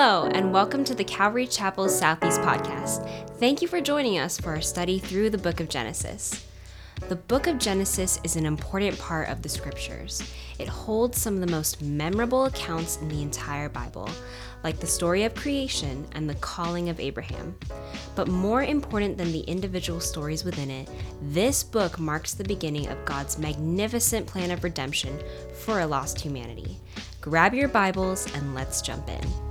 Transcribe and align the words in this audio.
Hello, 0.00 0.30
and 0.32 0.52
welcome 0.52 0.84
to 0.84 0.94
the 0.94 1.02
Calvary 1.02 1.48
Chapel 1.48 1.88
Southeast 1.88 2.40
podcast. 2.42 3.04
Thank 3.40 3.60
you 3.60 3.66
for 3.66 3.80
joining 3.80 4.16
us 4.16 4.38
for 4.38 4.50
our 4.50 4.60
study 4.60 5.00
through 5.00 5.30
the 5.30 5.38
book 5.38 5.58
of 5.58 5.68
Genesis. 5.68 6.46
The 7.08 7.16
book 7.16 7.48
of 7.48 7.58
Genesis 7.58 8.20
is 8.22 8.36
an 8.36 8.46
important 8.46 8.96
part 9.00 9.28
of 9.28 9.42
the 9.42 9.48
scriptures. 9.48 10.22
It 10.60 10.68
holds 10.68 11.20
some 11.20 11.34
of 11.34 11.40
the 11.40 11.50
most 11.50 11.82
memorable 11.82 12.44
accounts 12.44 12.98
in 12.98 13.08
the 13.08 13.22
entire 13.22 13.68
Bible, 13.68 14.08
like 14.62 14.78
the 14.78 14.86
story 14.86 15.24
of 15.24 15.34
creation 15.34 16.06
and 16.12 16.30
the 16.30 16.36
calling 16.36 16.90
of 16.90 17.00
Abraham. 17.00 17.56
But 18.14 18.28
more 18.28 18.62
important 18.62 19.18
than 19.18 19.32
the 19.32 19.40
individual 19.40 19.98
stories 19.98 20.44
within 20.44 20.70
it, 20.70 20.88
this 21.22 21.64
book 21.64 21.98
marks 21.98 22.34
the 22.34 22.44
beginning 22.44 22.86
of 22.86 23.04
God's 23.04 23.36
magnificent 23.36 24.28
plan 24.28 24.52
of 24.52 24.62
redemption 24.62 25.18
for 25.54 25.80
a 25.80 25.86
lost 25.88 26.20
humanity. 26.20 26.76
Grab 27.20 27.52
your 27.52 27.68
Bibles 27.68 28.32
and 28.36 28.54
let's 28.54 28.80
jump 28.80 29.08
in. 29.08 29.47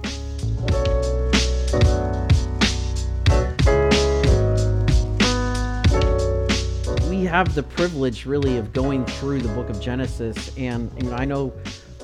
We 7.09 7.25
have 7.25 7.53
the 7.55 7.63
privilege 7.63 8.25
really 8.25 8.57
of 8.57 8.73
going 8.73 9.05
through 9.05 9.41
the 9.41 9.49
book 9.49 9.69
of 9.69 9.79
Genesis 9.81 10.55
and 10.57 10.91
you 10.97 11.09
know 11.09 11.15
I 11.15 11.25
know 11.25 11.53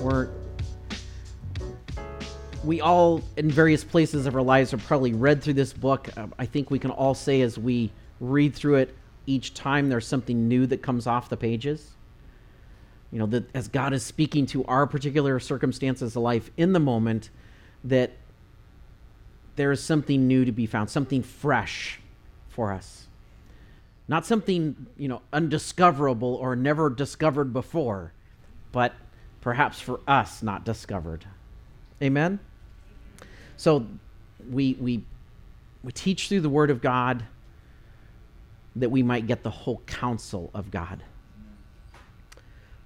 we're 0.00 0.28
we 2.64 2.80
all 2.80 3.22
in 3.36 3.50
various 3.50 3.84
places 3.84 4.26
of 4.26 4.34
our 4.34 4.42
lives 4.42 4.70
have 4.70 4.84
probably 4.84 5.12
read 5.12 5.42
through 5.42 5.54
this 5.54 5.72
book. 5.72 6.08
Uh, 6.16 6.26
I 6.38 6.46
think 6.46 6.70
we 6.70 6.78
can 6.78 6.90
all 6.90 7.14
say 7.14 7.42
as 7.42 7.58
we 7.58 7.92
read 8.20 8.54
through 8.54 8.76
it 8.76 8.94
each 9.26 9.54
time 9.54 9.88
there's 9.88 10.06
something 10.06 10.48
new 10.48 10.66
that 10.66 10.82
comes 10.82 11.06
off 11.06 11.28
the 11.28 11.36
pages. 11.36 11.92
You 13.10 13.18
know, 13.20 13.26
that 13.26 13.54
as 13.54 13.68
God 13.68 13.92
is 13.92 14.02
speaking 14.02 14.46
to 14.46 14.64
our 14.64 14.86
particular 14.86 15.38
circumstances 15.38 16.16
of 16.16 16.22
life 16.22 16.50
in 16.56 16.72
the 16.72 16.80
moment, 16.80 17.30
that 17.84 18.12
there 19.56 19.72
is 19.72 19.82
something 19.82 20.26
new 20.26 20.44
to 20.44 20.52
be 20.52 20.66
found, 20.66 20.90
something 20.90 21.22
fresh 21.22 22.00
for 22.48 22.72
us. 22.72 23.06
Not 24.06 24.26
something, 24.26 24.86
you 24.98 25.08
know, 25.08 25.22
undiscoverable 25.32 26.34
or 26.34 26.56
never 26.56 26.90
discovered 26.90 27.52
before, 27.52 28.12
but 28.72 28.92
perhaps 29.40 29.80
for 29.80 30.00
us 30.06 30.42
not 30.42 30.64
discovered. 30.64 31.24
Amen? 32.02 32.38
So 33.56 33.86
we, 34.50 34.74
we, 34.74 35.04
we 35.82 35.92
teach 35.92 36.28
through 36.28 36.40
the 36.40 36.50
Word 36.50 36.70
of 36.70 36.82
God 36.82 37.24
that 38.76 38.90
we 38.90 39.02
might 39.02 39.26
get 39.26 39.42
the 39.42 39.50
whole 39.50 39.80
counsel 39.86 40.50
of 40.52 40.70
God. 40.70 41.02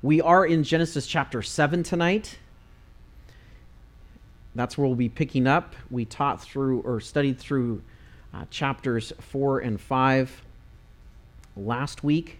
We 0.02 0.20
are 0.20 0.46
in 0.46 0.62
Genesis 0.62 1.06
chapter 1.06 1.42
7 1.42 1.82
tonight. 1.82 2.38
That's 4.54 4.76
where 4.76 4.86
we'll 4.86 4.96
be 4.96 5.08
picking 5.08 5.46
up. 5.46 5.74
We 5.90 6.04
taught 6.04 6.42
through 6.42 6.80
or 6.80 7.00
studied 7.00 7.38
through 7.38 7.82
uh, 8.34 8.44
chapters 8.50 9.12
4 9.20 9.60
and 9.60 9.80
5 9.80 10.42
last 11.56 12.02
week. 12.02 12.38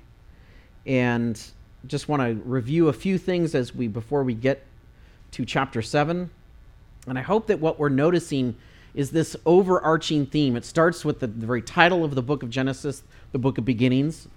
And 0.86 1.40
just 1.86 2.08
want 2.08 2.22
to 2.22 2.42
review 2.48 2.88
a 2.88 2.92
few 2.92 3.18
things 3.18 3.54
as 3.54 3.74
we 3.74 3.88
before 3.88 4.22
we 4.22 4.34
get 4.34 4.64
to 5.32 5.44
chapter 5.44 5.82
7. 5.82 6.30
And 7.06 7.18
I 7.18 7.22
hope 7.22 7.46
that 7.46 7.60
what 7.60 7.78
we're 7.78 7.88
noticing 7.88 8.56
is 8.94 9.10
this 9.10 9.36
overarching 9.46 10.26
theme. 10.26 10.56
It 10.56 10.64
starts 10.64 11.04
with 11.04 11.20
the, 11.20 11.26
the, 11.26 11.46
very 11.46 11.62
title 11.62 12.04
of 12.04 12.14
the 12.14 12.22
book 12.22 12.42
of 12.42 12.50
Genesis, 12.50 13.02
the 13.32 13.38
book 13.38 13.58
of 13.58 13.64
beginnings. 13.64 14.28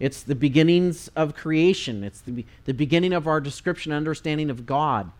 It's 0.00 0.22
the 0.22 0.34
beginnings 0.34 1.08
of 1.14 1.34
creation, 1.34 2.02
it's 2.02 2.20
the, 2.20 2.44
the 2.64 2.74
beginning 2.74 3.12
of 3.12 3.28
our 3.28 3.40
description 3.40 3.92
and 3.92 3.96
understanding 3.96 4.50
of 4.50 4.66
God. 4.66 5.10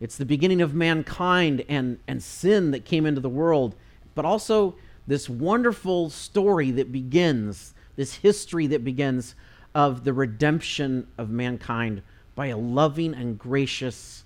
It's 0.00 0.16
the 0.16 0.26
beginning 0.26 0.60
of 0.60 0.74
mankind 0.74 1.64
and, 1.68 1.98
and 2.06 2.22
sin 2.22 2.70
that 2.72 2.84
came 2.84 3.06
into 3.06 3.20
the 3.20 3.28
world, 3.28 3.74
but 4.14 4.24
also 4.24 4.76
this 5.06 5.28
wonderful 5.28 6.10
story 6.10 6.70
that 6.72 6.92
begins, 6.92 7.74
this 7.96 8.16
history 8.16 8.66
that 8.68 8.84
begins 8.84 9.34
of 9.74 10.04
the 10.04 10.12
redemption 10.12 11.06
of 11.16 11.30
mankind 11.30 12.02
by 12.34 12.46
a 12.46 12.56
loving 12.56 13.14
and 13.14 13.38
gracious 13.38 14.24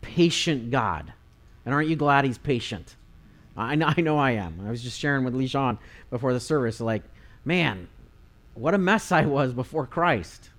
patient 0.00 0.70
God. 0.70 1.12
And 1.64 1.74
aren't 1.74 1.88
you 1.88 1.96
glad 1.96 2.24
he's 2.24 2.38
patient? 2.38 2.96
I 3.56 3.74
know, 3.74 3.92
I 3.96 4.00
know 4.00 4.18
I 4.18 4.32
am. 4.32 4.60
I 4.66 4.70
was 4.70 4.82
just 4.82 4.98
sharing 4.98 5.24
with 5.24 5.34
Lijon 5.34 5.78
before 6.10 6.32
the 6.32 6.40
service, 6.40 6.80
like, 6.80 7.02
man, 7.44 7.88
what 8.54 8.74
a 8.74 8.78
mess 8.78 9.12
I 9.12 9.24
was 9.24 9.52
before 9.52 9.86
Christ. 9.86 10.50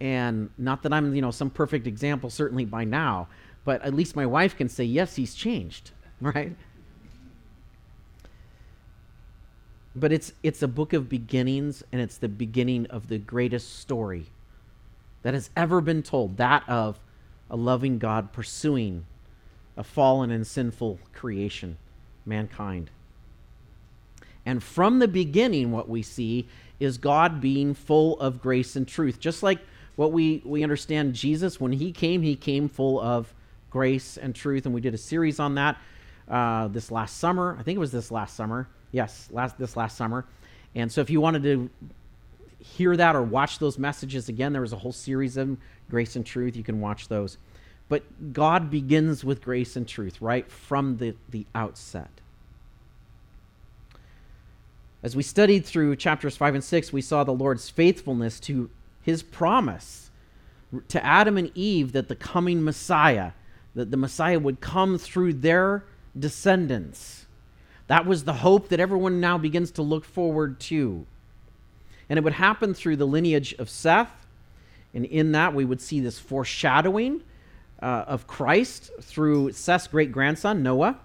And 0.00 0.50
not 0.56 0.82
that 0.82 0.92
I'm, 0.92 1.14
you 1.14 1.20
know, 1.20 1.30
some 1.30 1.50
perfect 1.50 1.86
example, 1.86 2.30
certainly 2.30 2.64
by 2.64 2.84
now, 2.84 3.28
but 3.64 3.82
at 3.82 3.94
least 3.94 4.16
my 4.16 4.26
wife 4.26 4.56
can 4.56 4.68
say, 4.68 4.84
yes, 4.84 5.16
he's 5.16 5.34
changed, 5.34 5.90
right? 6.20 6.56
But 9.94 10.12
it's 10.12 10.32
it's 10.42 10.62
a 10.62 10.68
book 10.68 10.92
of 10.92 11.08
beginnings, 11.08 11.82
and 11.92 12.00
it's 12.00 12.16
the 12.16 12.28
beginning 12.28 12.86
of 12.86 13.08
the 13.08 13.18
greatest 13.18 13.78
story 13.80 14.26
that 15.22 15.34
has 15.34 15.50
ever 15.56 15.80
been 15.80 16.02
told, 16.02 16.36
that 16.38 16.66
of 16.68 17.00
a 17.50 17.56
loving 17.56 17.98
God 17.98 18.32
pursuing 18.32 19.04
a 19.76 19.82
fallen 19.82 20.30
and 20.30 20.46
sinful 20.46 21.00
creation, 21.12 21.76
mankind. 22.24 22.90
And 24.46 24.62
from 24.62 24.98
the 24.98 25.08
beginning, 25.08 25.70
what 25.70 25.88
we 25.88 26.02
see 26.02 26.48
is 26.78 26.96
God 26.96 27.40
being 27.40 27.74
full 27.74 28.18
of 28.20 28.40
grace 28.40 28.76
and 28.76 28.88
truth. 28.88 29.20
Just 29.20 29.42
like 29.42 29.58
what 30.00 30.12
we, 30.12 30.40
we 30.46 30.62
understand 30.62 31.12
Jesus, 31.12 31.60
when 31.60 31.72
he 31.72 31.92
came, 31.92 32.22
he 32.22 32.34
came 32.34 32.70
full 32.70 32.98
of 33.02 33.34
grace 33.68 34.16
and 34.16 34.34
truth. 34.34 34.64
And 34.64 34.74
we 34.74 34.80
did 34.80 34.94
a 34.94 34.98
series 34.98 35.38
on 35.38 35.56
that 35.56 35.76
uh, 36.26 36.68
this 36.68 36.90
last 36.90 37.18
summer. 37.18 37.54
I 37.60 37.62
think 37.62 37.76
it 37.76 37.80
was 37.80 37.92
this 37.92 38.10
last 38.10 38.34
summer. 38.34 38.66
Yes, 38.92 39.28
last 39.30 39.58
this 39.58 39.76
last 39.76 39.98
summer. 39.98 40.24
And 40.74 40.90
so 40.90 41.02
if 41.02 41.10
you 41.10 41.20
wanted 41.20 41.42
to 41.42 41.68
hear 42.60 42.96
that 42.96 43.14
or 43.14 43.20
watch 43.20 43.58
those 43.58 43.78
messages 43.78 44.30
again, 44.30 44.54
there 44.54 44.62
was 44.62 44.72
a 44.72 44.78
whole 44.78 44.90
series 44.90 45.36
of 45.36 45.58
Grace 45.90 46.16
and 46.16 46.24
Truth. 46.24 46.56
You 46.56 46.64
can 46.64 46.80
watch 46.80 47.08
those. 47.08 47.36
But 47.90 48.32
God 48.32 48.70
begins 48.70 49.22
with 49.22 49.42
grace 49.42 49.76
and 49.76 49.86
truth 49.86 50.22
right 50.22 50.50
from 50.50 50.96
the, 50.96 51.14
the 51.28 51.44
outset. 51.54 52.08
As 55.02 55.14
we 55.14 55.22
studied 55.22 55.66
through 55.66 55.96
chapters 55.96 56.38
5 56.38 56.54
and 56.54 56.64
6, 56.64 56.90
we 56.90 57.02
saw 57.02 57.22
the 57.22 57.32
Lord's 57.34 57.68
faithfulness 57.68 58.40
to 58.40 58.70
his 59.02 59.22
promise 59.22 60.10
to 60.88 61.04
Adam 61.04 61.36
and 61.36 61.50
Eve 61.54 61.92
that 61.92 62.08
the 62.08 62.16
coming 62.16 62.62
Messiah, 62.62 63.32
that 63.74 63.90
the 63.90 63.96
Messiah 63.96 64.38
would 64.38 64.60
come 64.60 64.98
through 64.98 65.34
their 65.34 65.84
descendants. 66.18 67.26
That 67.86 68.06
was 68.06 68.24
the 68.24 68.34
hope 68.34 68.68
that 68.68 68.80
everyone 68.80 69.20
now 69.20 69.36
begins 69.36 69.72
to 69.72 69.82
look 69.82 70.04
forward 70.04 70.60
to. 70.60 71.06
And 72.08 72.18
it 72.18 72.22
would 72.22 72.34
happen 72.34 72.74
through 72.74 72.96
the 72.96 73.06
lineage 73.06 73.54
of 73.54 73.68
Seth. 73.68 74.26
And 74.94 75.04
in 75.04 75.32
that, 75.32 75.54
we 75.54 75.64
would 75.64 75.80
see 75.80 76.00
this 76.00 76.18
foreshadowing 76.18 77.22
uh, 77.82 78.04
of 78.06 78.26
Christ 78.26 78.90
through 79.00 79.52
Seth's 79.52 79.86
great 79.86 80.12
grandson, 80.12 80.62
Noah. 80.62 80.98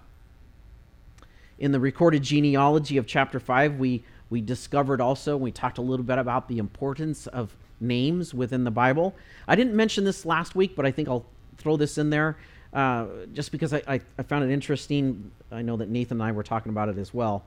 In 1.58 1.72
the 1.72 1.80
recorded 1.80 2.22
genealogy 2.22 2.98
of 2.98 3.06
chapter 3.06 3.40
5, 3.40 3.78
we, 3.78 4.04
we 4.28 4.40
discovered 4.40 5.00
also, 5.00 5.36
we 5.36 5.50
talked 5.50 5.78
a 5.78 5.82
little 5.82 6.04
bit 6.04 6.18
about 6.18 6.48
the 6.48 6.58
importance 6.58 7.26
of 7.28 7.56
names 7.80 8.34
within 8.34 8.64
the 8.64 8.70
Bible. 8.70 9.14
I 9.46 9.56
didn't 9.56 9.74
mention 9.74 10.04
this 10.04 10.24
last 10.24 10.54
week, 10.54 10.76
but 10.76 10.86
I 10.86 10.90
think 10.90 11.08
I'll 11.08 11.26
throw 11.58 11.76
this 11.76 11.98
in 11.98 12.10
there 12.10 12.36
uh, 12.72 13.06
just 13.32 13.52
because 13.52 13.72
I, 13.72 13.82
I, 13.86 14.00
I, 14.18 14.22
found 14.22 14.44
it 14.44 14.52
interesting. 14.52 15.30
I 15.50 15.62
know 15.62 15.76
that 15.76 15.88
Nathan 15.88 16.20
and 16.20 16.28
I 16.28 16.32
were 16.32 16.42
talking 16.42 16.70
about 16.70 16.88
it 16.88 16.98
as 16.98 17.14
well. 17.14 17.44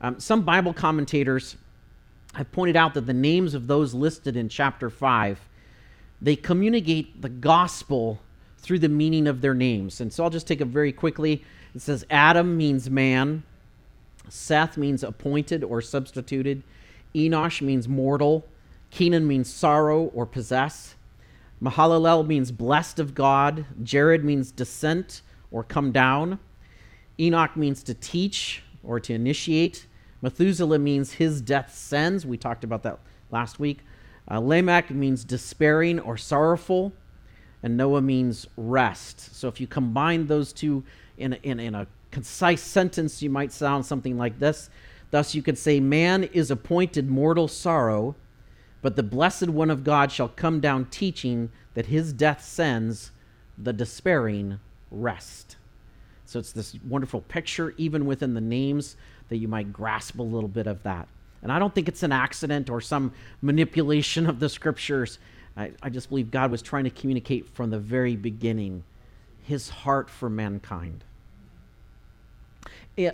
Um, 0.00 0.20
some 0.20 0.42
Bible 0.42 0.72
commentators 0.72 1.56
have 2.34 2.50
pointed 2.52 2.76
out 2.76 2.94
that 2.94 3.06
the 3.06 3.14
names 3.14 3.54
of 3.54 3.66
those 3.66 3.94
listed 3.94 4.36
in 4.36 4.48
chapter 4.48 4.90
5 4.90 5.40
they 6.20 6.36
communicate 6.36 7.22
the 7.22 7.28
gospel 7.28 8.20
through 8.58 8.80
the 8.80 8.88
meaning 8.88 9.26
of 9.26 9.40
their 9.40 9.54
names. 9.54 10.00
And 10.00 10.12
so 10.12 10.24
I'll 10.24 10.30
just 10.30 10.46
take 10.46 10.60
it 10.60 10.66
very 10.66 10.92
quickly. 10.92 11.44
It 11.74 11.80
says 11.80 12.04
Adam 12.10 12.56
means 12.56 12.90
man, 12.90 13.44
Seth 14.28 14.76
means 14.76 15.02
appointed 15.02 15.62
or 15.62 15.80
substituted, 15.80 16.62
Enosh 17.14 17.62
means 17.62 17.88
mortal, 17.88 18.44
Kenan 18.90 19.26
means 19.26 19.52
sorrow 19.52 20.04
or 20.14 20.26
possess, 20.26 20.94
Mahalalel 21.62 22.26
means 22.26 22.52
blessed 22.52 22.98
of 22.98 23.14
God, 23.14 23.66
Jared 23.82 24.24
means 24.24 24.52
descent 24.52 25.22
or 25.50 25.64
come 25.64 25.90
down, 25.90 26.38
Enoch 27.18 27.56
means 27.56 27.82
to 27.82 27.94
teach 27.94 28.62
or 28.82 29.00
to 29.00 29.12
initiate, 29.12 29.86
Methuselah 30.22 30.78
means 30.78 31.12
his 31.12 31.40
death 31.40 31.74
sends. 31.74 32.26
We 32.26 32.36
talked 32.36 32.64
about 32.64 32.82
that 32.82 32.98
last 33.30 33.60
week. 33.60 33.80
Uh, 34.30 34.40
Lamech 34.40 34.90
means 34.90 35.24
despairing 35.24 36.00
or 36.00 36.16
sorrowful 36.16 36.92
and 37.62 37.76
Noah 37.76 38.02
means 38.02 38.46
rest. 38.56 39.34
So 39.34 39.48
if 39.48 39.60
you 39.60 39.66
combine 39.66 40.26
those 40.26 40.52
two 40.52 40.84
in 41.16 41.34
in, 41.34 41.60
in 41.60 41.74
a 41.74 41.86
concise 42.10 42.62
sentence, 42.62 43.22
you 43.22 43.30
might 43.30 43.52
sound 43.52 43.84
something 43.84 44.16
like 44.16 44.38
this. 44.38 44.70
Thus, 45.10 45.34
you 45.34 45.42
could 45.42 45.58
say, 45.58 45.80
Man 45.80 46.24
is 46.24 46.50
appointed 46.50 47.08
mortal 47.08 47.48
sorrow, 47.48 48.14
but 48.82 48.96
the 48.96 49.02
blessed 49.02 49.48
one 49.48 49.70
of 49.70 49.84
God 49.84 50.12
shall 50.12 50.28
come 50.28 50.60
down 50.60 50.86
teaching 50.86 51.50
that 51.74 51.86
his 51.86 52.12
death 52.12 52.44
sends 52.44 53.10
the 53.56 53.72
despairing 53.72 54.60
rest. 54.90 55.56
So 56.24 56.38
it's 56.38 56.52
this 56.52 56.76
wonderful 56.86 57.22
picture, 57.22 57.74
even 57.76 58.06
within 58.06 58.34
the 58.34 58.40
names, 58.40 58.96
that 59.28 59.38
you 59.38 59.48
might 59.48 59.72
grasp 59.72 60.18
a 60.18 60.22
little 60.22 60.48
bit 60.48 60.66
of 60.66 60.82
that. 60.82 61.08
And 61.42 61.50
I 61.50 61.58
don't 61.58 61.74
think 61.74 61.88
it's 61.88 62.02
an 62.02 62.12
accident 62.12 62.68
or 62.68 62.80
some 62.80 63.12
manipulation 63.42 64.26
of 64.26 64.40
the 64.40 64.48
scriptures. 64.48 65.18
I, 65.56 65.72
I 65.82 65.88
just 65.88 66.08
believe 66.08 66.30
God 66.30 66.50
was 66.50 66.62
trying 66.62 66.84
to 66.84 66.90
communicate 66.90 67.48
from 67.48 67.70
the 67.70 67.78
very 67.78 68.16
beginning 68.16 68.84
his 69.42 69.68
heart 69.68 70.10
for 70.10 70.28
mankind. 70.28 71.04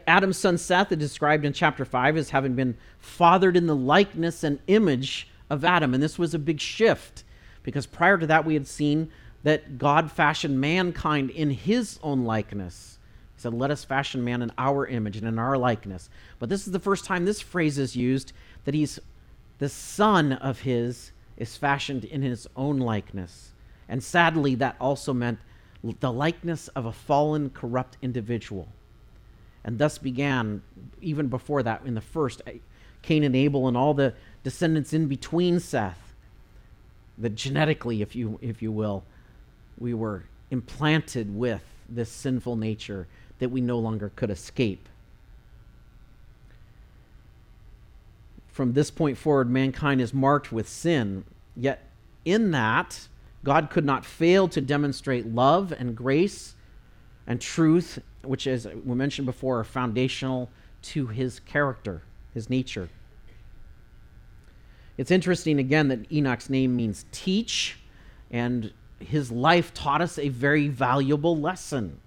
Adam's 0.06 0.38
son 0.38 0.56
Seth 0.56 0.90
is 0.92 0.98
described 0.98 1.44
in 1.44 1.52
chapter 1.52 1.84
5 1.84 2.16
as 2.16 2.30
having 2.30 2.54
been 2.54 2.76
fathered 2.98 3.56
in 3.56 3.66
the 3.66 3.76
likeness 3.76 4.42
and 4.42 4.58
image 4.66 5.28
of 5.50 5.64
Adam. 5.64 5.94
And 5.94 6.02
this 6.02 6.18
was 6.18 6.34
a 6.34 6.38
big 6.38 6.60
shift 6.60 7.24
because 7.62 7.86
prior 7.86 8.18
to 8.18 8.26
that, 8.26 8.44
we 8.44 8.54
had 8.54 8.66
seen 8.66 9.10
that 9.42 9.78
God 9.78 10.10
fashioned 10.10 10.60
mankind 10.60 11.30
in 11.30 11.50
his 11.50 11.98
own 12.02 12.24
likeness. 12.24 12.98
He 13.36 13.40
said, 13.40 13.54
Let 13.54 13.70
us 13.70 13.84
fashion 13.84 14.24
man 14.24 14.42
in 14.42 14.52
our 14.56 14.86
image 14.86 15.16
and 15.16 15.26
in 15.26 15.38
our 15.38 15.56
likeness. 15.56 16.08
But 16.38 16.48
this 16.48 16.66
is 16.66 16.72
the 16.72 16.80
first 16.80 17.04
time 17.04 17.24
this 17.24 17.40
phrase 17.40 17.78
is 17.78 17.94
used 17.94 18.32
that 18.64 18.74
he's 18.74 18.98
the 19.58 19.68
son 19.68 20.32
of 20.32 20.60
his 20.60 21.12
is 21.36 21.56
fashioned 21.56 22.04
in 22.04 22.22
his 22.22 22.46
own 22.56 22.78
likeness. 22.78 23.52
And 23.88 24.02
sadly, 24.02 24.54
that 24.56 24.76
also 24.80 25.12
meant 25.12 25.38
the 26.00 26.12
likeness 26.12 26.68
of 26.68 26.86
a 26.86 26.92
fallen, 26.92 27.50
corrupt 27.50 27.98
individual. 28.00 28.68
And 29.64 29.78
thus 29.78 29.98
began, 29.98 30.62
even 31.00 31.28
before 31.28 31.62
that, 31.62 31.82
in 31.84 31.94
the 31.94 32.00
first, 32.00 32.42
Cain 33.02 33.24
and 33.24 33.36
Abel 33.36 33.68
and 33.68 33.76
all 33.76 33.94
the 33.94 34.14
descendants 34.44 34.92
in 34.92 35.08
between 35.08 35.58
Seth, 35.58 36.14
that 37.18 37.34
genetically, 37.34 38.02
if 38.02 38.14
you, 38.14 38.38
if 38.40 38.62
you 38.62 38.70
will, 38.70 39.02
we 39.78 39.94
were 39.94 40.24
implanted 40.50 41.34
with 41.34 41.62
this 41.88 42.10
sinful 42.10 42.54
nature 42.54 43.08
that 43.40 43.50
we 43.50 43.60
no 43.60 43.78
longer 43.78 44.12
could 44.14 44.30
escape. 44.30 44.88
From 48.48 48.74
this 48.74 48.90
point 48.90 49.18
forward, 49.18 49.50
mankind 49.50 50.00
is 50.00 50.14
marked 50.14 50.52
with 50.52 50.68
sin, 50.68 51.24
yet 51.56 51.88
in 52.24 52.52
that, 52.52 53.08
God 53.42 53.68
could 53.68 53.84
not 53.84 54.04
fail 54.04 54.48
to 54.48 54.60
demonstrate 54.60 55.26
love 55.26 55.72
and 55.76 55.96
grace 55.96 56.54
and 57.26 57.40
truth, 57.40 57.98
which, 58.22 58.46
as 58.46 58.66
we 58.66 58.94
mentioned 58.94 59.26
before, 59.26 59.60
are 59.60 59.64
foundational 59.64 60.50
to 60.82 61.08
his 61.08 61.40
character, 61.40 62.02
his 62.32 62.48
nature. 62.48 62.88
It's 64.96 65.10
interesting 65.10 65.58
again 65.58 65.88
that 65.88 66.10
Enoch's 66.12 66.48
name 66.48 66.76
means 66.76 67.04
teach, 67.10 67.78
and 68.30 68.72
his 69.00 69.30
life 69.30 69.74
taught 69.74 70.00
us 70.00 70.18
a 70.18 70.28
very 70.28 70.68
valuable 70.68 71.36
lesson. 71.38 72.00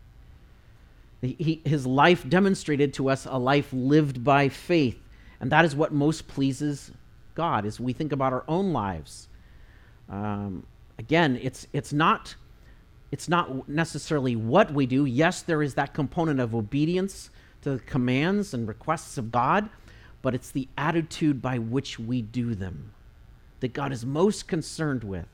He, 1.21 1.61
his 1.65 1.85
life 1.85 2.27
demonstrated 2.29 2.93
to 2.93 3.09
us 3.09 3.25
a 3.25 3.37
life 3.37 3.69
lived 3.73 4.23
by 4.23 4.49
faith, 4.49 4.99
and 5.39 5.51
that 5.51 5.65
is 5.65 5.75
what 5.75 5.91
most 5.91 6.27
pleases 6.27 6.91
God. 7.35 7.65
As 7.65 7.79
we 7.79 7.91
think 7.91 8.11
about 8.11 8.33
our 8.33 8.43
own 8.47 8.71
lives, 8.71 9.27
um, 10.09 10.65
again, 10.99 11.39
it's 11.41 11.67
it's 11.73 11.91
not 11.91 12.35
it's 13.11 13.27
not 13.27 13.67
necessarily 13.67 14.35
what 14.35 14.73
we 14.73 14.85
do. 14.85 15.05
Yes, 15.05 15.41
there 15.41 15.63
is 15.63 15.73
that 15.75 15.93
component 15.93 16.39
of 16.39 16.53
obedience 16.53 17.29
to 17.63 17.71
the 17.71 17.79
commands 17.79 18.53
and 18.53 18.67
requests 18.67 19.17
of 19.17 19.31
God, 19.31 19.69
but 20.27 20.35
it's 20.35 20.51
the 20.51 20.67
attitude 20.77 21.41
by 21.41 21.57
which 21.57 21.97
we 21.97 22.21
do 22.21 22.53
them 22.53 22.91
that 23.61 23.71
God 23.71 23.93
is 23.93 24.05
most 24.05 24.45
concerned 24.45 25.01
with. 25.01 25.29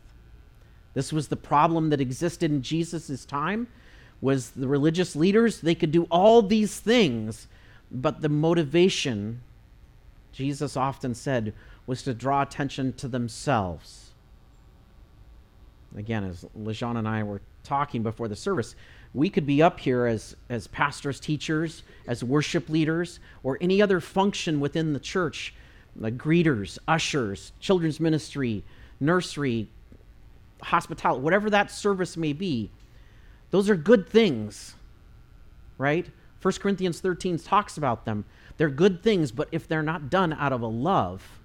This 0.94 1.12
was 1.12 1.30
the 1.30 1.36
problem 1.36 1.90
that 1.90 2.00
existed 2.00 2.52
in 2.52 2.62
Jesus' 2.62 3.26
time 3.26 3.66
was 4.22 4.52
the 4.52 4.68
religious 4.68 5.16
leaders, 5.16 5.62
they 5.62 5.74
could 5.74 5.92
do 5.92 6.04
all 6.12 6.44
these 6.44 6.80
things, 6.80 7.48
but 7.90 8.22
the 8.22 8.30
motivation, 8.30 9.42
Jesus 10.32 10.78
often 10.78 11.16
said, 11.16 11.56
was 11.88 12.04
to 12.04 12.14
draw 12.14 12.44
attention 12.44 12.94
to 12.94 13.08
themselves. 13.08 14.12
Again, 15.98 16.24
as 16.24 16.46
Lejean 16.56 17.00
and 17.00 17.08
I 17.08 17.24
were 17.24 17.42
talking 17.64 18.04
before 18.04 18.28
the 18.28 18.36
service, 18.36 18.76
we 19.14 19.30
could 19.30 19.46
be 19.46 19.62
up 19.62 19.80
here 19.80 20.06
as, 20.06 20.36
as 20.50 20.68
pastors, 20.68 21.20
teachers, 21.20 21.84
as 22.08 22.24
worship 22.24 22.70
leaders, 22.70 23.20
or 23.44 23.58
any 23.62 23.82
other 23.82 24.00
function 24.00 24.60
within 24.60 24.94
the 24.94 25.00
church, 25.00 25.54
like 25.96 26.18
greeters, 26.18 26.80
ushers, 26.88 27.52
children's 27.60 28.00
ministry, 28.00 28.64
nursery, 29.00 29.68
hospitality, 30.64 31.22
whatever 31.22 31.50
that 31.50 31.70
service 31.70 32.18
may 32.18 32.34
be, 32.34 32.72
those 33.52 33.70
are 33.70 33.76
good 33.76 34.10
things, 34.10 34.74
right? 35.78 36.08
1 36.42 36.54
Corinthians 36.56 37.00
13 37.00 37.38
talks 37.38 37.78
about 37.78 38.06
them. 38.06 38.26
They're 38.58 38.70
good 38.70 39.04
things, 39.04 39.32
but 39.32 39.48
if 39.52 39.68
they're 39.68 39.84
not 39.84 40.10
done 40.10 40.34
out 40.34 40.54
of 40.54 40.62
a 40.62 40.68
love, 40.68 41.40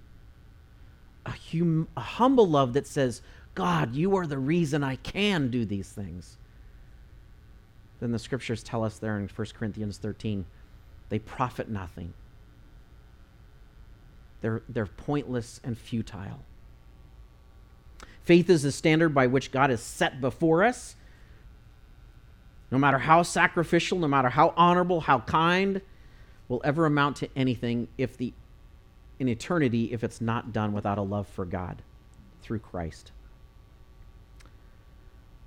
a, 1.25 1.31
hum, 1.31 1.87
a 1.95 2.01
humble 2.01 2.47
love 2.47 2.73
that 2.73 2.87
says, 2.87 3.21
God, 3.53 3.93
you 3.93 4.15
are 4.15 4.25
the 4.25 4.39
reason 4.39 4.83
I 4.83 4.95
can 4.95 5.49
do 5.51 5.65
these 5.65 5.89
things, 5.89 6.37
then 7.99 8.11
the 8.11 8.19
scriptures 8.19 8.63
tell 8.63 8.83
us 8.83 8.97
there 8.97 9.17
in 9.17 9.27
1 9.27 9.47
Corinthians 9.57 9.97
13, 9.97 10.45
they 11.09 11.19
profit 11.19 11.69
nothing. 11.69 12.13
They're, 14.41 14.61
they're 14.69 14.85
pointless 14.85 15.59
and 15.63 15.77
futile. 15.77 16.39
Faith 18.23 18.49
is 18.49 18.63
the 18.63 18.71
standard 18.71 19.09
by 19.09 19.27
which 19.27 19.51
God 19.51 19.69
has 19.69 19.81
set 19.81 20.21
before 20.21 20.63
us. 20.63 20.95
No 22.71 22.77
matter 22.77 22.99
how 22.99 23.23
sacrificial, 23.23 23.97
no 23.97 24.07
matter 24.07 24.29
how 24.29 24.53
honorable, 24.55 25.01
how 25.01 25.19
kind, 25.19 25.81
will 26.47 26.61
ever 26.63 26.85
amount 26.85 27.17
to 27.17 27.29
anything 27.35 27.87
if 27.97 28.17
the 28.17 28.33
in 29.19 29.27
eternity 29.27 29.91
if 29.91 30.03
it's 30.03 30.21
not 30.21 30.53
done 30.53 30.71
without 30.71 30.97
a 30.97 31.01
love 31.01 31.27
for 31.27 31.45
God 31.45 31.81
through 32.41 32.59
Christ. 32.59 33.11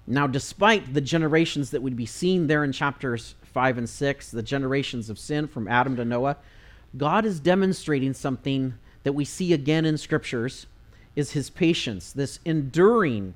Now, 0.07 0.27
despite 0.27 0.95
the 0.95 1.01
generations 1.01 1.71
that 1.71 1.83
would 1.83 1.97
be 1.97 2.07
seen 2.07 2.47
there 2.47 2.65
in 2.65 2.73
chapters 2.73 3.35
5 3.45 3.79
and 3.79 3.89
6, 3.89 4.31
the 4.31 4.43
generations 4.43 5.09
of 5.09 5.19
sin 5.19 5.47
from 5.47 5.69
Adam 5.69 5.97
to 5.97 6.05
Noah, 6.05 6.37
God 6.97 7.25
is 7.25 7.41
demonstrating 7.41 8.13
something 8.13 8.75
that 9.05 9.13
we 9.13 9.25
see 9.25 9.53
again 9.53 9.85
in 9.85 9.97
scriptures 9.97 10.67
is 11.15 11.33
his 11.33 11.51
patience, 11.51 12.13
this 12.13 12.39
enduring 12.45 13.35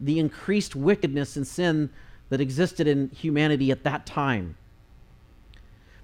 the 0.00 0.18
increased 0.18 0.74
wickedness 0.74 1.36
and 1.36 1.46
sin 1.46 1.90
that 2.28 2.40
existed 2.40 2.86
in 2.86 3.10
humanity 3.10 3.70
at 3.70 3.84
that 3.84 4.06
time. 4.06 4.56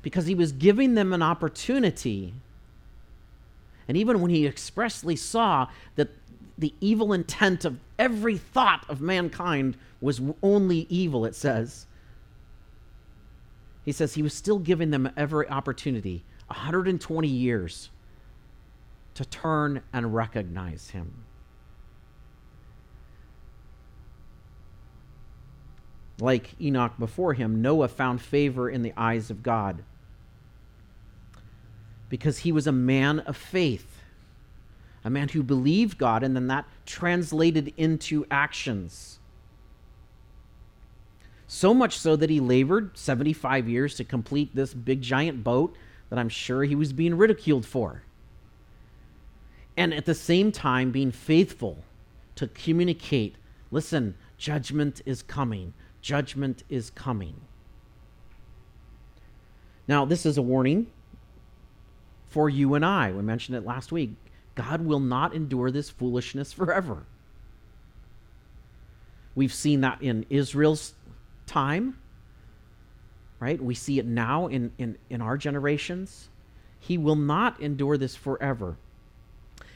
Because 0.02 0.26
he 0.26 0.34
was 0.34 0.52
giving 0.52 0.94
them 0.94 1.12
an 1.12 1.22
opportunity. 1.22 2.34
And 3.88 3.96
even 3.96 4.20
when 4.20 4.30
he 4.30 4.46
expressly 4.46 5.16
saw 5.16 5.68
that 5.96 6.10
the 6.60 6.74
evil 6.80 7.12
intent 7.12 7.64
of 7.64 7.80
every 7.98 8.36
thought 8.36 8.84
of 8.88 9.00
mankind 9.00 9.76
was 10.00 10.20
only 10.42 10.86
evil, 10.90 11.24
it 11.24 11.34
says, 11.34 11.86
he 13.84 13.92
says 13.92 14.14
he 14.14 14.22
was 14.22 14.34
still 14.34 14.58
giving 14.58 14.90
them 14.90 15.10
every 15.16 15.48
opportunity 15.48 16.22
120 16.48 17.26
years 17.26 17.90
to 19.14 19.24
turn 19.24 19.82
and 19.92 20.14
recognize 20.14 20.90
him. 20.90 21.24
Like 26.20 26.60
Enoch 26.60 26.92
before 26.98 27.32
him, 27.32 27.62
Noah 27.62 27.88
found 27.88 28.20
favor 28.20 28.68
in 28.68 28.82
the 28.82 28.92
eyes 28.96 29.30
of 29.30 29.42
God. 29.42 29.82
Because 32.10 32.38
he 32.38 32.52
was 32.52 32.66
a 32.66 32.72
man 32.72 33.20
of 33.20 33.36
faith, 33.36 33.99
a 35.04 35.10
man 35.10 35.28
who 35.28 35.42
believed 35.42 35.98
God, 35.98 36.22
and 36.22 36.36
then 36.36 36.46
that 36.48 36.66
translated 36.86 37.72
into 37.76 38.26
actions. 38.30 39.18
So 41.46 41.74
much 41.74 41.98
so 41.98 42.16
that 42.16 42.30
he 42.30 42.38
labored 42.38 42.96
75 42.96 43.68
years 43.68 43.96
to 43.96 44.04
complete 44.04 44.54
this 44.54 44.72
big 44.74 45.02
giant 45.02 45.42
boat 45.42 45.74
that 46.08 46.18
I'm 46.18 46.28
sure 46.28 46.64
he 46.64 46.74
was 46.74 46.92
being 46.92 47.16
ridiculed 47.16 47.66
for 47.66 48.02
and 49.80 49.94
at 49.94 50.04
the 50.04 50.14
same 50.14 50.52
time 50.52 50.90
being 50.90 51.10
faithful 51.10 51.78
to 52.34 52.46
communicate 52.48 53.36
listen, 53.70 54.14
judgment 54.36 55.00
is 55.06 55.22
coming. 55.22 55.72
Judgment 56.02 56.64
is 56.68 56.90
coming. 56.90 57.40
Now, 59.88 60.04
this 60.04 60.26
is 60.26 60.36
a 60.36 60.42
warning 60.42 60.88
for 62.28 62.50
you 62.50 62.74
and 62.74 62.84
I. 62.84 63.10
We 63.10 63.22
mentioned 63.22 63.56
it 63.56 63.64
last 63.64 63.90
week. 63.90 64.10
God 64.54 64.82
will 64.82 65.00
not 65.00 65.34
endure 65.34 65.70
this 65.70 65.90
foolishness 65.90 66.52
forever. 66.52 67.04
We've 69.34 69.54
seen 69.54 69.80
that 69.82 70.02
in 70.02 70.26
Israel's 70.28 70.94
time, 71.46 71.98
right? 73.38 73.62
We 73.62 73.74
see 73.74 73.98
it 73.98 74.06
now 74.06 74.48
in, 74.48 74.72
in, 74.76 74.98
in 75.08 75.22
our 75.22 75.36
generations. 75.36 76.28
He 76.78 76.98
will 76.98 77.16
not 77.16 77.60
endure 77.60 77.96
this 77.96 78.16
forever 78.16 78.76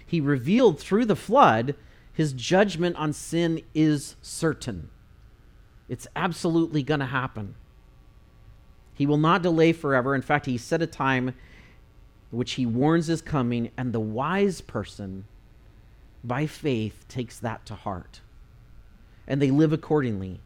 he 0.07 0.21
revealed 0.21 0.79
through 0.79 1.07
the 1.07 1.17
flood, 1.17 1.75
his 2.13 2.33
judgment 2.33 2.97
on 2.97 3.13
sin 3.13 3.63
is 3.75 4.17
certain. 4.23 4.91
It's 5.89 6.07
absolutely 6.15 6.83
going 6.83 7.01
to 7.01 7.07
happen. 7.07 7.55
He 8.95 9.07
will 9.07 9.19
not 9.19 9.43
delay 9.43 9.73
forever. 9.73 10.15
In 10.15 10.23
fact, 10.23 10.47
he 10.47 10.57
set 10.57 10.83
a 10.83 10.87
time 10.87 11.35
which 12.35 12.53
he 12.53 12.67
warns 12.67 13.09
is 13.09 13.23
coming, 13.23 13.71
and 13.77 13.93
the 13.93 14.01
wise 14.01 14.61
person, 14.61 15.25
by 16.23 16.47
faith, 16.47 17.05
takes 17.09 17.39
that 17.39 17.65
to 17.67 17.75
heart. 17.75 18.21
And 19.27 19.41
they 19.41 19.51
live 19.51 19.73
accordingly. 19.73 20.41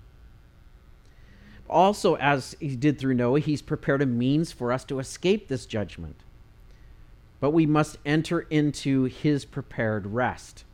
Also, 1.69 2.17
as 2.17 2.57
he 2.61 2.77
did 2.77 2.99
through 2.99 3.15
Noah, 3.15 3.41
he's 3.41 3.63
prepared 3.63 4.03
a 4.03 4.07
means 4.07 4.53
for 4.53 4.73
us 4.73 4.85
to 4.85 4.99
escape 4.99 5.49
this 5.49 5.67
judgment. 5.67 6.17
But 7.41 7.51
we 7.51 7.67
must 7.67 7.99
enter 8.05 8.41
into 8.41 9.05
his 9.05 9.45
prepared 9.45 10.07
rest 10.07 10.65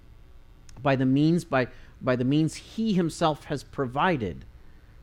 by 0.83 0.94
the 0.94 1.06
means 1.06 1.44
by, 1.44 1.68
by 2.00 2.14
the 2.14 2.25
means 2.25 2.54
he 2.54 2.92
himself 2.92 3.44
has 3.44 3.64
provided 3.64 4.44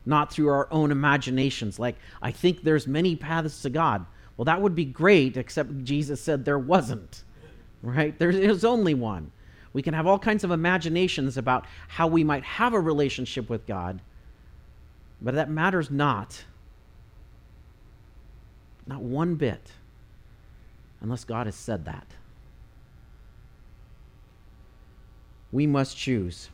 not 0.06 0.32
through 0.32 0.48
our 0.48 0.68
own 0.72 0.90
imaginations 0.90 1.78
like 1.78 1.96
i 2.20 2.30
think 2.30 2.62
there's 2.62 2.86
many 2.86 3.14
paths 3.14 3.62
to 3.62 3.70
god 3.70 4.04
well 4.36 4.44
that 4.44 4.60
would 4.60 4.74
be 4.74 4.84
great 4.84 5.36
except 5.36 5.84
jesus 5.84 6.20
said 6.20 6.44
there 6.44 6.58
wasn't 6.58 7.24
right? 7.82 8.16
There 8.18 8.30
is 8.30 8.64
only 8.64 8.94
one. 8.94 9.32
We 9.72 9.82
can 9.82 9.94
have 9.94 10.06
all 10.06 10.18
kinds 10.18 10.44
of 10.44 10.50
imaginations 10.50 11.36
about 11.36 11.66
how 11.88 12.06
we 12.06 12.22
might 12.24 12.44
have 12.44 12.74
a 12.74 12.80
relationship 12.80 13.50
with 13.50 13.66
god 13.66 14.00
but 15.20 15.34
that 15.34 15.48
matters 15.48 15.88
not. 15.90 16.44
Not 18.86 19.02
one 19.02 19.36
bit 19.36 19.72
unless 21.00 21.24
god 21.24 21.46
has 21.46 21.54
said 21.54 21.84
that. 21.84 22.06
We 25.50 25.66
must 25.66 25.96
choose 25.96 26.48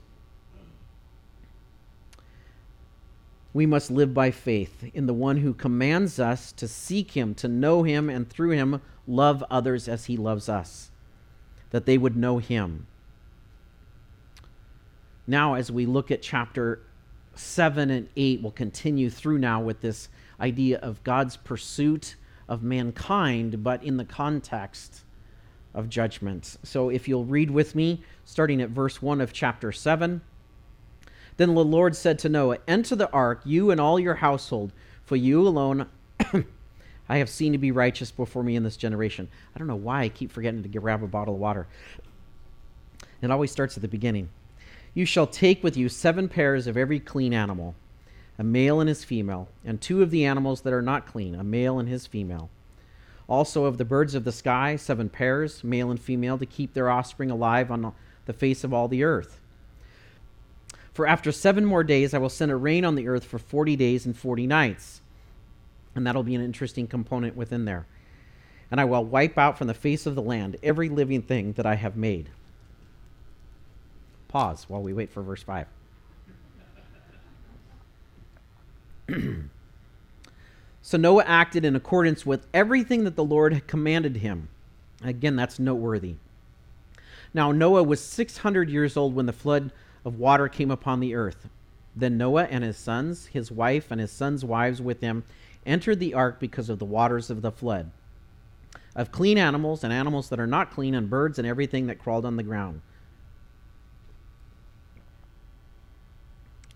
we 3.52 3.66
must 3.66 3.90
live 3.90 4.12
by 4.12 4.30
faith 4.30 4.84
in 4.94 5.06
the 5.06 5.14
one 5.14 5.38
who 5.38 5.54
commands 5.54 6.20
us 6.20 6.52
to 6.52 6.68
seek 6.68 7.12
him, 7.12 7.34
to 7.34 7.48
know 7.48 7.82
him, 7.82 8.10
and 8.10 8.28
through 8.28 8.50
him 8.50 8.80
love 9.06 9.42
others 9.50 9.88
as 9.88 10.04
he 10.04 10.16
loves 10.16 10.48
us, 10.48 10.90
that 11.70 11.86
they 11.86 11.96
would 11.96 12.16
know 12.16 12.38
him. 12.38 12.86
Now, 15.26 15.54
as 15.54 15.70
we 15.70 15.86
look 15.86 16.10
at 16.10 16.22
chapter 16.22 16.80
7 17.34 17.90
and 17.90 18.08
8, 18.16 18.42
we'll 18.42 18.52
continue 18.52 19.10
through 19.10 19.38
now 19.38 19.60
with 19.60 19.80
this 19.80 20.08
idea 20.40 20.78
of 20.78 21.02
God's 21.04 21.36
pursuit 21.36 22.16
of 22.48 22.62
mankind, 22.62 23.62
but 23.62 23.82
in 23.82 23.96
the 23.96 24.04
context 24.04 25.04
of 25.74 25.88
judgment. 25.88 26.56
So 26.62 26.88
if 26.88 27.08
you'll 27.08 27.24
read 27.24 27.50
with 27.50 27.74
me, 27.74 28.02
starting 28.24 28.60
at 28.60 28.70
verse 28.70 29.02
1 29.02 29.20
of 29.20 29.32
chapter 29.32 29.70
7. 29.70 30.20
Then 31.38 31.54
the 31.54 31.64
Lord 31.64 31.96
said 31.96 32.18
to 32.20 32.28
Noah, 32.28 32.58
Enter 32.66 32.96
the 32.96 33.10
ark, 33.10 33.40
you 33.44 33.70
and 33.70 33.80
all 33.80 33.98
your 33.98 34.16
household, 34.16 34.72
for 35.04 35.16
you 35.16 35.46
alone 35.46 35.86
I 37.08 37.18
have 37.18 37.30
seen 37.30 37.52
to 37.52 37.58
be 37.58 37.70
righteous 37.70 38.10
before 38.10 38.42
me 38.42 38.56
in 38.56 38.64
this 38.64 38.76
generation. 38.76 39.28
I 39.54 39.58
don't 39.58 39.68
know 39.68 39.76
why 39.76 40.02
I 40.02 40.08
keep 40.08 40.32
forgetting 40.32 40.62
to 40.62 40.68
grab 40.68 41.02
a 41.02 41.06
bottle 41.06 41.34
of 41.34 41.40
water. 41.40 41.66
It 43.22 43.30
always 43.30 43.52
starts 43.52 43.76
at 43.76 43.82
the 43.82 43.88
beginning. 43.88 44.28
You 44.94 45.06
shall 45.06 45.28
take 45.28 45.62
with 45.62 45.76
you 45.76 45.88
seven 45.88 46.28
pairs 46.28 46.66
of 46.66 46.76
every 46.76 46.98
clean 46.98 47.32
animal, 47.32 47.76
a 48.36 48.44
male 48.44 48.80
and 48.80 48.88
his 48.88 49.04
female, 49.04 49.48
and 49.64 49.80
two 49.80 50.02
of 50.02 50.10
the 50.10 50.24
animals 50.24 50.62
that 50.62 50.72
are 50.72 50.82
not 50.82 51.06
clean, 51.06 51.36
a 51.36 51.44
male 51.44 51.78
and 51.78 51.88
his 51.88 52.06
female. 52.06 52.50
Also 53.28 53.64
of 53.64 53.78
the 53.78 53.84
birds 53.84 54.16
of 54.16 54.24
the 54.24 54.32
sky, 54.32 54.74
seven 54.74 55.08
pairs, 55.08 55.62
male 55.62 55.90
and 55.90 56.00
female, 56.00 56.36
to 56.36 56.46
keep 56.46 56.74
their 56.74 56.90
offspring 56.90 57.30
alive 57.30 57.70
on 57.70 57.92
the 58.26 58.32
face 58.32 58.64
of 58.64 58.72
all 58.72 58.88
the 58.88 59.04
earth. 59.04 59.40
For 60.98 61.06
after 61.06 61.30
seven 61.30 61.64
more 61.64 61.84
days, 61.84 62.12
I 62.12 62.18
will 62.18 62.28
send 62.28 62.50
a 62.50 62.56
rain 62.56 62.84
on 62.84 62.96
the 62.96 63.06
earth 63.06 63.24
for 63.24 63.38
40 63.38 63.76
days 63.76 64.04
and 64.04 64.18
40 64.18 64.48
nights. 64.48 65.00
And 65.94 66.04
that'll 66.04 66.24
be 66.24 66.34
an 66.34 66.44
interesting 66.44 66.88
component 66.88 67.36
within 67.36 67.66
there. 67.66 67.86
And 68.68 68.80
I 68.80 68.84
will 68.84 69.04
wipe 69.04 69.38
out 69.38 69.56
from 69.56 69.68
the 69.68 69.74
face 69.74 70.06
of 70.06 70.16
the 70.16 70.22
land 70.22 70.56
every 70.60 70.88
living 70.88 71.22
thing 71.22 71.52
that 71.52 71.66
I 71.66 71.76
have 71.76 71.96
made. 71.96 72.30
Pause 74.26 74.64
while 74.66 74.82
we 74.82 74.92
wait 74.92 75.08
for 75.12 75.22
verse 75.22 75.44
5. 75.44 75.68
so 80.82 80.98
Noah 80.98 81.22
acted 81.24 81.64
in 81.64 81.76
accordance 81.76 82.26
with 82.26 82.44
everything 82.52 83.04
that 83.04 83.14
the 83.14 83.22
Lord 83.22 83.52
had 83.52 83.68
commanded 83.68 84.16
him. 84.16 84.48
Again, 85.04 85.36
that's 85.36 85.60
noteworthy. 85.60 86.16
Now, 87.32 87.52
Noah 87.52 87.84
was 87.84 88.02
600 88.02 88.68
years 88.68 88.96
old 88.96 89.14
when 89.14 89.26
the 89.26 89.32
flood 89.32 89.70
of 90.04 90.18
water 90.18 90.48
came 90.48 90.70
upon 90.70 91.00
the 91.00 91.14
earth. 91.14 91.48
Then 91.94 92.16
Noah 92.16 92.44
and 92.44 92.62
his 92.62 92.76
sons, 92.76 93.26
his 93.26 93.50
wife, 93.50 93.90
and 93.90 94.00
his 94.00 94.12
sons' 94.12 94.44
wives 94.44 94.80
with 94.80 95.00
him 95.00 95.24
entered 95.66 95.98
the 95.98 96.14
ark 96.14 96.38
because 96.38 96.68
of 96.68 96.78
the 96.78 96.84
waters 96.84 97.30
of 97.30 97.42
the 97.42 97.50
flood, 97.50 97.90
of 98.94 99.10
clean 99.10 99.36
animals 99.36 99.82
and 99.82 99.92
animals 99.92 100.28
that 100.28 100.40
are 100.40 100.46
not 100.46 100.70
clean, 100.70 100.94
and 100.94 101.10
birds 101.10 101.38
and 101.38 101.46
everything 101.46 101.86
that 101.86 101.98
crawled 101.98 102.24
on 102.24 102.36
the 102.36 102.42
ground. 102.42 102.80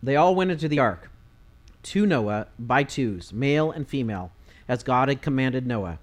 They 0.03 0.17
all 0.17 0.35
went 0.35 0.51
into 0.51 0.69
the 0.69 0.81
ark, 0.81 1.11
to 1.85 2.07
Noah 2.07 2.49
by 2.59 2.83
twos, 2.83 3.33
male 3.33 3.71
and 3.71 3.87
female, 3.87 4.33
as 4.67 4.83
God 4.83 5.09
had 5.09 5.23
commanded 5.23 5.67
Noah. 5.67 5.99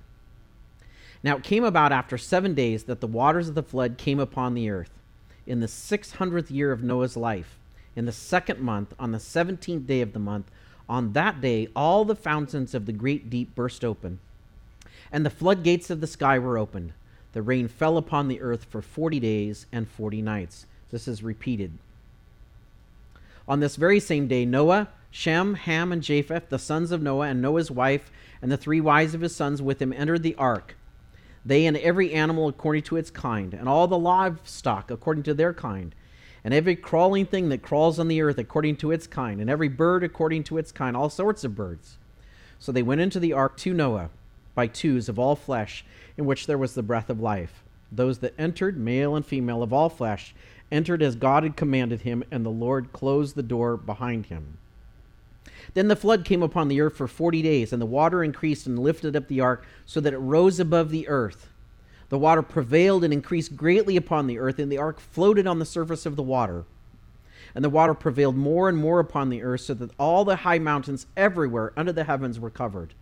Now 1.21 1.35
it 1.35 1.43
came 1.43 1.65
about 1.65 1.91
after 1.91 2.17
seven 2.17 2.53
days 2.53 2.85
that 2.85 3.01
the 3.01 3.07
waters 3.07 3.49
of 3.49 3.55
the 3.55 3.63
flood 3.63 3.97
came 3.97 4.19
upon 4.19 4.53
the 4.53 4.69
earth 4.69 4.98
in 5.49 5.59
the 5.59 5.67
600th 5.67 6.51
year 6.51 6.71
of 6.71 6.83
Noah's 6.83 7.17
life, 7.17 7.57
in 7.95 8.05
the 8.05 8.11
second 8.11 8.59
month, 8.59 8.93
on 8.99 9.11
the 9.11 9.17
17th 9.17 9.87
day 9.87 10.01
of 10.01 10.13
the 10.13 10.19
month, 10.19 10.49
on 10.87 11.13
that 11.13 11.41
day, 11.41 11.67
all 11.75 12.05
the 12.05 12.15
fountains 12.15 12.75
of 12.75 12.85
the 12.85 12.93
great 12.93 13.29
deep 13.29 13.55
burst 13.55 13.83
open, 13.83 14.19
and 15.11 15.25
the 15.25 15.31
floodgates 15.31 15.89
of 15.89 16.01
the 16.01 16.07
sky 16.07 16.37
were 16.37 16.57
opened. 16.57 16.93
The 17.33 17.41
rain 17.41 17.67
fell 17.67 17.97
upon 17.97 18.27
the 18.27 18.41
earth 18.41 18.65
for 18.65 18.81
40 18.81 19.19
days 19.19 19.65
and 19.71 19.87
40 19.87 20.21
nights. 20.21 20.67
This 20.91 21.07
is 21.07 21.23
repeated. 21.23 21.71
On 23.47 23.59
this 23.59 23.75
very 23.75 23.99
same 23.99 24.27
day, 24.27 24.45
Noah, 24.45 24.89
Shem, 25.09 25.55
Ham, 25.55 25.91
and 25.91 26.03
Japheth, 26.03 26.49
the 26.49 26.59
sons 26.59 26.91
of 26.91 27.01
Noah, 27.01 27.27
and 27.27 27.41
Noah's 27.41 27.71
wife, 27.71 28.11
and 28.41 28.51
the 28.51 28.57
three 28.57 28.79
wives 28.79 29.15
of 29.15 29.21
his 29.21 29.35
sons 29.35 29.63
with 29.63 29.81
him, 29.81 29.93
entered 29.93 30.21
the 30.21 30.35
ark 30.35 30.75
they 31.45 31.65
and 31.65 31.77
every 31.77 32.13
animal 32.13 32.47
according 32.47 32.83
to 32.83 32.97
its 32.97 33.09
kind, 33.09 33.53
and 33.53 33.67
all 33.67 33.87
the 33.87 33.97
livestock 33.97 34.91
according 34.91 35.23
to 35.23 35.33
their 35.33 35.53
kind, 35.53 35.95
and 36.43 36.53
every 36.53 36.75
crawling 36.75 37.25
thing 37.25 37.49
that 37.49 37.61
crawls 37.61 37.99
on 37.99 38.07
the 38.07 38.21
earth 38.21 38.37
according 38.37 38.77
to 38.77 38.91
its 38.91 39.07
kind, 39.07 39.41
and 39.41 39.49
every 39.49 39.67
bird 39.67 40.03
according 40.03 40.43
to 40.43 40.57
its 40.57 40.71
kind, 40.71 40.95
all 40.95 41.09
sorts 41.09 41.43
of 41.43 41.55
birds. 41.55 41.97
So 42.59 42.71
they 42.71 42.83
went 42.83 43.01
into 43.01 43.19
the 43.19 43.33
ark 43.33 43.57
to 43.57 43.73
Noah 43.73 44.09
by 44.55 44.67
twos 44.67 45.07
of 45.07 45.17
all 45.17 45.35
flesh, 45.35 45.85
in 46.17 46.25
which 46.25 46.47
there 46.47 46.57
was 46.57 46.73
the 46.73 46.83
breath 46.83 47.09
of 47.09 47.19
life. 47.19 47.63
Those 47.91 48.19
that 48.19 48.35
entered, 48.37 48.77
male 48.77 49.15
and 49.15 49.25
female 49.25 49.63
of 49.63 49.73
all 49.73 49.89
flesh, 49.89 50.35
entered 50.71 51.01
as 51.01 51.15
God 51.15 51.43
had 51.43 51.55
commanded 51.55 52.01
him, 52.01 52.23
and 52.29 52.45
the 52.45 52.49
Lord 52.49 52.91
closed 52.91 53.35
the 53.35 53.43
door 53.43 53.77
behind 53.77 54.27
him. 54.27 54.57
Then 55.73 55.87
the 55.87 55.95
flood 55.95 56.25
came 56.25 56.41
upon 56.41 56.67
the 56.67 56.81
earth 56.81 56.97
for 56.97 57.07
forty 57.07 57.41
days, 57.41 57.71
and 57.71 57.81
the 57.81 57.85
water 57.85 58.23
increased 58.23 58.65
and 58.65 58.79
lifted 58.79 59.15
up 59.15 59.27
the 59.27 59.41
ark 59.41 59.65
so 59.85 59.99
that 60.01 60.13
it 60.13 60.17
rose 60.17 60.59
above 60.59 60.89
the 60.89 61.07
earth. 61.07 61.47
The 62.09 62.17
water 62.17 62.41
prevailed 62.41 63.03
and 63.03 63.13
increased 63.13 63.55
greatly 63.55 63.95
upon 63.95 64.25
the 64.25 64.39
earth, 64.39 64.57
and 64.57 64.71
the 64.71 64.79
ark 64.79 64.99
floated 64.99 65.45
on 65.45 65.59
the 65.59 65.65
surface 65.65 66.05
of 66.05 66.15
the 66.15 66.23
water. 66.23 66.65
And 67.53 67.63
the 67.63 67.69
water 67.69 67.93
prevailed 67.93 68.35
more 68.35 68.67
and 68.67 68.77
more 68.77 68.99
upon 68.99 69.29
the 69.29 69.43
earth, 69.43 69.61
so 69.61 69.73
that 69.75 69.91
all 69.99 70.25
the 70.25 70.37
high 70.37 70.59
mountains 70.59 71.05
everywhere 71.15 71.71
under 71.77 71.91
the 71.91 72.03
heavens 72.03 72.39
were 72.39 72.49
covered. 72.49 72.93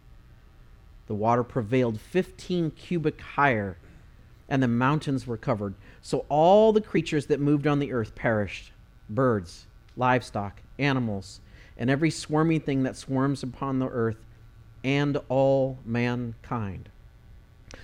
The 1.08 1.16
water 1.16 1.44
prevailed 1.44 2.02
fifteen 2.02 2.72
cubit 2.72 3.20
higher, 3.20 3.78
and 4.50 4.62
the 4.62 4.68
mountains 4.68 5.26
were 5.26 5.38
covered. 5.38 5.74
So 6.02 6.26
all 6.28 6.74
the 6.74 6.82
creatures 6.82 7.28
that 7.28 7.40
moved 7.40 7.66
on 7.66 7.80
the 7.80 7.94
earth 7.94 8.14
perished 8.14 8.72
birds, 9.10 9.68
livestock, 9.96 10.62
animals 10.78 11.40
and 11.78 11.90
every 11.90 12.10
swarming 12.10 12.60
thing 12.60 12.84
that 12.84 12.98
swarms 12.98 13.44
upon 13.44 13.80
the 13.80 13.88
earth, 13.88 14.26
and 14.84 15.18
all 15.30 15.78
mankind. 15.86 16.90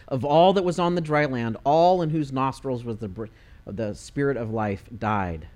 Of 0.08 0.24
all 0.24 0.54
that 0.54 0.64
was 0.64 0.80
on 0.80 0.96
the 0.96 1.02
dry 1.02 1.26
land, 1.26 1.58
all 1.64 2.02
in 2.02 2.10
whose 2.10 2.32
nostrils 2.32 2.84
was 2.84 2.98
the, 2.98 3.30
the 3.66 3.94
spirit 3.94 4.38
of 4.38 4.52
life 4.52 4.86
died. 4.98 5.48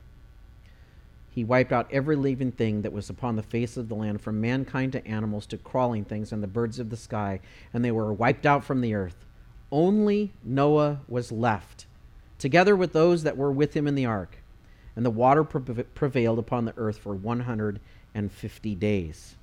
He 1.30 1.44
wiped 1.44 1.72
out 1.72 1.88
every 1.92 2.16
living 2.16 2.52
thing 2.52 2.82
that 2.82 2.92
was 2.92 3.10
upon 3.10 3.36
the 3.36 3.44
face 3.44 3.78
of 3.78 3.90
the 3.90 3.96
land, 3.96 4.22
from 4.22 4.42
mankind 4.42 4.94
to 4.94 5.08
animals 5.08 5.46
to 5.48 5.58
crawling 5.58 6.04
things 6.04 6.32
and 6.32 6.42
the 6.42 6.48
birds 6.48 6.80
of 6.80 6.90
the 6.90 6.98
sky, 6.98 7.40
and 7.74 7.86
they 7.86 7.92
were 7.92 8.12
wiped 8.12 8.46
out 8.46 8.64
from 8.64 8.82
the 8.82 8.96
earth. 8.96 9.24
Only 9.72 10.34
Noah 10.44 11.02
was 11.08 11.32
left, 11.32 11.86
together 12.40 12.76
with 12.76 12.94
those 12.94 13.24
that 13.24 13.38
were 13.38 13.52
with 13.52 13.76
him 13.76 13.88
in 13.88 13.96
the 13.96 14.06
ark. 14.06 14.38
And 14.96 15.06
the 15.06 15.12
water 15.12 15.44
prevailed 15.44 16.40
upon 16.40 16.66
the 16.66 16.74
earth 16.76 16.98
for 16.98 17.14
100 17.14 17.80
and 18.18 18.32
50 18.32 18.74
days. 18.74 19.36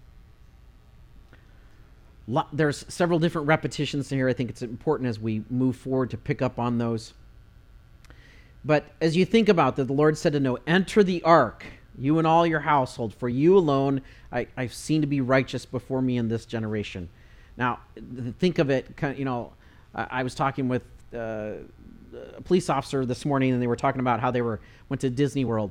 There's 2.52 2.84
several 2.88 3.20
different 3.20 3.46
repetitions 3.46 4.10
here. 4.10 4.28
I 4.28 4.32
think 4.32 4.50
it's 4.50 4.62
important 4.62 5.08
as 5.08 5.20
we 5.20 5.44
move 5.48 5.76
forward 5.76 6.10
to 6.10 6.16
pick 6.16 6.42
up 6.42 6.58
on 6.58 6.78
those. 6.78 7.14
But 8.64 8.86
as 9.00 9.16
you 9.16 9.24
think 9.24 9.48
about 9.48 9.76
that, 9.76 9.84
the 9.84 9.92
Lord 9.92 10.18
said 10.18 10.32
to 10.32 10.40
Noah, 10.40 10.58
Enter 10.66 11.04
the 11.04 11.22
ark, 11.22 11.64
you 11.96 12.18
and 12.18 12.26
all 12.26 12.46
your 12.46 12.60
household, 12.60 13.14
for 13.14 13.28
you 13.28 13.56
alone 13.56 14.00
I, 14.32 14.48
I've 14.56 14.74
seen 14.74 15.02
to 15.02 15.06
be 15.06 15.20
righteous 15.20 15.64
before 15.64 16.02
me 16.02 16.16
in 16.16 16.28
this 16.28 16.44
generation. 16.44 17.08
Now, 17.56 17.78
think 18.40 18.58
of 18.58 18.70
it, 18.70 18.88
you 19.16 19.24
know, 19.24 19.52
I, 19.94 20.06
I 20.10 20.22
was 20.24 20.34
talking 20.34 20.68
with 20.68 20.82
uh, 21.14 21.52
a 22.36 22.40
police 22.42 22.68
officer 22.68 23.06
this 23.06 23.24
morning, 23.24 23.52
and 23.52 23.62
they 23.62 23.68
were 23.68 23.76
talking 23.76 24.00
about 24.00 24.18
how 24.18 24.32
they 24.32 24.42
were 24.42 24.60
went 24.88 25.02
to 25.02 25.10
Disney 25.10 25.44
World. 25.44 25.70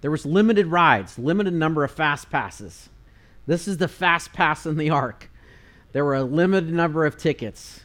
There 0.00 0.10
was 0.10 0.26
limited 0.26 0.66
rides, 0.66 1.18
limited 1.18 1.54
number 1.54 1.84
of 1.84 1.90
fast 1.90 2.30
passes. 2.30 2.88
This 3.46 3.66
is 3.66 3.78
the 3.78 3.88
fast 3.88 4.32
pass 4.32 4.66
in 4.66 4.76
the 4.76 4.90
ark. 4.90 5.30
There 5.92 6.04
were 6.04 6.14
a 6.14 6.22
limited 6.22 6.72
number 6.72 7.06
of 7.06 7.16
tickets. 7.16 7.80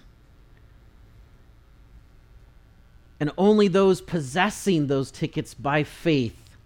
And 3.20 3.32
only 3.38 3.68
those 3.68 4.02
possessing 4.02 4.88
those 4.88 5.12
tickets 5.12 5.54
by 5.54 5.84
faith 5.84 6.58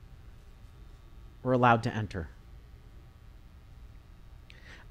were 1.44 1.54
allowed 1.54 1.84
to 1.84 1.94
enter. 1.94 2.30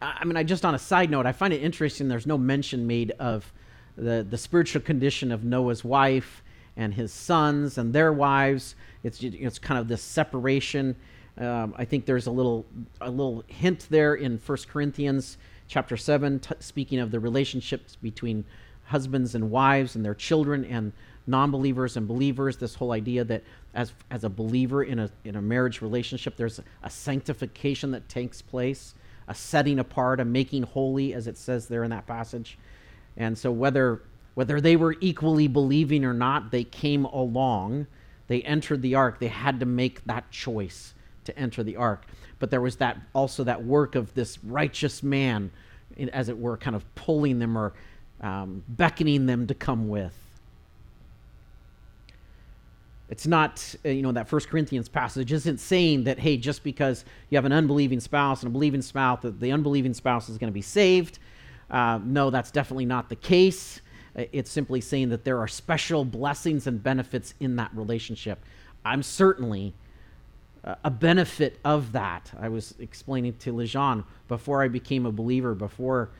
I 0.01 0.25
mean, 0.25 0.37
I 0.37 0.43
just 0.43 0.65
on 0.65 0.75
a 0.75 0.79
side 0.79 1.11
note, 1.11 1.25
I 1.25 1.33
find 1.33 1.55
it 1.55 1.63
interesting 1.63 2.09
there's 2.09 2.27
no 2.27 2.37
mention 2.37 2.87
made 2.87 3.13
of 3.13 3.53
the, 3.97 4.27
the 4.29 4.37
spiritual 4.37 4.83
condition 4.83 5.33
of 5.33 5.45
Noah's 5.45 5.83
wife 5.83 6.43
and 6.77 6.95
his 6.95 7.13
sons 7.13 7.79
and 7.79 7.93
their 7.93 8.13
wives. 8.13 8.75
It's, 9.05 9.23
it's 9.23 9.59
kind 9.61 9.79
of 9.79 9.87
this 9.87 10.03
separation. 10.03 10.97
Um, 11.39 11.75
I 11.77 11.85
think 11.85 12.07
there's 12.07 12.27
a 12.27 12.31
little, 12.31 12.67
a 13.01 13.11
little 13.11 13.45
hint 13.47 13.87
there 13.91 14.15
in 14.15 14.39
1 14.45 14.59
Corinthians 14.69 15.39
chapter 15.69 15.97
7, 15.97 16.41
t- 16.41 16.55
speaking 16.59 16.99
of 16.99 17.11
the 17.13 17.21
relationships 17.21 17.97
between 17.97 18.45
husbands 18.85 19.35
and 19.37 19.51
wives 19.51 19.95
and 19.95 20.05
their 20.05 20.15
children 20.15 20.65
and 20.65 20.93
non-believers 21.27 21.97
and 21.97 22.07
believers 22.07 22.59
this 22.59 22.75
whole 22.75 22.93
idea 22.93 23.25
that 23.25 23.43
as 23.73 23.95
as 24.11 24.25
a 24.25 24.29
believer 24.29 24.83
in 24.83 24.99
a 24.99 25.11
in 25.25 25.37
a 25.37 25.41
marriage 25.41 25.81
relationship 25.81 26.37
there's 26.37 26.61
a 26.83 26.91
sanctification 26.91 27.91
that 27.93 28.07
takes 28.11 28.43
place 28.43 28.95
a 29.29 29.35
setting 29.35 29.79
apart, 29.79 30.21
a 30.21 30.25
making 30.25 30.63
holy, 30.63 31.15
as 31.15 31.27
it 31.27 31.37
says 31.37 31.67
there 31.67 31.85
in 31.85 31.91
that 31.91 32.07
passage. 32.07 32.59
And 33.17 33.37
so 33.37 33.51
whether 33.51 34.03
whether 34.35 34.61
they 34.61 34.75
were 34.75 34.97
equally 35.01 35.47
believing 35.47 36.05
or 36.05 36.13
not, 36.13 36.51
they 36.51 36.65
came 36.65 37.05
along. 37.05 37.87
They 38.27 38.43
entered 38.43 38.83
the 38.83 38.95
ark. 38.95 39.19
They 39.19 39.29
had 39.29 39.61
to 39.61 39.67
make 39.67 40.05
that 40.05 40.31
choice 40.31 40.95
to 41.25 41.39
enter 41.39 41.63
the 41.63 41.77
ark. 41.77 42.05
But 42.39 42.51
there 42.51 42.61
was 42.61 42.77
that 42.77 42.99
also 43.15 43.45
that 43.45 43.65
work 43.65 43.95
of 43.95 44.13
this 44.15 44.43
righteous 44.45 45.03
man, 45.03 45.51
as 46.13 46.29
it 46.29 46.39
were, 46.39 46.57
kind 46.57 46.77
of 46.77 46.95
pulling 46.95 47.39
them 47.39 47.57
or 47.57 47.73
um, 48.21 48.63
beckoning 48.69 49.27
them 49.27 49.47
to 49.47 49.55
come 49.55 49.89
with. 49.89 50.15
It's 53.11 53.27
not, 53.27 53.75
uh, 53.85 53.91
you 53.91 54.03
know, 54.03 54.13
that 54.13 54.29
First 54.29 54.49
Corinthians 54.49 54.89
passage 54.89 55.31
isn't 55.31 55.59
saying 55.61 56.05
that, 56.05 56.19
hey, 56.19 56.37
just 56.37 56.65
because 56.65 57.05
you 57.29 57.37
have 57.37 57.45
an 57.45 57.53
unbelieving 57.53 58.01
spouse 58.01 58.43
and 58.43 58.51
a 58.51 58.53
believing 58.53 58.83
spouse, 58.83 59.21
that 59.23 59.41
the 59.41 59.53
unbelieving 59.53 59.95
spouse 59.95 60.29
is 60.29 60.39
going 60.39 60.51
to 60.51 60.55
be 60.55 60.63
saved. 60.63 61.19
Uh, 61.71 62.01
no, 62.03 62.31
that's 62.31 62.51
definitely 62.51 62.87
not 62.87 63.09
the 63.09 63.17
case. 63.17 63.81
It's 64.15 64.51
simply 64.51 64.81
saying 64.81 65.09
that 65.09 65.25
there 65.25 65.39
are 65.39 65.49
special 65.49 66.05
blessings 66.05 66.67
and 66.67 66.83
benefits 66.83 67.35
in 67.41 67.57
that 67.57 67.71
relationship. 67.75 68.45
I'm 68.85 69.03
certainly 69.03 69.75
uh, 70.63 70.77
a 70.85 70.91
benefit 70.91 71.59
of 71.65 71.93
that. 71.93 72.33
I 72.39 72.49
was 72.49 72.75
explaining 72.79 73.35
to 73.39 73.53
Lejean 73.53 74.05
before 74.29 74.63
I 74.63 74.69
became 74.69 75.05
a 75.05 75.13
believer, 75.13 75.55
before, 75.55 76.11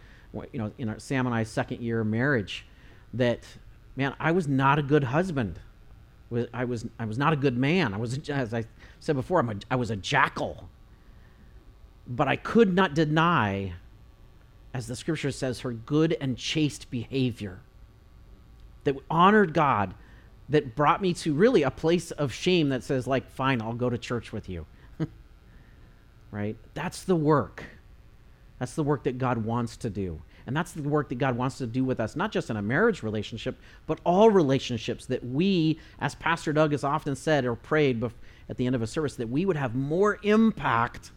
you 0.53 0.59
know, 0.59 0.73
in 0.77 0.89
our, 0.89 0.99
Sam 0.99 1.27
and 1.27 1.35
I's 1.35 1.49
second 1.49 1.83
year 1.83 2.01
of 2.01 2.07
marriage, 2.09 2.67
that, 3.13 3.47
man, 3.95 4.15
I 4.19 4.33
was 4.33 4.49
not 4.49 4.79
a 4.79 4.83
good 4.83 5.05
husband. 5.05 5.61
I 6.53 6.65
was 6.65 6.85
I 6.99 7.05
was 7.05 7.17
not 7.17 7.33
a 7.33 7.37
good 7.37 7.57
man. 7.57 7.95
I 7.95 7.97
was 7.97 8.29
as 8.29 8.53
I 8.53 8.65
said 8.99 9.15
before, 9.15 9.39
I'm 9.39 9.51
a, 9.51 9.55
I 9.71 9.77
was 9.77 9.91
a 9.91 9.97
jackal. 9.97 10.69
But 12.09 12.27
I 12.27 12.35
could 12.35 12.75
not 12.75 12.93
deny, 12.95 13.75
as 14.73 14.89
the 14.89 14.97
scripture 14.97 15.31
says, 15.31 15.61
her 15.61 15.73
good 15.73 16.17
and 16.21 16.37
chaste 16.37 16.91
behavior 16.91 17.61
that 18.85 18.97
honored 19.11 19.55
God, 19.55 19.95
that 20.49 20.75
brought 20.77 21.01
me 21.01 21.15
to 21.15 21.35
really 21.35 21.63
a 21.63 21.71
place 21.71 22.11
of 22.13 22.33
shame 22.33 22.69
that 22.69 22.85
says, 22.85 23.07
like, 23.07 23.29
fine, 23.31 23.61
I'll 23.63 23.73
go 23.73 23.91
to 23.91 23.99
church 23.99 24.33
with 24.33 24.49
you. 24.49 24.67
right? 26.31 26.57
That's 26.75 27.05
the 27.05 27.17
work. 27.17 27.65
That's 28.59 28.75
the 28.75 28.83
work 28.83 29.05
that 29.05 29.19
God 29.19 29.39
wants 29.39 29.77
to 29.79 29.91
do. 29.91 30.21
And 30.47 30.55
that's 30.55 30.73
the 30.73 30.83
work 30.83 31.09
that 31.09 31.17
God 31.17 31.37
wants 31.37 31.59
to 31.59 31.67
do 31.67 31.85
with 31.85 31.99
us, 31.99 32.15
not 32.15 32.31
just 32.31 32.51
in 32.51 32.57
a 32.57 32.63
marriage 32.63 33.03
relationship, 33.03 33.59
but 33.87 33.99
all 34.05 34.31
relationships 34.31 35.07
that 35.07 35.25
we, 35.25 35.81
as 36.01 36.15
Pastor 36.15 36.53
Doug 36.53 36.73
has 36.73 36.85
often 36.85 37.17
said 37.17 37.47
or 37.47 37.55
prayed 37.55 38.05
at 38.51 38.59
the 38.59 38.67
end 38.67 38.75
of 38.75 38.83
a 38.83 38.87
service, 38.87 39.17
that 39.17 39.31
we 39.31 39.47
would 39.47 39.57
have 39.57 39.75
more 39.75 40.19
impact 40.23 41.13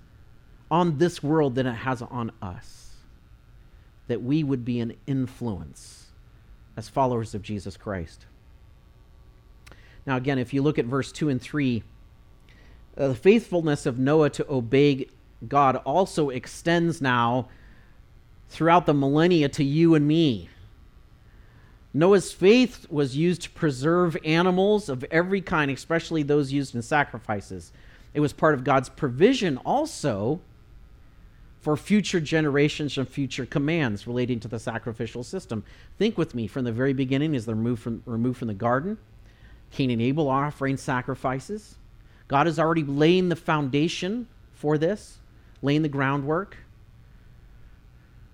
on 0.72 0.98
this 0.98 1.22
world 1.22 1.56
than 1.56 1.68
it 1.68 1.74
has 1.74 2.02
on 2.02 2.32
us. 2.42 2.96
That 4.08 4.22
we 4.22 4.46
would 4.46 4.64
be 4.64 4.80
an 4.80 4.94
influence 5.06 6.07
as 6.78 6.88
followers 6.88 7.36
of 7.36 7.42
Jesus 7.42 7.76
Christ. 7.76 8.26
Now, 10.06 10.16
again, 10.16 10.40
if 10.40 10.54
you 10.54 10.62
look 10.62 10.80
at 10.80 10.86
verse 10.86 11.12
2 11.12 11.28
and 11.28 11.42
3, 11.42 11.84
uh, 12.98 13.10
the 13.10 13.16
faithfulness 13.16 13.86
of 13.86 14.00
Noah 14.00 14.30
to 14.30 14.50
obey 14.50 15.08
God 15.46 15.76
also 15.78 16.30
extends 16.30 17.02
now 17.02 17.50
throughout 18.50 18.86
the 18.86 18.94
millennia 18.94 19.50
to 19.50 19.64
you 19.64 19.96
and 19.96 20.08
me. 20.08 20.50
Noah's 21.94 22.32
faith 22.32 22.86
was 22.90 23.18
used 23.18 23.42
to 23.42 23.50
preserve 23.50 24.16
animals 24.24 24.88
of 24.88 25.04
every 25.06 25.42
kind, 25.42 25.72
especially 25.72 26.24
those 26.24 26.54
used 26.54 26.76
in 26.76 26.82
sacrifices. 26.82 27.72
It 28.14 28.20
was 28.20 28.34
part 28.34 28.54
of 28.54 28.64
God's 28.64 28.90
provision 28.90 29.58
also 29.58 30.40
for 31.68 31.76
future 31.76 32.22
generations 32.22 32.98
and 32.98 33.10
future 33.10 33.46
commands 33.46 34.08
relating 34.08 34.40
to 34.40 34.48
the 34.48 34.58
sacrificial 34.58 35.22
system. 35.22 35.66
Think 35.98 36.18
with 36.18 36.34
me 36.34 36.48
from 36.48 36.64
the 36.64 36.72
very 36.72 36.94
beginning 36.94 37.36
as 37.36 37.46
they're 37.46 37.56
removed 37.56 37.82
from, 37.82 38.02
removed 38.06 38.40
from 38.40 38.48
the 38.48 38.54
garden. 38.54 38.98
Cain 39.72 39.92
and 39.92 40.02
Abel 40.02 40.30
offering 40.30 40.78
sacrifices. 40.78 41.76
God 42.30 42.48
is 42.48 42.58
already 42.58 42.86
laying 42.86 43.28
the 43.28 43.36
foundation 43.36 44.30
for 44.54 44.78
this, 44.78 45.18
laying 45.62 45.82
the 45.82 45.90
groundwork 45.90 46.56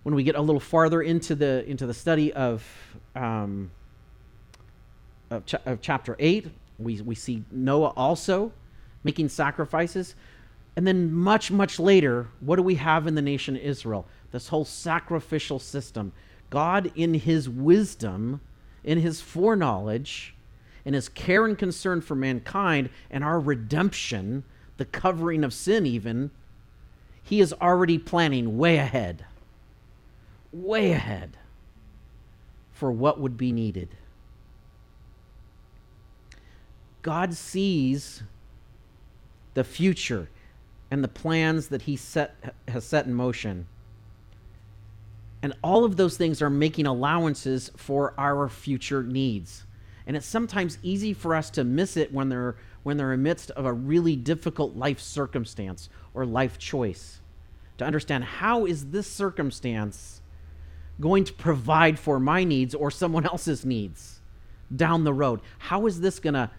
when 0.03 0.13
we 0.13 0.21
get 0.21 0.35
a 0.35 0.41
little 0.41 0.59
farther 0.59 1.01
into 1.01 1.33
the 1.33 1.67
into 1.67 1.87
the 1.87 1.93
study 1.95 2.31
of 2.33 2.63
um, 3.15 3.71
of, 5.31 5.43
ch- 5.47 5.55
of 5.65 5.81
chapter 5.81 6.15
eight, 6.19 6.51
we 6.77 7.01
we 7.01 7.15
see 7.15 7.43
Noah 7.49 7.93
also 7.97 8.51
making 9.03 9.29
sacrifices, 9.29 10.13
and 10.75 10.87
then 10.87 11.13
much 11.13 11.51
much 11.51 11.79
later, 11.79 12.27
what 12.39 12.55
do 12.55 12.63
we 12.63 12.75
have 12.75 13.07
in 13.07 13.15
the 13.15 13.21
nation 13.21 13.55
Israel? 13.55 14.07
This 14.31 14.47
whole 14.47 14.65
sacrificial 14.65 15.59
system. 15.59 16.11
God, 16.49 16.91
in 16.95 17.13
His 17.13 17.49
wisdom, 17.49 18.41
in 18.83 18.99
His 18.99 19.21
foreknowledge, 19.21 20.35
in 20.85 20.93
His 20.93 21.09
care 21.09 21.45
and 21.45 21.57
concern 21.57 22.01
for 22.01 22.15
mankind 22.15 22.89
and 23.09 23.23
our 23.23 23.39
redemption, 23.39 24.43
the 24.77 24.85
covering 24.85 25.43
of 25.43 25.53
sin, 25.53 25.85
even, 25.85 26.31
He 27.21 27.39
is 27.39 27.53
already 27.53 27.97
planning 27.97 28.57
way 28.57 28.77
ahead 28.77 29.25
way 30.53 30.91
ahead 30.91 31.35
for 32.71 32.91
what 32.91 33.19
would 33.19 33.35
be 33.35 33.51
needed. 33.51 33.89
God 37.01 37.33
sees 37.33 38.23
the 39.55 39.63
future 39.63 40.29
and 40.93 41.03
the 41.03 41.07
plans 41.07 41.69
that 41.69 41.81
he 41.81 41.95
set, 41.95 42.35
has 42.67 42.85
set 42.85 43.07
in 43.07 43.15
motion. 43.15 43.65
And 45.41 45.55
all 45.63 45.85
of 45.85 45.97
those 45.97 46.17
things 46.17 46.39
are 46.39 46.51
making 46.51 46.85
allowances 46.85 47.71
for 47.75 48.13
our 48.15 48.47
future 48.47 49.01
needs. 49.01 49.63
And 50.05 50.15
it's 50.15 50.27
sometimes 50.27 50.77
easy 50.83 51.11
for 51.11 51.33
us 51.33 51.49
to 51.49 51.63
miss 51.63 51.97
it 51.97 52.13
when 52.13 52.29
they're 52.29 52.57
when 52.83 52.97
they're 52.97 53.11
amidst 53.11 53.49
of 53.51 53.65
a 53.65 53.73
really 53.73 54.15
difficult 54.15 54.75
life 54.75 54.99
circumstance 54.99 55.89
or 56.13 56.27
life 56.27 56.59
choice. 56.59 57.21
To 57.79 57.85
understand 57.85 58.25
how 58.25 58.67
is 58.67 58.91
this 58.91 59.07
circumstance 59.09 60.21
going 61.01 61.23
to 61.23 61.33
provide 61.33 61.97
for 61.97 62.19
my 62.19 62.43
needs 62.43 62.75
or 62.75 62.91
someone 62.91 63.25
else's 63.25 63.65
needs 63.65 64.19
down 64.75 65.05
the 65.05 65.13
road? 65.13 65.41
How 65.57 65.87
is 65.87 66.01
this 66.01 66.19
going 66.19 66.35
to 66.35 66.51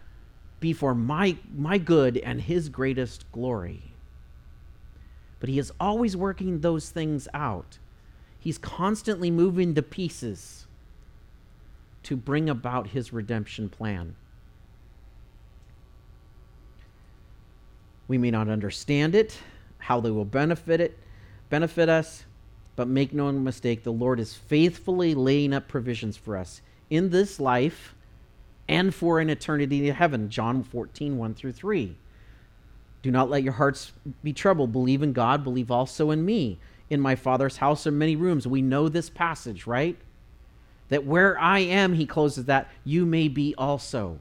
be 0.59 0.73
for 0.73 0.93
my, 0.93 1.37
my 1.55 1.79
good 1.79 2.17
and 2.17 2.41
his 2.41 2.69
greatest 2.69 3.31
glory? 3.31 3.94
But 5.45 5.51
he 5.51 5.59
is 5.59 5.73
always 5.79 6.17
working 6.17 6.61
those 6.61 6.89
things 6.89 7.29
out. 7.35 7.77
He's 8.39 8.57
constantly 8.57 9.31
moving 9.31 9.75
the 9.75 9.83
pieces 9.83 10.65
to 12.05 12.17
bring 12.17 12.49
about 12.49 12.87
his 12.87 13.13
redemption 13.13 13.69
plan. 13.69 14.17
We 18.09 18.17
may 18.17 18.31
not 18.31 18.49
understand 18.49 19.15
it, 19.15 19.39
how 19.77 20.01
they 20.01 20.11
will 20.11 20.25
benefit 20.25 20.81
it, 20.81 20.99
benefit 21.51 21.91
us, 21.91 22.25
but 22.75 22.89
make 22.89 23.13
no 23.13 23.31
mistake, 23.31 23.83
the 23.83 23.93
Lord 23.93 24.21
is 24.21 24.33
faithfully 24.33 25.15
laying 25.15 25.53
up 25.53 25.69
provisions 25.69 26.17
for 26.17 26.39
us 26.39 26.63
in 26.89 27.11
this 27.11 27.39
life 27.39 27.95
and 28.67 28.95
for 28.95 29.21
an 29.21 29.29
eternity 29.29 29.87
in 29.91 29.95
heaven. 29.95 30.31
John 30.31 30.63
14, 30.63 31.19
1 31.19 31.35
through 31.35 31.53
3. 31.53 31.97
Do 33.05 33.11
not 33.11 33.29
let 33.29 33.43
your 33.43 33.53
hearts 33.53 33.93
be 34.23 34.33
troubled. 34.33 34.73
Believe 34.73 35.03
in 35.03 35.13
God, 35.13 35.45
believe 35.45 35.71
also 35.71 36.11
in 36.11 36.25
me. 36.25 36.59
In 36.89 37.03
my 37.03 37.17
Father's 37.17 37.59
house 37.59 37.87
are 37.87 37.91
many 37.91 38.17
rooms. 38.17 38.47
We 38.47 38.63
know 38.63 38.89
this 38.89 39.11
passage, 39.11 39.67
right? 39.67 39.99
That 40.89 41.05
where 41.05 41.39
I 41.39 41.59
am, 41.59 41.93
he 41.93 42.07
closes 42.07 42.47
that, 42.47 42.71
you 42.83 43.05
may 43.05 43.29
be 43.29 43.55
also. 43.59 44.21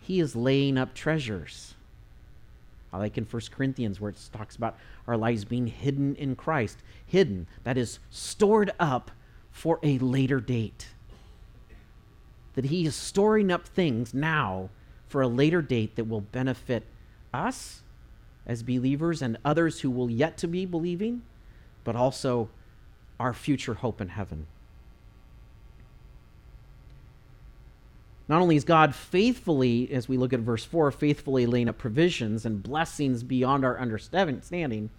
He 0.00 0.20
is 0.20 0.36
laying 0.36 0.76
up 0.76 0.92
treasures. 0.92 1.76
I 2.92 2.98
like 2.98 3.16
in 3.16 3.24
1 3.24 3.42
Corinthians 3.50 3.98
where 3.98 4.10
it 4.10 4.20
talks 4.34 4.54
about 4.54 4.76
our 5.06 5.16
lives 5.16 5.46
being 5.46 5.66
hidden 5.66 6.14
in 6.16 6.36
Christ. 6.36 6.82
Hidden, 7.06 7.46
that 7.64 7.78
is 7.78 8.00
stored 8.10 8.70
up 8.78 9.10
for 9.50 9.80
a 9.82 9.96
later 9.96 10.40
date. 10.40 10.88
That 12.52 12.66
he 12.66 12.84
is 12.84 12.94
storing 12.94 13.50
up 13.50 13.66
things 13.66 14.12
now 14.12 14.68
for 15.06 15.22
a 15.22 15.26
later 15.26 15.62
date 15.62 15.96
that 15.96 16.04
will 16.04 16.20
benefit 16.20 16.84
us 17.32 17.82
as 18.46 18.62
believers 18.62 19.20
and 19.22 19.36
others 19.44 19.80
who 19.80 19.90
will 19.90 20.10
yet 20.10 20.38
to 20.38 20.48
be 20.48 20.64
believing, 20.64 21.22
but 21.84 21.94
also 21.94 22.48
our 23.20 23.34
future 23.34 23.74
hope 23.74 24.00
in 24.00 24.08
heaven. 24.08 24.46
Not 28.28 28.42
only 28.42 28.56
is 28.56 28.64
God 28.64 28.94
faithfully, 28.94 29.90
as 29.90 30.08
we 30.08 30.18
look 30.18 30.32
at 30.32 30.40
verse 30.40 30.64
4, 30.64 30.90
faithfully 30.90 31.46
laying 31.46 31.68
up 31.68 31.78
provisions 31.78 32.44
and 32.44 32.62
blessings 32.62 33.22
beyond 33.22 33.64
our 33.64 33.78
understanding, 33.78 34.90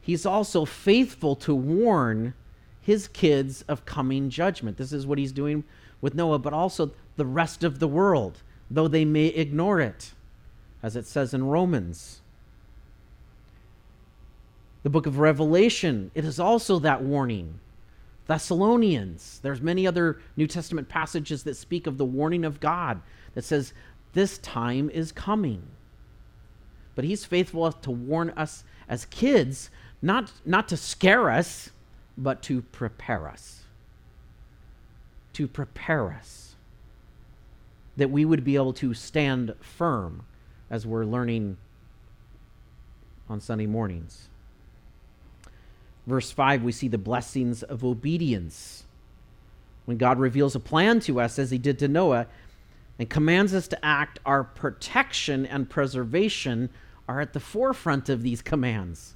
he's 0.00 0.24
also 0.24 0.64
faithful 0.64 1.34
to 1.36 1.54
warn 1.54 2.34
his 2.80 3.08
kids 3.08 3.62
of 3.68 3.84
coming 3.84 4.30
judgment. 4.30 4.76
This 4.76 4.92
is 4.92 5.06
what 5.06 5.18
he's 5.18 5.32
doing 5.32 5.64
with 6.00 6.14
Noah, 6.14 6.38
but 6.38 6.52
also 6.52 6.92
the 7.16 7.26
rest 7.26 7.64
of 7.64 7.80
the 7.80 7.88
world, 7.88 8.42
though 8.70 8.88
they 8.88 9.04
may 9.04 9.26
ignore 9.26 9.80
it, 9.80 10.12
as 10.82 10.96
it 10.96 11.06
says 11.06 11.34
in 11.34 11.44
Romans. 11.44 12.20
The 14.82 14.90
book 14.90 15.06
of 15.06 15.18
Revelation, 15.18 16.10
it 16.14 16.24
is 16.24 16.38
also 16.38 16.78
that 16.78 17.02
warning. 17.02 17.60
Thessalonians, 18.26 19.40
there's 19.42 19.60
many 19.60 19.86
other 19.86 20.20
New 20.36 20.46
Testament 20.46 20.88
passages 20.88 21.42
that 21.44 21.56
speak 21.56 21.86
of 21.86 21.98
the 21.98 22.04
warning 22.04 22.44
of 22.44 22.60
God 22.60 23.00
that 23.34 23.44
says 23.44 23.72
this 24.12 24.38
time 24.38 24.90
is 24.90 25.12
coming. 25.12 25.62
But 26.94 27.04
he's 27.04 27.24
faithful 27.24 27.70
to 27.72 27.90
warn 27.90 28.30
us 28.30 28.64
as 28.88 29.04
kids, 29.06 29.70
not, 30.02 30.32
not 30.44 30.68
to 30.68 30.76
scare 30.76 31.30
us, 31.30 31.70
but 32.16 32.42
to 32.42 32.62
prepare 32.62 33.28
us. 33.28 33.62
To 35.34 35.48
prepare 35.48 36.12
us. 36.12 36.56
That 37.96 38.10
we 38.10 38.24
would 38.24 38.44
be 38.44 38.56
able 38.56 38.72
to 38.74 38.94
stand 38.94 39.54
firm 39.60 40.24
as 40.70 40.86
we're 40.86 41.04
learning 41.04 41.56
on 43.28 43.40
Sunday 43.40 43.66
mornings. 43.66 44.28
Verse 46.06 46.30
5, 46.30 46.62
we 46.62 46.72
see 46.72 46.88
the 46.88 46.98
blessings 46.98 47.62
of 47.62 47.84
obedience. 47.84 48.84
When 49.84 49.98
God 49.98 50.18
reveals 50.18 50.54
a 50.54 50.60
plan 50.60 51.00
to 51.00 51.20
us, 51.20 51.38
as 51.38 51.50
he 51.50 51.58
did 51.58 51.78
to 51.80 51.88
Noah, 51.88 52.26
and 52.98 53.08
commands 53.08 53.54
us 53.54 53.68
to 53.68 53.84
act, 53.84 54.18
our 54.26 54.42
protection 54.42 55.46
and 55.46 55.68
preservation 55.68 56.70
are 57.08 57.20
at 57.20 57.32
the 57.32 57.40
forefront 57.40 58.08
of 58.08 58.22
these 58.22 58.42
commands. 58.42 59.14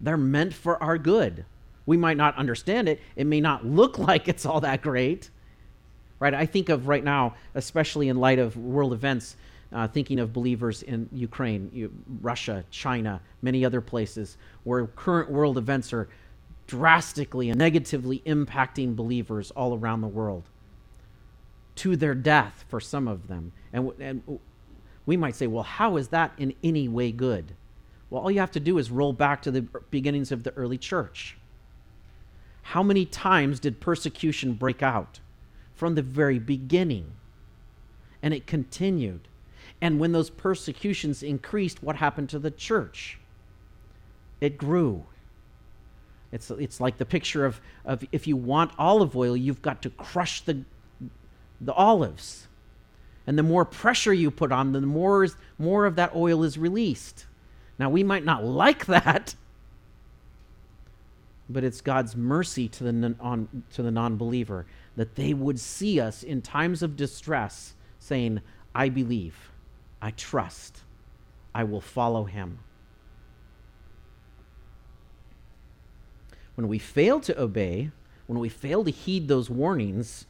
They're 0.00 0.16
meant 0.16 0.54
for 0.54 0.82
our 0.82 0.98
good. 0.98 1.44
We 1.86 1.96
might 1.96 2.16
not 2.16 2.36
understand 2.36 2.88
it, 2.88 3.00
it 3.14 3.26
may 3.26 3.40
not 3.40 3.64
look 3.64 3.98
like 4.10 4.28
it's 4.28 4.46
all 4.46 4.60
that 4.60 4.82
great. 4.82 5.30
Right? 6.18 6.32
I 6.32 6.46
think 6.46 6.70
of 6.70 6.88
right 6.88 7.04
now, 7.04 7.34
especially 7.54 8.08
in 8.08 8.16
light 8.16 8.38
of 8.38 8.56
world 8.56 8.94
events, 8.94 9.36
uh, 9.72 9.88
thinking 9.88 10.18
of 10.18 10.32
believers 10.32 10.82
in 10.82 11.08
Ukraine, 11.12 11.90
Russia, 12.20 12.64
China, 12.70 13.20
many 13.42 13.64
other 13.64 13.80
places 13.80 14.36
where 14.64 14.86
current 14.86 15.30
world 15.30 15.58
events 15.58 15.92
are 15.92 16.08
drastically 16.66 17.50
and 17.50 17.58
negatively 17.58 18.22
impacting 18.26 18.96
believers 18.96 19.50
all 19.52 19.76
around 19.76 20.00
the 20.00 20.08
world 20.08 20.44
to 21.76 21.96
their 21.96 22.14
death 22.14 22.64
for 22.68 22.80
some 22.80 23.06
of 23.06 23.28
them. 23.28 23.52
And, 23.72 23.92
and 24.00 24.40
we 25.04 25.16
might 25.16 25.36
say, 25.36 25.46
well, 25.46 25.62
how 25.62 25.96
is 25.96 26.08
that 26.08 26.32
in 26.38 26.54
any 26.64 26.88
way 26.88 27.12
good? 27.12 27.52
Well, 28.10 28.22
all 28.22 28.30
you 28.30 28.40
have 28.40 28.52
to 28.52 28.60
do 28.60 28.78
is 28.78 28.90
roll 28.90 29.12
back 29.12 29.42
to 29.42 29.50
the 29.50 29.62
beginnings 29.90 30.32
of 30.32 30.42
the 30.42 30.52
early 30.54 30.78
church. 30.78 31.36
How 32.62 32.82
many 32.82 33.04
times 33.04 33.60
did 33.60 33.80
persecution 33.80 34.54
break 34.54 34.82
out? 34.82 35.20
From 35.74 35.94
the 35.94 36.02
very 36.02 36.38
beginning. 36.38 37.12
And 38.22 38.32
it 38.32 38.46
continued. 38.46 39.28
And 39.80 40.00
when 40.00 40.12
those 40.12 40.30
persecutions 40.30 41.22
increased, 41.22 41.82
what 41.82 41.96
happened 41.96 42.30
to 42.30 42.38
the 42.38 42.50
church? 42.50 43.18
It 44.40 44.58
grew 44.58 45.04
it's, 46.32 46.50
it's 46.50 46.80
like 46.80 46.98
the 46.98 47.06
picture 47.06 47.44
of, 47.44 47.60
of 47.84 48.04
if 48.12 48.26
you 48.26 48.36
want 48.36 48.72
olive 48.78 49.16
oil, 49.16 49.36
you've 49.36 49.62
got 49.62 49.82
to 49.82 49.90
crush 49.90 50.42
the, 50.42 50.62
the 51.60 51.72
olives. 51.72 52.48
And 53.26 53.38
the 53.38 53.42
more 53.42 53.64
pressure 53.64 54.12
you 54.12 54.30
put 54.30 54.52
on, 54.52 54.72
the 54.72 54.80
more, 54.80 55.26
more 55.58 55.86
of 55.86 55.96
that 55.96 56.14
oil 56.14 56.42
is 56.42 56.58
released. 56.58 57.26
Now, 57.78 57.90
we 57.90 58.02
might 58.02 58.24
not 58.24 58.44
like 58.44 58.86
that, 58.86 59.34
but 61.48 61.64
it's 61.64 61.80
God's 61.80 62.16
mercy 62.16 62.68
to 62.68 62.84
the, 62.84 63.14
on, 63.20 63.62
to 63.72 63.82
the 63.82 63.90
non 63.90 64.16
believer 64.16 64.66
that 64.96 65.14
they 65.14 65.32
would 65.32 65.60
see 65.60 66.00
us 66.00 66.22
in 66.22 66.42
times 66.42 66.82
of 66.82 66.96
distress 66.96 67.74
saying, 67.98 68.40
I 68.74 68.88
believe, 68.88 69.52
I 70.00 70.10
trust, 70.12 70.80
I 71.54 71.64
will 71.64 71.80
follow 71.80 72.24
him. 72.24 72.58
when 76.56 76.68
we 76.68 76.78
fail 76.78 77.20
to 77.20 77.40
obey, 77.40 77.90
when 78.26 78.40
we 78.40 78.48
fail 78.48 78.82
to 78.82 78.90
heed 78.90 79.28
those 79.28 79.48
warnings, 79.48 80.26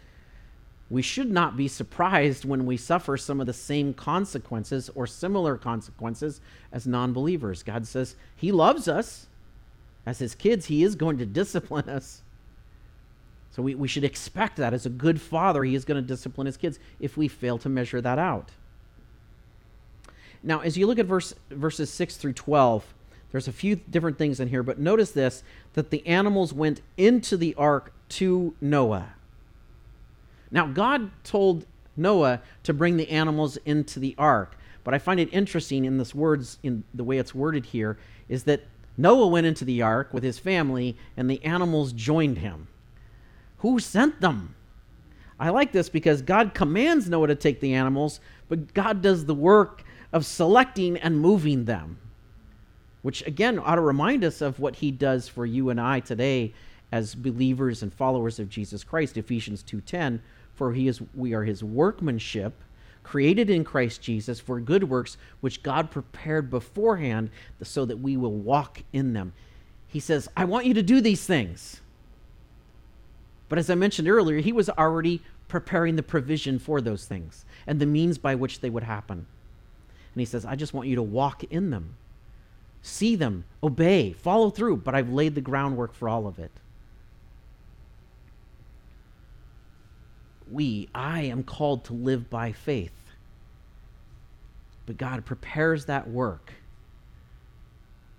we 0.90 1.00
should 1.00 1.30
not 1.30 1.56
be 1.56 1.66
surprised 1.66 2.44
when 2.44 2.66
we 2.66 2.76
suffer 2.76 3.16
some 3.16 3.40
of 3.40 3.46
the 3.46 3.52
same 3.52 3.94
consequences 3.94 4.90
or 4.94 5.06
similar 5.06 5.56
consequences 5.56 6.40
as 6.70 6.86
non 6.86 7.12
believers. 7.12 7.62
God 7.62 7.86
says 7.86 8.14
He 8.36 8.52
loves 8.52 8.86
us. 8.86 9.26
As 10.04 10.18
His 10.18 10.34
kids, 10.34 10.66
He 10.66 10.84
is 10.84 10.94
going 10.94 11.18
to 11.18 11.26
discipline 11.26 11.88
us. 11.88 12.22
So 13.50 13.62
we, 13.62 13.74
we 13.74 13.88
should 13.88 14.04
expect 14.04 14.56
that. 14.58 14.74
As 14.74 14.86
a 14.86 14.90
good 14.90 15.20
father, 15.20 15.64
He 15.64 15.74
is 15.74 15.84
going 15.84 16.00
to 16.00 16.06
discipline 16.06 16.46
His 16.46 16.56
kids 16.56 16.78
if 17.00 17.16
we 17.16 17.26
fail 17.26 17.58
to 17.58 17.68
measure 17.68 18.00
that 18.00 18.18
out. 18.18 18.50
Now, 20.46 20.60
as 20.60 20.78
you 20.78 20.86
look 20.86 21.00
at 21.00 21.06
verse, 21.06 21.34
verses 21.50 21.90
6 21.90 22.16
through 22.16 22.34
12, 22.34 22.94
there's 23.32 23.48
a 23.48 23.52
few 23.52 23.74
different 23.76 24.16
things 24.16 24.38
in 24.38 24.48
here, 24.48 24.62
but 24.62 24.78
notice 24.78 25.10
this 25.10 25.42
that 25.74 25.90
the 25.90 26.06
animals 26.06 26.54
went 26.54 26.80
into 26.96 27.36
the 27.36 27.52
ark 27.56 27.92
to 28.10 28.54
Noah. 28.60 29.12
Now, 30.52 30.68
God 30.68 31.10
told 31.24 31.66
Noah 31.96 32.40
to 32.62 32.72
bring 32.72 32.96
the 32.96 33.10
animals 33.10 33.56
into 33.66 33.98
the 33.98 34.14
ark, 34.16 34.56
but 34.84 34.94
I 34.94 34.98
find 34.98 35.18
it 35.18 35.28
interesting 35.32 35.84
in 35.84 35.98
this 35.98 36.14
words, 36.14 36.58
in 36.62 36.84
the 36.94 37.02
way 37.02 37.18
it's 37.18 37.34
worded 37.34 37.66
here, 37.66 37.98
is 38.28 38.44
that 38.44 38.62
Noah 38.96 39.26
went 39.26 39.48
into 39.48 39.64
the 39.64 39.82
ark 39.82 40.14
with 40.14 40.22
his 40.22 40.38
family 40.38 40.96
and 41.16 41.28
the 41.28 41.44
animals 41.44 41.92
joined 41.92 42.38
him. 42.38 42.68
Who 43.58 43.80
sent 43.80 44.20
them? 44.20 44.54
I 45.40 45.50
like 45.50 45.72
this 45.72 45.88
because 45.88 46.22
God 46.22 46.54
commands 46.54 47.10
Noah 47.10 47.26
to 47.26 47.34
take 47.34 47.58
the 47.58 47.74
animals, 47.74 48.20
but 48.48 48.72
God 48.72 49.02
does 49.02 49.26
the 49.26 49.34
work 49.34 49.82
of 50.12 50.24
selecting 50.24 50.96
and 50.96 51.20
moving 51.20 51.64
them 51.64 51.98
which 53.06 53.24
again 53.24 53.56
ought 53.60 53.76
to 53.76 53.80
remind 53.80 54.24
us 54.24 54.40
of 54.40 54.58
what 54.58 54.74
he 54.74 54.90
does 54.90 55.28
for 55.28 55.46
you 55.46 55.70
and 55.70 55.80
I 55.80 56.00
today 56.00 56.52
as 56.90 57.14
believers 57.14 57.80
and 57.80 57.94
followers 57.94 58.40
of 58.40 58.48
Jesus 58.48 58.82
Christ 58.82 59.16
Ephesians 59.16 59.62
2:10 59.62 60.18
for 60.52 60.72
he 60.72 60.88
is 60.88 61.00
we 61.14 61.32
are 61.32 61.44
his 61.44 61.62
workmanship 61.62 62.64
created 63.04 63.48
in 63.48 63.62
Christ 63.62 64.02
Jesus 64.02 64.40
for 64.40 64.58
good 64.58 64.90
works 64.90 65.16
which 65.40 65.62
God 65.62 65.92
prepared 65.92 66.50
beforehand 66.50 67.30
so 67.62 67.84
that 67.84 68.00
we 68.00 68.16
will 68.16 68.34
walk 68.34 68.82
in 68.92 69.12
them. 69.12 69.32
He 69.86 70.00
says 70.00 70.28
I 70.36 70.44
want 70.44 70.66
you 70.66 70.74
to 70.74 70.82
do 70.82 71.00
these 71.00 71.24
things. 71.24 71.82
But 73.48 73.60
as 73.60 73.70
I 73.70 73.76
mentioned 73.76 74.08
earlier 74.08 74.40
he 74.40 74.50
was 74.50 74.68
already 74.68 75.22
preparing 75.46 75.94
the 75.94 76.02
provision 76.02 76.58
for 76.58 76.80
those 76.80 77.04
things 77.04 77.44
and 77.68 77.78
the 77.78 77.86
means 77.86 78.18
by 78.18 78.34
which 78.34 78.58
they 78.58 78.70
would 78.70 78.82
happen 78.82 79.26
and 80.16 80.20
he 80.20 80.26
says 80.26 80.44
I 80.44 80.56
just 80.56 80.74
want 80.74 80.88
you 80.88 80.96
to 80.96 81.02
walk 81.02 81.44
in 81.44 81.70
them 81.70 81.94
see 82.86 83.16
them, 83.16 83.44
obey, 83.62 84.12
follow 84.12 84.50
through, 84.50 84.76
but 84.78 84.94
I've 84.94 85.10
laid 85.10 85.34
the 85.34 85.40
groundwork 85.40 85.92
for 85.92 86.08
all 86.08 86.26
of 86.26 86.38
it. 86.38 86.52
We, 90.50 90.88
I 90.94 91.22
am 91.22 91.42
called 91.42 91.84
to 91.86 91.92
live 91.92 92.30
by 92.30 92.52
faith. 92.52 92.92
But 94.86 94.96
God 94.96 95.24
prepares 95.24 95.86
that 95.86 96.08
work 96.08 96.52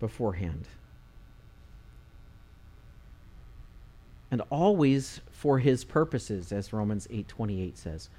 beforehand. 0.01 0.67
And 4.29 4.41
always 4.49 5.21
for 5.31 5.59
his 5.59 5.85
purposes, 5.85 6.51
as 6.51 6.73
Romans 6.73 7.07
8:28 7.07 7.77
says. 7.77 8.09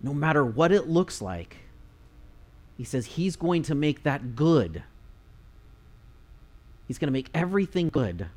No 0.00 0.14
matter 0.14 0.44
what 0.44 0.70
it 0.70 0.86
looks 0.86 1.20
like, 1.20 1.56
he 2.78 2.84
says 2.84 3.04
he's 3.04 3.36
going 3.36 3.62
to 3.64 3.74
make 3.74 4.04
that 4.04 4.36
good. 4.36 4.84
He's 6.86 6.96
going 6.96 7.08
to 7.08 7.12
make 7.12 7.28
everything 7.34 7.90
good 7.90 8.28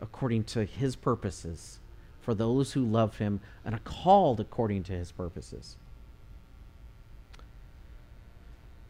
according 0.00 0.44
to 0.44 0.64
his 0.64 0.96
purposes 0.96 1.78
for 2.22 2.34
those 2.34 2.72
who 2.72 2.82
love 2.82 3.18
him 3.18 3.40
and 3.64 3.74
are 3.74 3.80
called 3.84 4.40
according 4.40 4.84
to 4.84 4.92
his 4.92 5.12
purposes. 5.12 5.76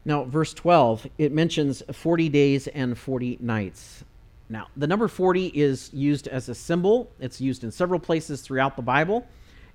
Now, 0.04 0.24
verse 0.24 0.54
12, 0.54 1.08
it 1.18 1.32
mentions 1.32 1.82
40 1.92 2.28
days 2.28 2.68
and 2.68 2.96
40 2.96 3.38
nights. 3.40 4.04
Now, 4.48 4.68
the 4.76 4.86
number 4.86 5.08
40 5.08 5.48
is 5.48 5.92
used 5.92 6.28
as 6.28 6.48
a 6.48 6.54
symbol. 6.54 7.10
It's 7.20 7.40
used 7.40 7.64
in 7.64 7.72
several 7.72 8.00
places 8.00 8.40
throughout 8.40 8.76
the 8.76 8.82
Bible. 8.82 9.26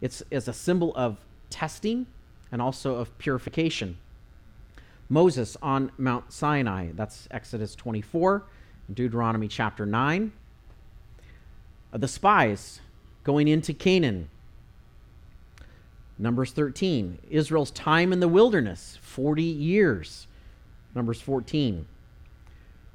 It's 0.02 0.24
as 0.32 0.48
a 0.48 0.54
symbol 0.54 0.94
of 0.96 1.18
testing 1.50 2.08
and 2.52 2.62
also 2.62 2.96
of 2.96 3.16
purification. 3.18 3.98
Moses 5.14 5.56
on 5.62 5.92
Mount 6.00 6.34
Sinai, 6.34 6.90
that's 6.96 7.28
Exodus 7.30 7.76
24, 7.76 8.46
Deuteronomy 8.92 9.48
chapter 9.48 9.86
9. 9.86 10.32
Uh, 11.94 11.98
the 12.00 12.08
spies 12.08 12.82
going 13.24 13.48
into 13.48 13.74
Canaan, 13.74 14.28
Numbers 16.18 16.52
13. 16.52 17.20
Israel's 17.30 17.70
time 17.70 18.12
in 18.12 18.22
the 18.22 18.28
wilderness, 18.28 18.98
40 19.04 19.44
years, 19.44 20.26
Numbers 20.96 21.22
14. 21.22 21.86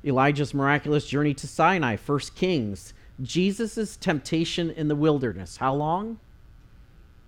Elijah's 0.04 0.52
miraculous 0.52 1.06
journey 1.06 1.34
to 1.34 1.46
Sinai, 1.46 1.96
1 1.96 2.18
Kings. 2.34 2.94
Jesus' 3.22 3.96
temptation 3.96 4.70
in 4.72 4.88
the 4.88 4.96
wilderness, 4.96 5.58
how 5.58 5.72
long? 5.72 6.18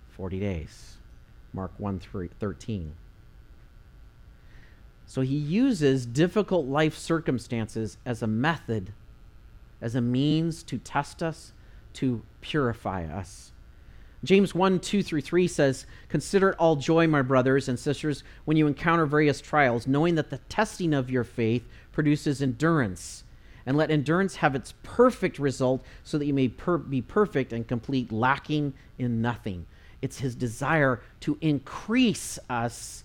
40 0.09 0.41
days. 0.41 0.97
Mark 1.53 1.71
1 1.77 2.01
13. 2.37 2.93
So 5.11 5.19
he 5.19 5.35
uses 5.35 6.05
difficult 6.05 6.67
life 6.67 6.97
circumstances 6.97 7.97
as 8.05 8.21
a 8.21 8.27
method, 8.27 8.93
as 9.81 9.93
a 9.93 9.99
means 9.99 10.63
to 10.63 10.77
test 10.77 11.21
us, 11.21 11.51
to 11.95 12.21
purify 12.39 13.03
us. 13.03 13.51
James 14.23 14.55
1 14.55 14.79
2 14.79 15.03
through 15.03 15.19
3 15.19 15.49
says, 15.49 15.85
Consider 16.07 16.51
it 16.51 16.55
all 16.57 16.77
joy, 16.77 17.07
my 17.07 17.21
brothers 17.21 17.67
and 17.67 17.77
sisters, 17.77 18.23
when 18.45 18.55
you 18.55 18.67
encounter 18.67 19.05
various 19.05 19.41
trials, 19.41 19.85
knowing 19.85 20.15
that 20.15 20.29
the 20.29 20.37
testing 20.47 20.93
of 20.93 21.09
your 21.09 21.25
faith 21.25 21.67
produces 21.91 22.41
endurance. 22.41 23.25
And 23.65 23.75
let 23.75 23.91
endurance 23.91 24.37
have 24.37 24.55
its 24.55 24.75
perfect 24.81 25.39
result, 25.39 25.83
so 26.05 26.17
that 26.19 26.25
you 26.25 26.33
may 26.33 26.47
per- 26.47 26.77
be 26.77 27.01
perfect 27.01 27.51
and 27.51 27.67
complete, 27.67 28.13
lacking 28.13 28.75
in 28.97 29.21
nothing. 29.21 29.65
It's 30.01 30.19
his 30.19 30.35
desire 30.35 31.01
to 31.19 31.37
increase 31.41 32.39
us 32.49 33.03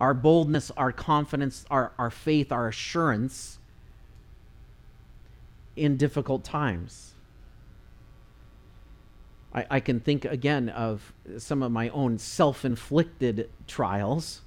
our 0.00 0.14
boldness, 0.14 0.70
our 0.76 0.92
confidence, 0.92 1.66
our, 1.70 1.92
our 1.98 2.10
faith, 2.10 2.50
our 2.50 2.68
assurance 2.68 3.58
in 5.76 5.96
difficult 5.96 6.42
times. 6.42 7.14
I, 9.54 9.66
I 9.70 9.80
can 9.80 10.00
think 10.00 10.24
again 10.24 10.68
of 10.70 11.12
some 11.38 11.62
of 11.62 11.70
my 11.70 11.90
own 11.90 12.18
self 12.18 12.64
inflicted 12.64 13.50
trials 13.66 14.40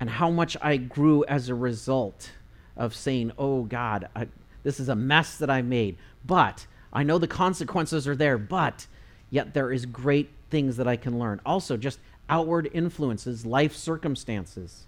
and 0.00 0.10
how 0.10 0.30
much 0.30 0.56
I 0.62 0.76
grew 0.76 1.24
as 1.24 1.48
a 1.48 1.54
result 1.54 2.30
of 2.76 2.94
saying, 2.94 3.32
Oh 3.36 3.64
God, 3.64 4.08
I, 4.14 4.28
this 4.62 4.78
is 4.78 4.88
a 4.88 4.94
mess 4.94 5.38
that 5.38 5.50
I 5.50 5.62
made, 5.62 5.96
but 6.24 6.66
I 6.92 7.02
know 7.02 7.18
the 7.18 7.26
consequences 7.26 8.06
are 8.06 8.16
there, 8.16 8.38
but 8.38 8.86
yet 9.30 9.54
there 9.54 9.72
is 9.72 9.86
great 9.86 10.30
things 10.50 10.76
that 10.76 10.86
I 10.86 10.96
can 10.96 11.18
learn. 11.18 11.40
Also, 11.44 11.76
just 11.76 11.98
outward 12.28 12.70
influences, 12.72 13.46
life 13.46 13.74
circumstances. 13.74 14.84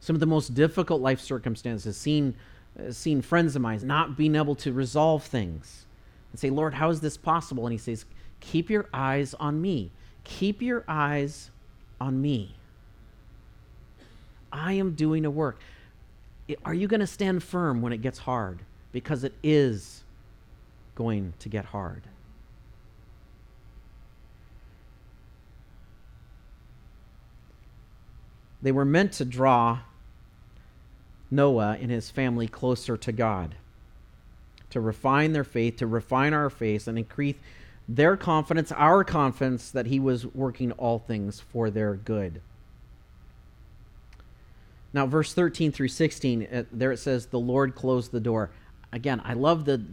Some 0.00 0.16
of 0.16 0.20
the 0.20 0.26
most 0.26 0.54
difficult 0.54 1.00
life 1.00 1.20
circumstances, 1.20 1.96
seeing, 1.96 2.34
uh, 2.78 2.92
seeing 2.92 3.22
friends 3.22 3.56
of 3.56 3.62
mine 3.62 3.80
not 3.84 4.16
being 4.16 4.34
able 4.34 4.54
to 4.56 4.72
resolve 4.72 5.24
things. 5.24 5.86
And 6.32 6.38
say, 6.40 6.50
Lord, 6.50 6.74
how 6.74 6.90
is 6.90 7.00
this 7.00 7.16
possible? 7.16 7.64
And 7.66 7.72
he 7.72 7.78
says, 7.78 8.04
Keep 8.40 8.68
your 8.68 8.86
eyes 8.92 9.34
on 9.34 9.62
me. 9.62 9.90
Keep 10.24 10.60
your 10.60 10.84
eyes 10.86 11.50
on 12.00 12.20
me. 12.20 12.54
I 14.52 14.74
am 14.74 14.94
doing 14.94 15.24
a 15.24 15.30
work. 15.30 15.58
Are 16.64 16.74
you 16.74 16.86
going 16.86 17.00
to 17.00 17.06
stand 17.06 17.42
firm 17.42 17.80
when 17.80 17.92
it 17.92 18.02
gets 18.02 18.18
hard? 18.18 18.60
Because 18.92 19.24
it 19.24 19.32
is 19.42 20.02
going 20.94 21.32
to 21.38 21.48
get 21.48 21.64
hard. 21.66 22.02
They 28.64 28.72
were 28.72 28.86
meant 28.86 29.12
to 29.12 29.26
draw 29.26 29.80
Noah 31.30 31.76
and 31.78 31.90
his 31.90 32.08
family 32.08 32.48
closer 32.48 32.96
to 32.96 33.12
God, 33.12 33.56
to 34.70 34.80
refine 34.80 35.34
their 35.34 35.44
faith, 35.44 35.76
to 35.76 35.86
refine 35.86 36.32
our 36.32 36.48
faith, 36.48 36.88
and 36.88 36.96
increase 36.96 37.36
their 37.86 38.16
confidence, 38.16 38.72
our 38.72 39.04
confidence 39.04 39.70
that 39.70 39.84
He 39.84 40.00
was 40.00 40.24
working 40.24 40.72
all 40.72 40.98
things 40.98 41.40
for 41.40 41.68
their 41.68 41.94
good. 41.94 42.40
Now, 44.94 45.06
verse 45.06 45.34
13 45.34 45.70
through 45.70 45.88
16, 45.88 46.44
uh, 46.50 46.64
there 46.72 46.90
it 46.90 46.98
says, 46.98 47.26
The 47.26 47.38
Lord 47.38 47.74
closed 47.74 48.12
the 48.12 48.20
door. 48.20 48.50
Again, 48.94 49.20
I 49.26 49.34
love 49.34 49.66
the, 49.66 49.84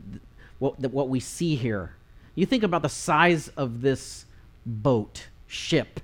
what, 0.60 0.79
the, 0.79 0.88
what 0.88 1.10
we 1.10 1.19
see 1.19 1.57
here. 1.57 1.95
You 2.36 2.45
think 2.45 2.63
about 2.63 2.84
the 2.84 2.88
size 2.89 3.49
of 3.49 3.81
this 3.81 4.23
boat, 4.65 5.27
ship 5.45 5.99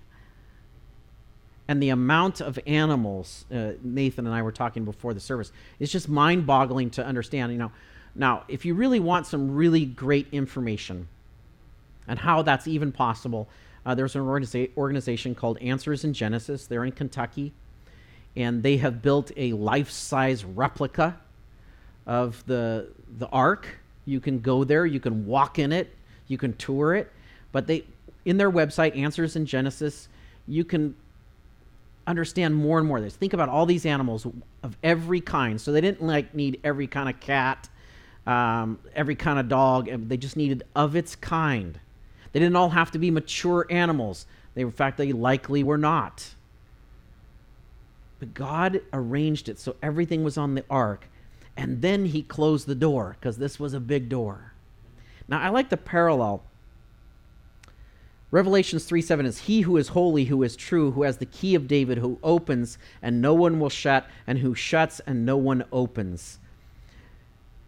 and 1.67 1.82
the 1.82 1.89
amount 1.89 2.41
of 2.41 2.60
animals 2.65 3.45
uh, 3.53 3.71
nathan 3.84 4.25
and 4.25 4.36
i 4.36 4.41
were 4.41 4.51
talking 4.51 4.86
before 4.86 5.13
the 5.13 5.19
service 5.19 5.51
is 5.80 5.91
just 5.91 6.08
mind-boggling 6.10 6.89
to 6.89 7.06
understand 7.06 7.51
you 7.51 7.58
know. 7.58 7.71
Now 8.15 8.43
if 8.47 8.65
you 8.65 8.73
really 8.73 8.99
want 8.99 9.27
some 9.27 9.56
really 9.56 9.86
great 9.86 10.27
information 10.32 11.08
and 12.08 12.17
how 12.19 12.41
that's 12.41 12.67
even 12.67 12.91
possible 12.91 13.47
uh, 13.86 13.95
there's 13.95 14.15
an 14.15 14.21
organiza- 14.21 14.69
organization 14.75 15.34
called 15.34 15.58
answers 15.60 16.03
in 16.03 16.13
genesis. 16.13 16.67
They're 16.67 16.86
in 16.86 16.91
kentucky 16.91 17.53
and 18.36 18.62
they 18.63 18.77
have 18.77 19.01
built 19.01 19.32
a 19.36 19.53
life-size 19.53 20.45
replica 20.45 21.17
of 22.06 22.43
the 22.45 22.88
the 23.17 23.27
ark. 23.27 23.80
You 24.06 24.19
can 24.19 24.39
go 24.39 24.63
there 24.63 24.86
you 24.86 24.99
can 24.99 25.25
walk 25.25 25.60
in 25.60 25.71
it 25.71 25.93
you 26.27 26.38
can 26.38 26.53
tour 26.53 26.95
it 26.95 27.12
but 27.51 27.67
they 27.67 27.86
in 28.25 28.38
their 28.38 28.51
website 28.51 28.95
answers 28.97 29.36
in 29.36 29.45
genesis 29.45 30.08
you 30.47 30.63
can 30.63 30.95
understand 32.08 32.56
more 32.56 32.80
and 32.80 32.88
more 32.88 33.00
this. 33.02 33.15
Think 33.15 33.34
about 33.34 33.50
all 33.50 33.65
these 33.65 33.86
animals 33.86 34.26
of 34.63 34.78
every 34.82 35.22
kind. 35.22 35.60
So 35.60 35.72
they 35.72 35.82
didn't 35.82 36.02
like 36.02 36.34
need 36.34 36.60
every 36.63 36.88
kind 36.88 37.10
of 37.10 37.20
cat, 37.20 37.70
um, 38.26 38.80
every 38.96 39.15
kind 39.15 39.38
of 39.38 39.50
dog. 39.50 39.89
They 40.08 40.17
just 40.17 40.38
needed 40.38 40.63
of 40.76 40.96
its 40.96 41.15
kind. 41.15 41.80
They 42.32 42.39
didn't 42.39 42.56
all 42.56 42.70
have 42.70 42.91
to 42.91 43.00
be 43.00 43.12
mature 43.12 43.67
animals. 43.70 44.26
They, 44.56 44.62
in 44.62 44.72
fact, 44.72 44.98
they 44.98 45.12
likely 45.12 45.63
were 45.63 45.78
not. 45.78 46.34
But 48.20 48.34
God 48.34 48.82
arranged 48.93 49.50
it 49.50 49.60
so 49.60 49.76
everything 49.84 50.24
was 50.24 50.38
on 50.38 50.56
the 50.56 50.63
ark, 50.70 51.08
and 51.56 51.82
then 51.82 52.06
He 52.06 52.24
closed 52.24 52.65
the 52.65 52.76
door 52.76 53.15
because 53.20 53.38
this 53.38 53.60
was 53.60 53.74
a 53.74 53.80
big 53.80 54.10
door. 54.10 54.54
Now, 55.28 55.39
I 55.39 55.50
like 55.50 55.70
the 55.70 55.78
parallel 55.78 56.43
Revelations 58.30 58.84
3 58.84 59.02
7 59.02 59.26
is 59.26 59.40
He 59.40 59.62
who 59.62 59.78
is 59.78 59.90
holy, 59.90 60.26
who 60.26 60.44
is 60.44 60.56
true, 60.56 60.92
who 60.92 61.04
has 61.04 61.18
the 61.18 61.26
key 61.26 61.56
of 61.56 61.68
David, 61.68 61.98
who 61.98 62.20
opens 62.22 62.78
and 63.02 63.22
no 63.22 63.34
one 63.34 63.60
will 63.60 63.70
shut, 63.70 64.06
and 64.26 64.40
who 64.40 64.54
shuts 64.54 65.00
and 65.02 65.26
no 65.26 65.38
one 65.38 65.63
opens. 65.72 66.40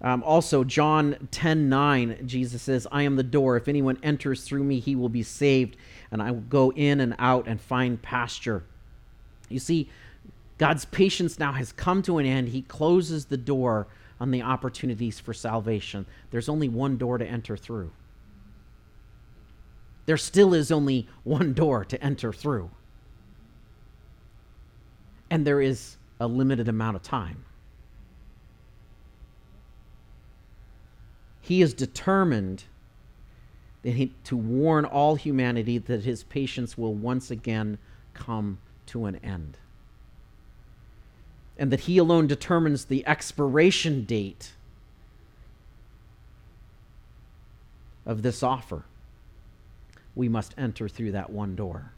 Um, 0.02 0.24
also, 0.24 0.64
John 0.64 1.30
10 1.32 1.70
9, 1.70 2.28
Jesus 2.28 2.62
says, 2.62 2.88
I 2.92 3.04
am 3.04 3.16
the 3.16 3.24
door. 3.24 3.56
If 3.56 3.68
anyone 3.68 3.98
enters 4.04 4.44
through 4.44 4.64
me, 4.64 4.80
he 4.80 4.96
will 4.96 5.10
be 5.10 5.24
saved, 5.24 5.78
and 6.12 6.22
I 6.22 6.32
will 6.32 6.42
go 6.42 6.72
in 6.74 7.00
and 7.00 7.16
out 7.20 7.48
and 7.48 7.60
find 7.60 8.02
pasture. 8.02 8.64
You 9.48 9.60
see, 9.60 9.90
God's 10.58 10.86
patience 10.86 11.40
now 11.40 11.54
has 11.54 11.72
come 11.72 12.02
to 12.04 12.18
an 12.18 12.26
end. 12.26 12.50
He 12.50 12.64
closes 12.64 13.26
the 13.26 13.38
door 13.38 13.88
on 14.20 14.32
the 14.32 14.42
opportunities 14.42 15.20
for 15.20 15.34
salvation. 15.34 16.06
There's 16.32 16.50
only 16.50 16.68
one 16.68 16.98
door 16.98 17.18
to 17.18 17.26
enter 17.26 17.56
through 17.56 17.92
there 20.10 20.18
still 20.18 20.56
is 20.56 20.72
only 20.72 21.08
one 21.24 21.54
door 21.54 21.86
to 21.86 22.04
enter 22.04 22.34
through. 22.34 22.72
And 25.30 25.46
there 25.46 25.62
is 25.62 25.98
a 26.20 26.26
limited 26.26 26.68
amount 26.68 26.96
of 26.96 27.04
time. 27.04 27.46
He 31.42 31.62
is 31.62 31.76
determined 31.76 32.64
he, 33.84 34.12
to 34.24 34.36
warn 34.36 34.84
all 34.84 35.14
humanity 35.14 35.78
that 35.78 36.04
his 36.06 36.24
patience 36.24 36.76
will 36.76 36.96
once 36.96 37.30
again 37.30 37.78
come 38.16 38.58
to 38.88 39.06
an 39.06 39.18
end. 39.18 39.58
And 41.56 41.72
that 41.72 41.82
he 41.82 42.00
alone 42.00 42.26
determines 42.26 42.86
the 42.86 43.06
expiration 43.06 44.06
date 44.06 44.54
of 48.08 48.24
this 48.24 48.42
offer 48.42 48.86
we 50.16 50.30
must 50.30 50.54
enter 50.58 50.88
through 50.88 51.14
that 51.14 51.30
one 51.30 51.56
door. 51.56 51.92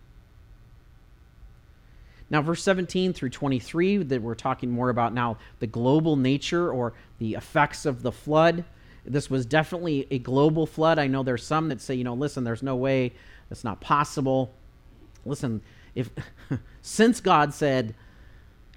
Now, 2.29 2.41
verse 2.41 2.63
17 2.63 3.11
through 3.11 3.29
23, 3.29 3.97
that 4.03 4.21
we're 4.21 4.35
talking 4.35 4.71
more 4.71 4.89
about 4.89 5.13
now 5.13 5.37
the 5.59 5.67
global 5.67 6.15
nature 6.15 6.71
or 6.71 6.93
the 7.19 7.33
effects 7.33 7.85
of 7.85 8.03
the 8.03 8.11
flood. 8.11 8.63
This 9.05 9.29
was 9.29 9.45
definitely 9.45 10.07
a 10.09 10.19
global 10.19 10.65
flood. 10.65 10.97
I 10.97 11.07
know 11.07 11.23
there's 11.23 11.45
some 11.45 11.67
that 11.69 11.81
say, 11.81 11.95
you 11.95 12.05
know, 12.05 12.13
listen, 12.13 12.45
there's 12.45 12.63
no 12.63 12.77
way, 12.77 13.11
that's 13.49 13.65
not 13.65 13.81
possible. 13.81 14.53
Listen, 15.25 15.61
if 15.93 16.09
since 16.81 17.19
God 17.19 17.53
said, 17.53 17.93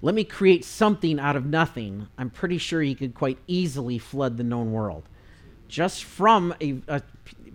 let 0.01 0.15
me 0.15 0.25
create 0.25 0.65
something 0.65 1.17
out 1.17 1.37
of 1.37 1.45
nothing, 1.45 2.07
I'm 2.17 2.29
pretty 2.29 2.57
sure 2.57 2.81
he 2.81 2.93
could 2.93 3.13
quite 3.13 3.39
easily 3.47 3.97
flood 3.97 4.35
the 4.35 4.43
known 4.43 4.73
world. 4.73 5.03
Just 5.69 6.03
from 6.03 6.53
a, 6.61 6.81
a 6.89 7.01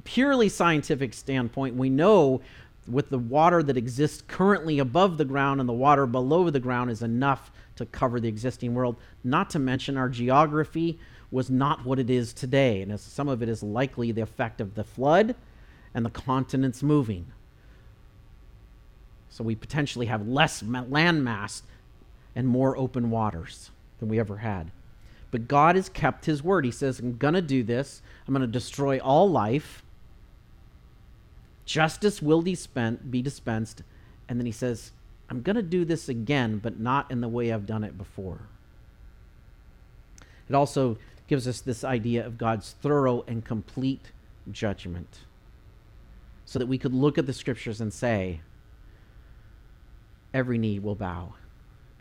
purely 0.04 0.48
scientific 0.48 1.14
standpoint, 1.14 1.76
we 1.76 1.90
know 1.90 2.40
with 2.88 3.10
the 3.10 3.18
water 3.18 3.62
that 3.62 3.76
exists 3.76 4.22
currently 4.26 4.78
above 4.78 5.18
the 5.18 5.24
ground 5.24 5.60
and 5.60 5.68
the 5.68 5.72
water 5.72 6.06
below 6.06 6.50
the 6.50 6.60
ground 6.60 6.90
is 6.90 7.02
enough 7.02 7.50
to 7.76 7.86
cover 7.86 8.20
the 8.20 8.28
existing 8.28 8.74
world. 8.74 8.96
Not 9.22 9.50
to 9.50 9.58
mention 9.58 9.96
our 9.96 10.08
geography 10.08 10.98
was 11.30 11.50
not 11.50 11.84
what 11.84 11.98
it 11.98 12.10
is 12.10 12.32
today, 12.32 12.82
and 12.82 12.98
some 12.98 13.28
of 13.28 13.42
it 13.42 13.48
is 13.48 13.62
likely 13.62 14.10
the 14.10 14.22
effect 14.22 14.60
of 14.60 14.74
the 14.74 14.84
flood 14.84 15.36
and 15.94 16.04
the 16.04 16.10
continents 16.10 16.82
moving. 16.82 17.26
So 19.28 19.44
we 19.44 19.54
potentially 19.54 20.06
have 20.06 20.26
less 20.26 20.62
land 20.62 21.22
mass 21.22 21.62
and 22.34 22.48
more 22.48 22.76
open 22.76 23.10
waters 23.10 23.70
than 23.98 24.08
we 24.08 24.18
ever 24.18 24.38
had. 24.38 24.72
But 25.30 25.46
God 25.46 25.76
has 25.76 25.88
kept 25.88 26.24
his 26.24 26.42
word. 26.42 26.64
He 26.64 26.72
says, 26.72 26.98
I'm 26.98 27.16
going 27.16 27.34
to 27.34 27.42
do 27.42 27.62
this. 27.62 28.02
I'm 28.26 28.34
going 28.34 28.42
to 28.42 28.48
destroy 28.48 28.98
all 28.98 29.30
life. 29.30 29.84
Justice 31.64 32.20
will 32.20 32.42
be 32.42 33.22
dispensed. 33.22 33.82
And 34.28 34.38
then 34.38 34.46
he 34.46 34.52
says, 34.52 34.92
I'm 35.28 35.42
going 35.42 35.56
to 35.56 35.62
do 35.62 35.84
this 35.84 36.08
again, 36.08 36.58
but 36.58 36.80
not 36.80 37.10
in 37.10 37.20
the 37.20 37.28
way 37.28 37.52
I've 37.52 37.66
done 37.66 37.84
it 37.84 37.96
before. 37.96 38.40
It 40.48 40.54
also 40.54 40.98
gives 41.28 41.46
us 41.46 41.60
this 41.60 41.84
idea 41.84 42.26
of 42.26 42.36
God's 42.38 42.74
thorough 42.82 43.24
and 43.28 43.44
complete 43.44 44.10
judgment 44.50 45.20
so 46.44 46.58
that 46.58 46.66
we 46.66 46.78
could 46.78 46.92
look 46.92 47.18
at 47.18 47.26
the 47.26 47.32
scriptures 47.32 47.80
and 47.80 47.92
say, 47.92 48.40
every 50.34 50.58
knee 50.58 50.80
will 50.80 50.96
bow 50.96 51.34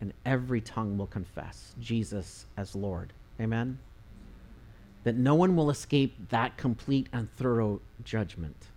and 0.01 0.13
every 0.25 0.61
tongue 0.61 0.97
will 0.97 1.05
confess 1.05 1.75
Jesus 1.79 2.47
as 2.57 2.75
Lord. 2.75 3.13
Amen? 3.39 3.77
That 5.03 5.15
no 5.15 5.35
one 5.35 5.55
will 5.55 5.69
escape 5.69 6.29
that 6.29 6.57
complete 6.57 7.07
and 7.13 7.31
thorough 7.35 7.81
judgment. 8.03 8.67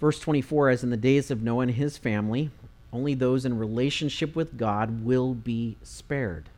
Verse 0.00 0.18
24 0.18 0.70
As 0.70 0.84
in 0.84 0.90
the 0.90 0.96
days 0.96 1.30
of 1.30 1.42
Noah 1.42 1.60
and 1.60 1.70
his 1.72 1.96
family, 1.96 2.50
only 2.92 3.14
those 3.14 3.44
in 3.44 3.58
relationship 3.58 4.36
with 4.36 4.56
God 4.56 5.04
will 5.04 5.34
be 5.34 5.76
spared. 5.82 6.48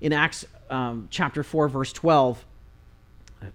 In 0.00 0.12
Acts 0.12 0.44
um, 0.70 1.08
chapter 1.10 1.42
4, 1.42 1.68
verse 1.68 1.92
12, 1.92 2.44
a 3.42 3.46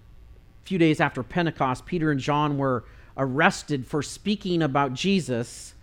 few 0.64 0.78
days 0.78 1.00
after 1.00 1.22
Pentecost, 1.22 1.84
Peter 1.84 2.10
and 2.10 2.20
John 2.20 2.58
were 2.58 2.84
arrested 3.16 3.86
for 3.86 4.02
speaking 4.02 4.62
about 4.62 4.94
Jesus 4.94 5.74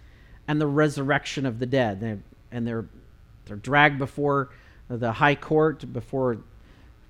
and 0.47 0.62
the 0.62 0.67
resurrection 0.67 1.45
of 1.45 1.60
the 1.60 1.65
dead. 1.65 2.23
And 2.51 2.67
they're, 2.67 2.86
they're 3.45 3.58
dragged 3.58 3.97
before 3.97 4.49
the 4.88 5.12
high 5.12 5.36
court, 5.36 5.91
before 5.91 6.38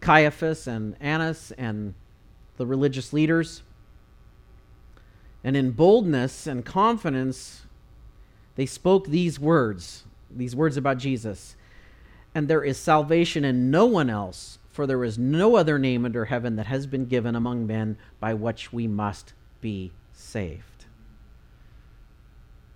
Caiaphas 0.01 0.67
and 0.67 0.95
Annas 0.99 1.51
and 1.57 1.93
the 2.57 2.65
religious 2.65 3.13
leaders. 3.13 3.61
And 5.45 5.55
in 5.55 5.71
boldness 5.71 6.47
and 6.47 6.65
confidence, 6.65 7.67
they 8.55 8.65
spoke 8.65 9.05
these 9.05 9.39
words, 9.39 10.03
these 10.35 10.55
words 10.55 10.75
about 10.75 10.97
Jesus. 10.97 11.55
And 12.33 12.47
there 12.47 12.63
is 12.63 12.79
salvation 12.79 13.45
in 13.45 13.69
no 13.69 13.85
one 13.85 14.09
else, 14.09 14.57
for 14.71 14.87
there 14.87 15.03
is 15.03 15.19
no 15.19 15.55
other 15.55 15.77
name 15.77 16.03
under 16.03 16.25
heaven 16.25 16.55
that 16.55 16.65
has 16.65 16.87
been 16.87 17.05
given 17.05 17.35
among 17.35 17.67
men 17.67 17.95
by 18.19 18.33
which 18.33 18.73
we 18.73 18.87
must 18.87 19.33
be 19.61 19.91
saved. 20.13 20.85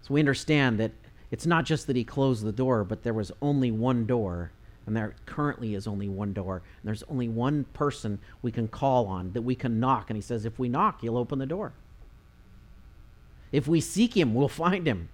So 0.04 0.14
we 0.14 0.20
understand 0.20 0.80
that 0.80 0.92
it's 1.32 1.48
not 1.48 1.66
just 1.66 1.88
that 1.88 1.96
he 1.96 2.04
closed 2.04 2.44
the 2.44 2.52
door, 2.52 2.84
but 2.84 3.02
there 3.02 3.16
was 3.16 3.32
only 3.42 3.72
one 3.72 4.06
door, 4.06 4.52
and 4.86 4.96
there 4.96 5.16
currently 5.26 5.74
is 5.74 5.88
only 5.88 6.08
one 6.08 6.34
door, 6.34 6.58
and 6.58 6.88
there's 6.88 7.04
only 7.10 7.30
one 7.30 7.64
person 7.74 8.20
we 8.44 8.52
can 8.52 8.68
call 8.68 9.08
on, 9.08 9.34
that 9.34 9.42
we 9.42 9.56
can 9.56 9.80
knock. 9.80 10.12
And 10.12 10.18
he 10.18 10.22
says, 10.22 10.46
if 10.46 10.60
we 10.60 10.70
knock, 10.70 11.02
he'll 11.02 11.18
open 11.18 11.40
the 11.40 11.48
door. 11.48 11.74
If 13.52 13.68
we 13.68 13.82
seek 13.82 14.16
him, 14.16 14.34
we'll 14.34 14.48
find 14.48 14.88
him. 14.88 15.10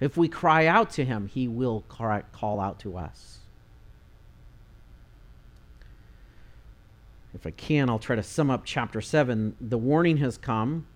If 0.00 0.16
we 0.16 0.28
cry 0.28 0.66
out 0.66 0.90
to 0.92 1.04
him, 1.04 1.28
he 1.28 1.46
will 1.46 1.84
call 1.88 2.60
out 2.60 2.78
to 2.80 2.96
us. 2.96 3.38
If 7.34 7.46
I 7.46 7.50
can, 7.50 7.88
I'll 7.88 7.98
try 7.98 8.16
to 8.16 8.22
sum 8.22 8.50
up 8.50 8.62
chapter 8.64 9.00
7. 9.00 9.56
The 9.60 9.78
warning 9.78 10.18
has 10.18 10.36
come. 10.36 10.86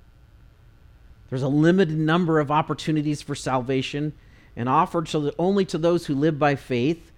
There's 1.31 1.43
a 1.43 1.49
limited 1.49 1.97
number 1.97 2.39
of 2.39 2.51
opportunities 2.51 3.23
for 3.23 3.35
salvation 3.35 4.13
and 4.55 4.69
offered 4.69 5.07
to 5.07 5.21
the, 5.21 5.35
only 5.39 5.65
to 5.67 5.79
those 5.79 6.07
who 6.07 6.15
live 6.15 6.39
by 6.39 6.55
faith. 6.55 7.13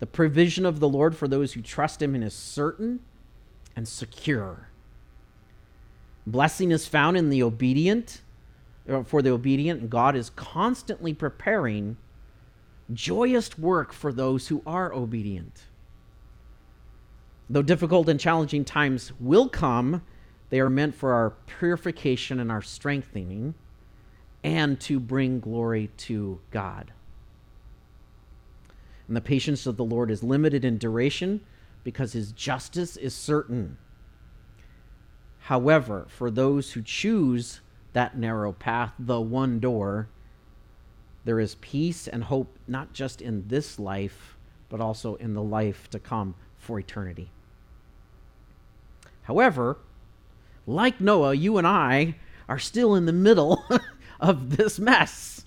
The 0.00 0.06
provision 0.06 0.64
of 0.64 0.80
the 0.80 0.88
Lord 0.88 1.16
for 1.16 1.26
those 1.26 1.54
who 1.54 1.62
trust 1.62 2.02
him 2.02 2.14
is 2.14 2.34
certain 2.34 3.00
and 3.74 3.88
secure. 3.88 4.68
Blessing 6.26 6.70
is 6.70 6.86
found 6.86 7.16
in 7.16 7.30
the 7.30 7.42
obedient, 7.42 8.20
Uh, 8.88 9.02
for 9.02 9.20
the 9.22 9.30
obedient, 9.30 9.90
God 9.90 10.16
is 10.16 10.30
constantly 10.30 11.12
preparing 11.12 11.96
joyous 12.92 13.58
work 13.58 13.92
for 13.92 14.12
those 14.12 14.48
who 14.48 14.62
are 14.66 14.92
obedient. 14.92 15.64
Though 17.50 17.62
difficult 17.62 18.08
and 18.08 18.18
challenging 18.18 18.64
times 18.64 19.12
will 19.20 19.48
come, 19.48 20.02
they 20.50 20.60
are 20.60 20.70
meant 20.70 20.94
for 20.94 21.12
our 21.12 21.30
purification 21.58 22.40
and 22.40 22.50
our 22.50 22.62
strengthening 22.62 23.54
and 24.42 24.80
to 24.80 25.00
bring 25.00 25.40
glory 25.40 25.90
to 25.96 26.40
God. 26.50 26.92
And 29.06 29.16
the 29.16 29.20
patience 29.20 29.66
of 29.66 29.76
the 29.76 29.84
Lord 29.84 30.10
is 30.10 30.22
limited 30.22 30.64
in 30.64 30.78
duration 30.78 31.40
because 31.84 32.12
his 32.12 32.32
justice 32.32 32.96
is 32.96 33.14
certain. 33.14 33.78
However, 35.40 36.06
for 36.08 36.30
those 36.30 36.72
who 36.72 36.82
choose 36.82 37.60
that 37.98 38.16
narrow 38.16 38.52
path, 38.52 38.92
the 38.96 39.20
one 39.20 39.58
door, 39.58 40.06
there 41.24 41.40
is 41.40 41.56
peace 41.56 42.06
and 42.06 42.22
hope 42.22 42.56
not 42.68 42.92
just 42.92 43.20
in 43.20 43.48
this 43.48 43.76
life, 43.76 44.36
but 44.68 44.80
also 44.80 45.16
in 45.16 45.34
the 45.34 45.42
life 45.42 45.90
to 45.90 45.98
come 45.98 46.36
for 46.56 46.78
eternity. 46.78 47.28
However, 49.22 49.78
like 50.64 51.00
Noah, 51.00 51.34
you 51.34 51.58
and 51.58 51.66
I 51.66 52.14
are 52.48 52.60
still 52.60 52.94
in 52.94 53.06
the 53.06 53.12
middle 53.12 53.64
of 54.20 54.56
this 54.56 54.78
mess. 54.78 55.44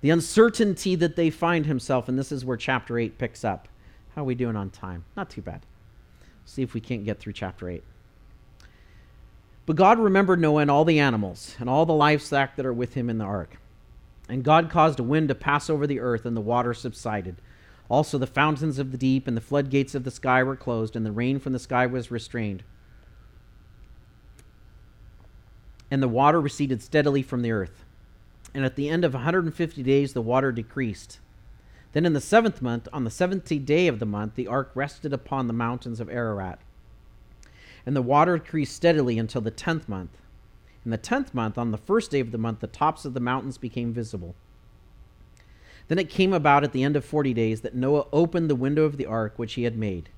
The 0.00 0.10
uncertainty 0.10 0.96
that 0.96 1.14
they 1.14 1.30
find 1.30 1.66
himself, 1.66 2.08
and 2.08 2.18
this 2.18 2.32
is 2.32 2.44
where 2.44 2.56
chapter 2.56 2.98
8 2.98 3.16
picks 3.16 3.44
up. 3.44 3.68
How 4.16 4.22
are 4.22 4.24
we 4.24 4.34
doing 4.34 4.56
on 4.56 4.70
time? 4.70 5.04
Not 5.16 5.30
too 5.30 5.40
bad. 5.40 5.64
See 6.46 6.62
if 6.62 6.74
we 6.74 6.80
can't 6.80 7.04
get 7.04 7.20
through 7.20 7.34
chapter 7.34 7.70
8. 7.70 7.84
But 9.68 9.76
God 9.76 9.98
remembered 9.98 10.40
Noah 10.40 10.62
and 10.62 10.70
all 10.70 10.86
the 10.86 10.98
animals 10.98 11.54
and 11.58 11.68
all 11.68 11.84
the 11.84 11.92
livestock 11.92 12.56
that 12.56 12.64
are 12.64 12.72
with 12.72 12.94
him 12.94 13.10
in 13.10 13.18
the 13.18 13.26
ark. 13.26 13.58
And 14.26 14.42
God 14.42 14.70
caused 14.70 14.98
a 14.98 15.02
wind 15.02 15.28
to 15.28 15.34
pass 15.34 15.68
over 15.68 15.86
the 15.86 16.00
earth, 16.00 16.24
and 16.24 16.34
the 16.34 16.40
water 16.40 16.72
subsided. 16.72 17.36
Also, 17.90 18.16
the 18.16 18.26
fountains 18.26 18.78
of 18.78 18.92
the 18.92 18.96
deep 18.96 19.28
and 19.28 19.36
the 19.36 19.42
floodgates 19.42 19.94
of 19.94 20.04
the 20.04 20.10
sky 20.10 20.42
were 20.42 20.56
closed, 20.56 20.96
and 20.96 21.04
the 21.04 21.12
rain 21.12 21.38
from 21.38 21.52
the 21.52 21.58
sky 21.58 21.84
was 21.84 22.10
restrained. 22.10 22.62
And 25.90 26.02
the 26.02 26.08
water 26.08 26.40
receded 26.40 26.80
steadily 26.80 27.22
from 27.22 27.42
the 27.42 27.52
earth. 27.52 27.84
And 28.54 28.64
at 28.64 28.74
the 28.74 28.88
end 28.88 29.04
of 29.04 29.12
150 29.12 29.82
days, 29.82 30.14
the 30.14 30.22
water 30.22 30.50
decreased. 30.50 31.18
Then 31.92 32.06
in 32.06 32.14
the 32.14 32.22
seventh 32.22 32.62
month, 32.62 32.88
on 32.90 33.04
the 33.04 33.10
seventeenth 33.10 33.66
day 33.66 33.86
of 33.86 33.98
the 33.98 34.06
month, 34.06 34.34
the 34.34 34.46
ark 34.46 34.70
rested 34.74 35.12
upon 35.12 35.46
the 35.46 35.52
mountains 35.52 36.00
of 36.00 36.08
Ararat. 36.08 36.58
And 37.88 37.96
the 37.96 38.02
water 38.02 38.36
decreased 38.36 38.76
steadily 38.76 39.18
until 39.18 39.40
the 39.40 39.50
tenth 39.50 39.88
month. 39.88 40.10
In 40.84 40.90
the 40.90 40.98
tenth 40.98 41.32
month, 41.32 41.56
on 41.56 41.70
the 41.70 41.78
first 41.78 42.10
day 42.10 42.20
of 42.20 42.32
the 42.32 42.36
month, 42.36 42.60
the 42.60 42.66
tops 42.66 43.06
of 43.06 43.14
the 43.14 43.18
mountains 43.18 43.56
became 43.56 43.94
visible. 43.94 44.34
Then 45.88 45.98
it 45.98 46.10
came 46.10 46.34
about 46.34 46.64
at 46.64 46.72
the 46.72 46.82
end 46.82 46.96
of 46.96 47.04
forty 47.06 47.32
days 47.32 47.62
that 47.62 47.74
Noah 47.74 48.04
opened 48.12 48.50
the 48.50 48.54
window 48.54 48.84
of 48.84 48.98
the 48.98 49.06
ark 49.06 49.32
which 49.38 49.54
he 49.54 49.62
had 49.62 49.78
made. 49.78 50.10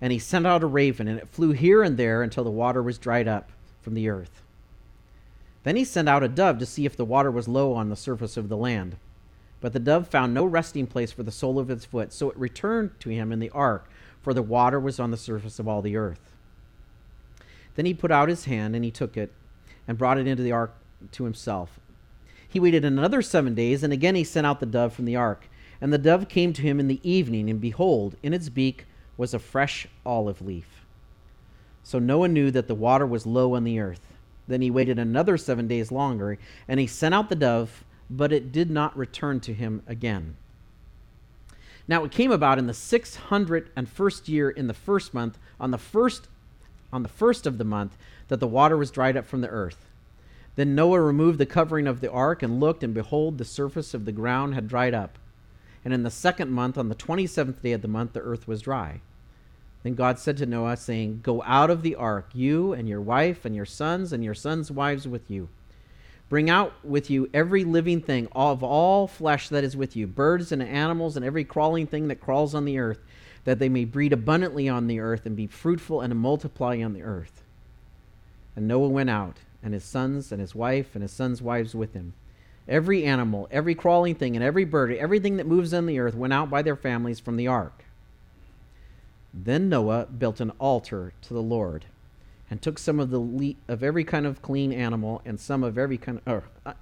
And 0.00 0.12
he 0.12 0.18
sent 0.18 0.44
out 0.44 0.64
a 0.64 0.66
raven, 0.66 1.06
and 1.06 1.16
it 1.20 1.28
flew 1.28 1.52
here 1.52 1.84
and 1.84 1.96
there 1.96 2.20
until 2.20 2.42
the 2.42 2.50
water 2.50 2.82
was 2.82 2.98
dried 2.98 3.28
up 3.28 3.52
from 3.80 3.94
the 3.94 4.08
earth. 4.08 4.42
Then 5.62 5.76
he 5.76 5.84
sent 5.84 6.08
out 6.08 6.24
a 6.24 6.28
dove 6.28 6.58
to 6.58 6.66
see 6.66 6.84
if 6.84 6.96
the 6.96 7.04
water 7.04 7.30
was 7.30 7.46
low 7.46 7.74
on 7.74 7.90
the 7.90 7.94
surface 7.94 8.36
of 8.36 8.48
the 8.48 8.56
land. 8.56 8.96
But 9.60 9.72
the 9.72 9.78
dove 9.78 10.08
found 10.08 10.34
no 10.34 10.44
resting 10.44 10.88
place 10.88 11.12
for 11.12 11.22
the 11.22 11.30
sole 11.30 11.60
of 11.60 11.70
its 11.70 11.84
foot, 11.84 12.12
so 12.12 12.28
it 12.28 12.36
returned 12.36 12.98
to 12.98 13.10
him 13.10 13.30
in 13.30 13.38
the 13.38 13.50
ark, 13.50 13.88
for 14.20 14.34
the 14.34 14.42
water 14.42 14.80
was 14.80 14.98
on 14.98 15.12
the 15.12 15.16
surface 15.16 15.60
of 15.60 15.68
all 15.68 15.80
the 15.80 15.94
earth. 15.94 16.32
Then 17.74 17.86
he 17.86 17.94
put 17.94 18.10
out 18.10 18.28
his 18.28 18.44
hand, 18.44 18.74
and 18.76 18.84
he 18.84 18.90
took 18.90 19.16
it, 19.16 19.32
and 19.86 19.98
brought 19.98 20.18
it 20.18 20.26
into 20.26 20.42
the 20.42 20.52
ark 20.52 20.74
to 21.12 21.24
himself. 21.24 21.80
He 22.48 22.60
waited 22.60 22.84
another 22.84 23.20
seven 23.20 23.54
days, 23.54 23.82
and 23.82 23.92
again 23.92 24.14
he 24.14 24.24
sent 24.24 24.46
out 24.46 24.60
the 24.60 24.66
dove 24.66 24.92
from 24.92 25.06
the 25.06 25.16
ark. 25.16 25.48
And 25.80 25.92
the 25.92 25.98
dove 25.98 26.28
came 26.28 26.52
to 26.52 26.62
him 26.62 26.78
in 26.78 26.88
the 26.88 27.00
evening, 27.02 27.50
and 27.50 27.60
behold, 27.60 28.16
in 28.22 28.32
its 28.32 28.48
beak 28.48 28.86
was 29.16 29.34
a 29.34 29.38
fresh 29.38 29.86
olive 30.06 30.40
leaf. 30.40 30.86
So 31.82 31.98
Noah 31.98 32.28
knew 32.28 32.50
that 32.52 32.68
the 32.68 32.74
water 32.74 33.06
was 33.06 33.26
low 33.26 33.54
on 33.54 33.64
the 33.64 33.80
earth. 33.80 34.00
Then 34.46 34.62
he 34.62 34.70
waited 34.70 34.98
another 34.98 35.36
seven 35.36 35.66
days 35.66 35.90
longer, 35.90 36.38
and 36.68 36.78
he 36.78 36.86
sent 36.86 37.14
out 37.14 37.28
the 37.28 37.34
dove, 37.34 37.84
but 38.08 38.32
it 38.32 38.52
did 38.52 38.70
not 38.70 38.96
return 38.96 39.40
to 39.40 39.52
him 39.52 39.82
again. 39.86 40.36
Now 41.86 42.04
it 42.04 42.12
came 42.12 42.30
about 42.30 42.58
in 42.58 42.66
the 42.66 42.72
six 42.72 43.16
hundred 43.16 43.70
and 43.76 43.88
first 43.88 44.28
year 44.28 44.48
in 44.48 44.68
the 44.68 44.74
first 44.74 45.12
month, 45.12 45.38
on 45.60 45.70
the 45.70 45.78
first 45.78 46.28
on 46.94 47.02
the 47.02 47.08
first 47.08 47.46
of 47.46 47.58
the 47.58 47.64
month, 47.64 47.96
that 48.28 48.40
the 48.40 48.46
water 48.46 48.76
was 48.76 48.90
dried 48.90 49.16
up 49.16 49.26
from 49.26 49.40
the 49.40 49.48
earth. 49.48 49.90
Then 50.56 50.74
Noah 50.74 51.00
removed 51.00 51.38
the 51.38 51.46
covering 51.46 51.86
of 51.86 52.00
the 52.00 52.10
ark 52.10 52.42
and 52.42 52.60
looked, 52.60 52.84
and 52.84 52.94
behold, 52.94 53.38
the 53.38 53.44
surface 53.44 53.92
of 53.92 54.04
the 54.04 54.12
ground 54.12 54.54
had 54.54 54.68
dried 54.68 54.94
up. 54.94 55.18
And 55.84 55.92
in 55.92 56.04
the 56.04 56.10
second 56.10 56.50
month, 56.50 56.78
on 56.78 56.88
the 56.88 56.94
twenty 56.94 57.26
seventh 57.26 57.62
day 57.62 57.72
of 57.72 57.82
the 57.82 57.88
month, 57.88 58.12
the 58.12 58.20
earth 58.20 58.46
was 58.46 58.62
dry. 58.62 59.00
Then 59.82 59.94
God 59.94 60.18
said 60.18 60.36
to 60.38 60.46
Noah, 60.46 60.76
saying, 60.76 61.20
Go 61.22 61.42
out 61.42 61.68
of 61.68 61.82
the 61.82 61.96
ark, 61.96 62.30
you 62.32 62.72
and 62.72 62.88
your 62.88 63.02
wife 63.02 63.44
and 63.44 63.54
your 63.54 63.66
sons 63.66 64.12
and 64.12 64.24
your 64.24 64.34
sons' 64.34 64.70
wives 64.70 65.06
with 65.06 65.30
you. 65.30 65.48
Bring 66.30 66.48
out 66.48 66.72
with 66.82 67.10
you 67.10 67.28
every 67.34 67.64
living 67.64 68.00
thing 68.00 68.28
of 68.32 68.62
all 68.62 69.06
flesh 69.06 69.50
that 69.50 69.62
is 69.62 69.76
with 69.76 69.94
you, 69.94 70.06
birds 70.06 70.52
and 70.52 70.62
animals 70.62 71.16
and 71.16 71.24
every 71.24 71.44
crawling 71.44 71.86
thing 71.86 72.08
that 72.08 72.20
crawls 72.20 72.54
on 72.54 72.64
the 72.64 72.78
earth, 72.78 73.00
that 73.44 73.58
they 73.58 73.68
may 73.68 73.84
breed 73.84 74.12
abundantly 74.12 74.68
on 74.68 74.86
the 74.86 75.00
earth 75.00 75.26
and 75.26 75.36
be 75.36 75.46
fruitful 75.46 76.00
and 76.00 76.14
multiply 76.16 76.82
on 76.82 76.94
the 76.94 77.02
earth. 77.02 77.42
And 78.56 78.66
Noah 78.68 78.88
went 78.88 79.10
out, 79.10 79.38
and 79.62 79.74
his 79.74 79.84
sons 79.84 80.30
and 80.32 80.40
his 80.40 80.54
wife 80.54 80.94
and 80.94 81.02
his 81.02 81.12
sons' 81.12 81.42
wives 81.42 81.74
with 81.74 81.94
him. 81.94 82.14
Every 82.66 83.04
animal, 83.04 83.48
every 83.50 83.74
crawling 83.74 84.14
thing, 84.14 84.36
and 84.36 84.44
every 84.44 84.64
bird, 84.64 84.92
everything 84.92 85.36
that 85.36 85.46
moves 85.46 85.74
on 85.74 85.86
the 85.86 85.98
earth 85.98 86.14
went 86.14 86.32
out 86.32 86.48
by 86.48 86.62
their 86.62 86.76
families 86.76 87.20
from 87.20 87.36
the 87.36 87.46
ark. 87.46 87.84
Then 89.34 89.68
Noah 89.68 90.06
built 90.06 90.40
an 90.40 90.50
altar 90.60 91.12
to 91.22 91.34
the 91.34 91.42
Lord, 91.42 91.84
and 92.48 92.62
took 92.62 92.78
some 92.78 93.00
of 93.00 93.10
the 93.10 93.18
le- 93.18 93.54
of 93.68 93.82
every 93.82 94.04
kind 94.04 94.24
of 94.24 94.40
clean 94.40 94.72
animal, 94.72 95.20
and 95.26 95.38
some 95.38 95.62
of 95.62 95.76
every 95.76 95.98
kind 95.98 96.20
of, 96.24 96.44
uh, 96.64 96.72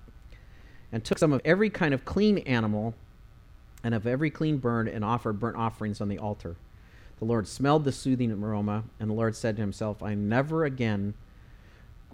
and 0.93 1.03
took 1.03 1.19
some 1.19 1.33
of 1.33 1.41
every 1.45 1.71
kind 1.71 1.95
of 1.95 2.05
clean 2.05 2.39
animal, 2.39 2.95
and 3.83 3.95
of 3.95 4.07
every 4.07 4.31
clean 4.31 4.59
bird, 4.59 4.89
and 4.89 5.05
offered 5.05 5.41
burnt 5.41 5.57
offerings 5.57 6.01
on 6.01 6.09
the 6.09 6.19
altar. 6.19 6.57
The 7.19 7.25
Lord 7.25 7.47
smelled 7.47 7.85
the 7.85 7.93
soothing 7.93 8.33
aroma, 8.33 8.85
and 8.99 9.11
the 9.11 9.15
Lord 9.15 9.37
said 9.37 9.57
to 9.57 9.63
himself, 9.63 10.03
"I 10.03 10.15
never 10.15 10.65
again 10.65 11.15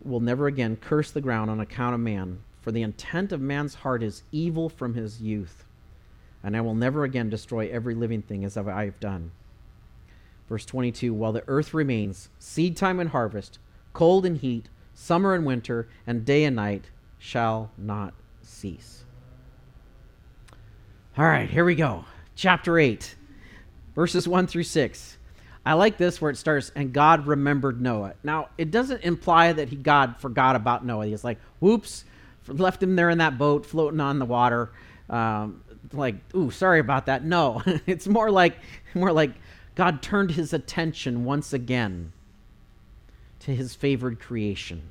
will 0.03 0.21
never 0.21 0.47
again 0.47 0.77
curse 0.77 1.11
the 1.11 1.21
ground 1.21 1.51
on 1.51 1.61
account 1.61 1.95
of 1.95 2.01
man, 2.01 2.41
for 2.61 2.71
the 2.71 2.83
intent 2.83 3.33
of 3.33 3.41
man's 3.41 3.77
heart 3.77 4.03
is 4.03 4.23
evil 4.31 4.69
from 4.69 4.95
his 4.95 5.21
youth, 5.21 5.65
and 6.43 6.57
I 6.57 6.61
will 6.61 6.75
never 6.75 7.05
again 7.05 7.31
destroy 7.31 7.69
every 7.69 7.95
living 7.95 8.23
thing 8.23 8.45
as 8.45 8.57
I 8.57 8.85
have 8.85 9.01
done." 9.01 9.33
Verse 10.49 10.65
22 10.65 11.13
While 11.13 11.33
the 11.33 11.45
earth 11.49 11.75
remains, 11.75 12.29
seed 12.39 12.77
time 12.77 13.01
and 13.01 13.11
harvest, 13.11 13.59
cold 13.93 14.25
and 14.25 14.39
heat, 14.39 14.69
summer 14.95 15.35
and 15.35 15.45
winter, 15.45 15.89
and 16.07 16.25
day 16.25 16.45
and 16.45 16.57
night 16.57 16.91
shall 17.19 17.71
not 17.77 18.15
cease. 18.43 19.05
All 21.19 21.25
right, 21.25 21.51
here 21.51 21.65
we 21.65 21.75
go. 21.75 22.05
Chapter 22.37 22.79
8, 22.79 23.17
verses 23.97 24.29
1 24.29 24.47
through 24.47 24.63
6. 24.63 25.19
I 25.67 25.73
like 25.73 25.99
this 25.99 26.21
where 26.21 26.31
it 26.31 26.37
starts, 26.37 26.71
and 26.77 26.93
God 26.93 27.27
remembered 27.27 27.81
Noah. 27.81 28.15
Now, 28.23 28.51
it 28.57 28.71
doesn't 28.71 29.03
imply 29.03 29.53
that 29.53 29.69
he, 29.69 29.75
God 29.75 30.21
forgot 30.21 30.55
about 30.55 30.87
Noah. 30.87 31.07
He's 31.07 31.25
like, 31.25 31.41
whoops, 31.59 32.05
left 32.47 32.81
him 32.81 32.95
there 32.95 33.11
in 33.11 33.19
that 33.19 33.37
boat 33.37 33.67
floating 33.67 33.99
on 33.99 34.21
the 34.21 34.27
water. 34.27 34.71
Um, 35.11 35.65
like, 35.93 36.15
ooh, 36.37 36.53
sorry 36.53 36.79
about 36.79 37.07
that. 37.07 37.25
No, 37.25 37.65
it's 37.87 38.07
more 38.07 38.31
like, 38.31 38.55
more 38.95 39.11
like 39.11 39.33
God 39.75 40.03
turned 40.03 40.31
his 40.31 40.53
attention 40.53 41.25
once 41.25 41.53
again 41.53 42.13
to 43.41 43.53
his 43.53 43.75
favored 43.75 44.21
creation. 44.21 44.83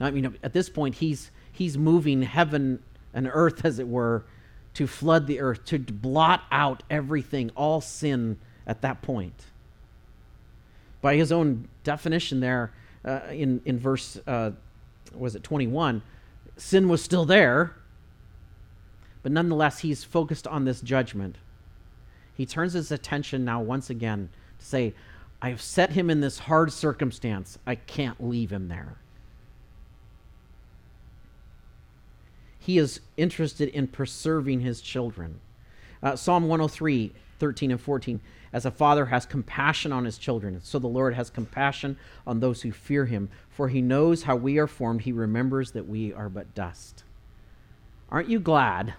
Now, 0.00 0.06
I 0.06 0.10
mean, 0.10 0.38
at 0.42 0.54
this 0.54 0.70
point, 0.70 0.94
he's, 0.94 1.30
he's 1.52 1.76
moving 1.76 2.22
heaven 2.22 2.82
and 3.16 3.28
earth, 3.32 3.64
as 3.64 3.80
it 3.80 3.88
were, 3.88 4.24
to 4.74 4.86
flood 4.86 5.26
the 5.26 5.40
earth, 5.40 5.64
to 5.64 5.78
blot 5.78 6.42
out 6.52 6.82
everything, 6.90 7.50
all 7.56 7.80
sin 7.80 8.38
at 8.66 8.82
that 8.82 9.00
point. 9.00 9.46
By 11.00 11.16
his 11.16 11.32
own 11.32 11.66
definition, 11.82 12.40
there 12.40 12.72
uh, 13.04 13.20
in, 13.30 13.62
in 13.64 13.78
verse, 13.78 14.18
uh, 14.26 14.50
was 15.14 15.34
it 15.34 15.42
21, 15.42 16.02
sin 16.58 16.88
was 16.88 17.02
still 17.02 17.24
there, 17.24 17.74
but 19.22 19.32
nonetheless, 19.32 19.78
he's 19.80 20.04
focused 20.04 20.46
on 20.46 20.66
this 20.66 20.82
judgment. 20.82 21.36
He 22.36 22.44
turns 22.44 22.74
his 22.74 22.92
attention 22.92 23.44
now 23.44 23.62
once 23.62 23.88
again 23.88 24.28
to 24.58 24.64
say, 24.64 24.94
I've 25.40 25.62
set 25.62 25.92
him 25.92 26.10
in 26.10 26.20
this 26.20 26.38
hard 26.38 26.70
circumstance. 26.72 27.58
I 27.66 27.76
can't 27.76 28.22
leave 28.22 28.52
him 28.52 28.68
there. 28.68 28.96
He 32.66 32.78
is 32.78 32.98
interested 33.16 33.68
in 33.68 33.86
preserving 33.86 34.58
his 34.58 34.80
children. 34.80 35.38
Uh, 36.02 36.16
Psalm 36.16 36.48
103, 36.48 37.12
13 37.38 37.70
and 37.70 37.80
14. 37.80 38.20
As 38.52 38.66
a 38.66 38.72
father 38.72 39.06
has 39.06 39.24
compassion 39.24 39.92
on 39.92 40.04
his 40.04 40.18
children, 40.18 40.60
so 40.60 40.80
the 40.80 40.88
Lord 40.88 41.14
has 41.14 41.30
compassion 41.30 41.96
on 42.26 42.40
those 42.40 42.62
who 42.62 42.72
fear 42.72 43.04
him. 43.06 43.28
For 43.50 43.68
he 43.68 43.80
knows 43.80 44.24
how 44.24 44.34
we 44.34 44.58
are 44.58 44.66
formed, 44.66 45.02
he 45.02 45.12
remembers 45.12 45.70
that 45.70 45.86
we 45.86 46.12
are 46.12 46.28
but 46.28 46.56
dust. 46.56 47.04
Aren't 48.10 48.30
you 48.30 48.40
glad 48.40 48.94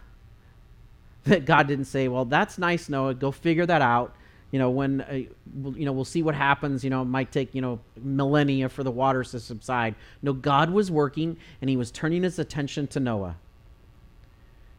that 1.26 1.44
God 1.44 1.68
didn't 1.68 1.86
say, 1.86 2.08
"Well, 2.08 2.24
that's 2.24 2.58
nice, 2.58 2.88
Noah. 2.88 3.16
Go 3.16 3.34
figure 3.34 3.66
that 3.66 3.82
out." 3.82 4.16
You 4.52 4.60
know, 4.60 4.70
when 4.70 5.02
uh, 5.02 5.14
you 5.14 5.84
know 5.84 5.92
we'll 5.92 6.06
see 6.06 6.24
what 6.24 6.36
happens. 6.36 6.86
You 6.86 6.90
know, 6.90 7.02
it 7.02 7.06
might 7.06 7.34
take 7.34 7.54
you 7.54 7.60
know 7.60 7.82
millennia 8.02 8.70
for 8.70 8.84
the 8.84 8.92
waters 8.92 9.32
to 9.32 9.42
subside. 9.42 9.96
No, 10.22 10.32
God 10.32 10.70
was 10.70 10.90
working, 10.90 11.36
and 11.60 11.70
He 11.70 11.76
was 11.76 11.92
turning 11.92 12.24
His 12.24 12.40
attention 12.40 12.88
to 12.88 13.02
Noah. 13.02 13.36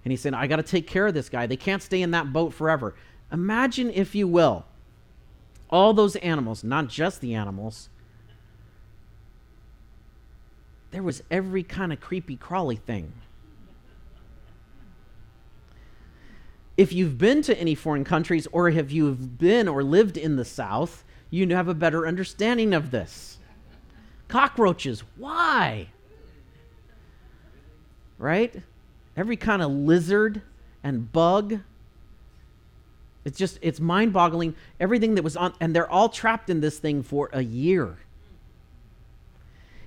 And 0.05 0.13
He 0.13 0.17
said, 0.17 0.35
"I 0.35 0.47
got 0.47 0.57
to 0.57 0.63
take 0.63 0.87
care 0.87 1.07
of 1.07 1.15
this 1.15 1.29
guy. 1.29 1.47
They 1.47 1.57
can't 1.57 1.83
stay 1.83 2.03
in 2.03 2.11
that 2.13 2.33
boat 2.33 2.55
forever." 2.55 2.95
Imagine, 3.31 3.91
if 3.91 4.15
you 4.15 4.27
will, 4.27 4.65
all 5.69 5.93
those 5.93 6.17
animals, 6.17 6.65
not 6.65 6.89
just 6.89 7.21
the 7.21 7.35
animals. 7.35 7.91
There 10.91 11.03
was 11.03 11.23
every 11.31 11.63
kind 11.63 11.93
of 11.93 12.01
creepy 12.01 12.37
crawly 12.37 12.77
thing. 12.77 13.13
if 16.79 16.93
you've 16.93 17.19
been 17.19 17.43
to 17.43 17.59
any 17.59 17.75
foreign 17.75 18.05
countries 18.05 18.47
or 18.53 18.71
have 18.71 18.91
you 18.91 19.13
been 19.13 19.67
or 19.67 19.83
lived 19.83 20.17
in 20.17 20.37
the 20.37 20.45
South, 20.45 21.05
you 21.29 21.47
have 21.49 21.67
a 21.67 21.75
better 21.75 22.07
understanding 22.07 22.73
of 22.73 22.93
this. 22.93 23.39
Cockroaches, 24.29 25.03
why? 25.17 25.89
Right? 28.17 28.63
Every 29.19 29.37
kind 29.37 29.63
of 29.63 29.73
lizard 29.73 30.43
and 30.85 31.11
bug. 31.13 31.59
It's 33.25 33.37
just, 33.37 33.59
it's 33.61 33.81
mind 33.81 34.13
boggling. 34.13 34.55
Everything 34.79 35.17
that 35.17 35.25
was 35.25 35.37
on, 35.37 35.55
and 35.61 35.75
they're 35.75 35.91
all 35.91 36.09
trapped 36.09 36.49
in 36.49 36.61
this 36.61 36.79
thing 36.79 37.03
for 37.03 37.29
a 37.33 37.43
year 37.43 37.99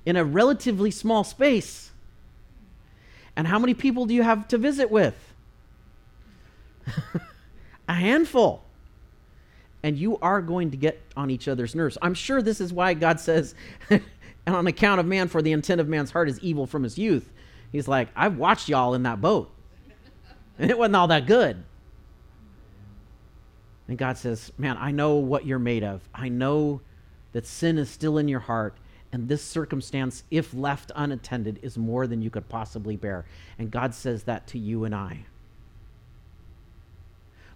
in 0.05 0.17
a 0.17 0.25
relatively 0.25 0.91
small 0.91 1.23
space. 1.23 1.91
And 3.37 3.47
how 3.47 3.57
many 3.57 3.73
people 3.73 4.05
do 4.05 4.13
you 4.13 4.23
have 4.23 4.49
to 4.49 4.57
visit 4.57 4.91
with? 4.91 5.15
a 7.87 7.93
handful. 7.93 8.63
And 9.81 9.97
you 9.97 10.17
are 10.17 10.41
going 10.41 10.71
to 10.71 10.77
get 10.77 11.01
on 11.15 11.31
each 11.31 11.47
other's 11.47 11.73
nerves. 11.73 11.97
I'm 12.01 12.15
sure 12.15 12.41
this 12.41 12.59
is 12.59 12.73
why 12.73 12.95
God 12.95 13.21
says, 13.21 13.55
and 13.89 14.03
on 14.47 14.67
account 14.67 14.99
of 14.99 15.05
man, 15.05 15.29
for 15.29 15.41
the 15.41 15.53
intent 15.53 15.79
of 15.79 15.87
man's 15.87 16.11
heart 16.11 16.27
is 16.27 16.37
evil 16.41 16.67
from 16.67 16.83
his 16.83 16.97
youth. 16.97 17.31
He's 17.71 17.87
like, 17.87 18.09
I've 18.15 18.37
watched 18.37 18.69
y'all 18.69 18.93
in 18.93 19.03
that 19.03 19.21
boat, 19.21 19.51
and 20.59 20.69
it 20.69 20.77
wasn't 20.77 20.95
all 20.95 21.07
that 21.07 21.25
good. 21.25 21.63
And 23.87 23.97
God 23.97 24.17
says, 24.17 24.51
Man, 24.57 24.77
I 24.77 24.91
know 24.91 25.15
what 25.15 25.45
you're 25.45 25.59
made 25.59 25.83
of. 25.83 26.01
I 26.13 26.29
know 26.29 26.81
that 27.33 27.45
sin 27.45 27.77
is 27.77 27.89
still 27.89 28.17
in 28.17 28.27
your 28.27 28.39
heart, 28.39 28.75
and 29.11 29.27
this 29.27 29.43
circumstance, 29.43 30.23
if 30.31 30.53
left 30.53 30.91
unattended, 30.95 31.59
is 31.61 31.77
more 31.77 32.07
than 32.07 32.21
you 32.21 32.29
could 32.29 32.47
possibly 32.49 32.95
bear. 32.95 33.25
And 33.57 33.71
God 33.71 33.93
says 33.93 34.23
that 34.23 34.47
to 34.47 34.59
you 34.59 34.85
and 34.85 34.95
I 34.95 35.25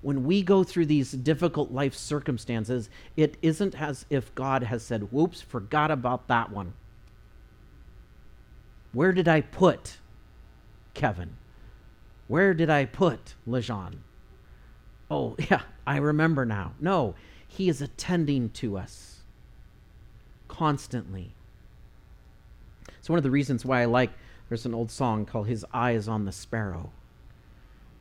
when 0.06 0.24
we 0.24 0.44
go 0.44 0.64
through 0.64 0.86
these 0.86 1.12
difficult 1.14 1.72
life 1.72 1.96
circumstances, 1.96 2.92
it 3.18 3.38
isn't 3.42 3.74
as 3.74 4.06
if 4.12 4.36
God 4.36 4.62
has 4.62 4.84
said, 4.84 5.12
whoops, 5.12 5.42
forgot 5.42 5.90
about 5.90 6.28
that 6.28 6.52
one. 6.52 6.74
Where 8.94 9.12
did 9.12 9.28
I 9.28 9.42
put 9.42 9.98
Kevin? 10.96 11.38
Where 12.28 12.56
did 12.56 12.72
I 12.72 12.86
put 12.86 13.36
Lejean? 13.48 13.98
Oh, 15.12 15.36
yeah, 15.52 15.62
I 15.86 15.98
remember 15.98 16.46
now. 16.46 16.74
No, 16.80 17.14
he 17.48 17.70
is 17.70 17.82
attending 17.82 18.50
to 18.52 18.78
us 18.78 19.20
constantly. 20.48 21.36
It's 22.98 23.10
one 23.10 23.18
of 23.18 23.24
the 23.24 23.32
reasons 23.32 23.64
why 23.64 23.84
I 23.84 23.86
like, 23.86 24.10
there's 24.50 24.66
an 24.66 24.74
old 24.74 24.90
song 24.90 25.26
called 25.26 25.48
His 25.48 25.66
Eyes 25.74 26.08
on 26.08 26.26
the 26.26 26.32
Sparrow. 26.32 26.92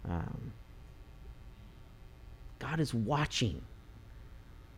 Um, 0.09 0.53
God 2.59 2.81
is 2.81 2.95
watching. 2.95 3.63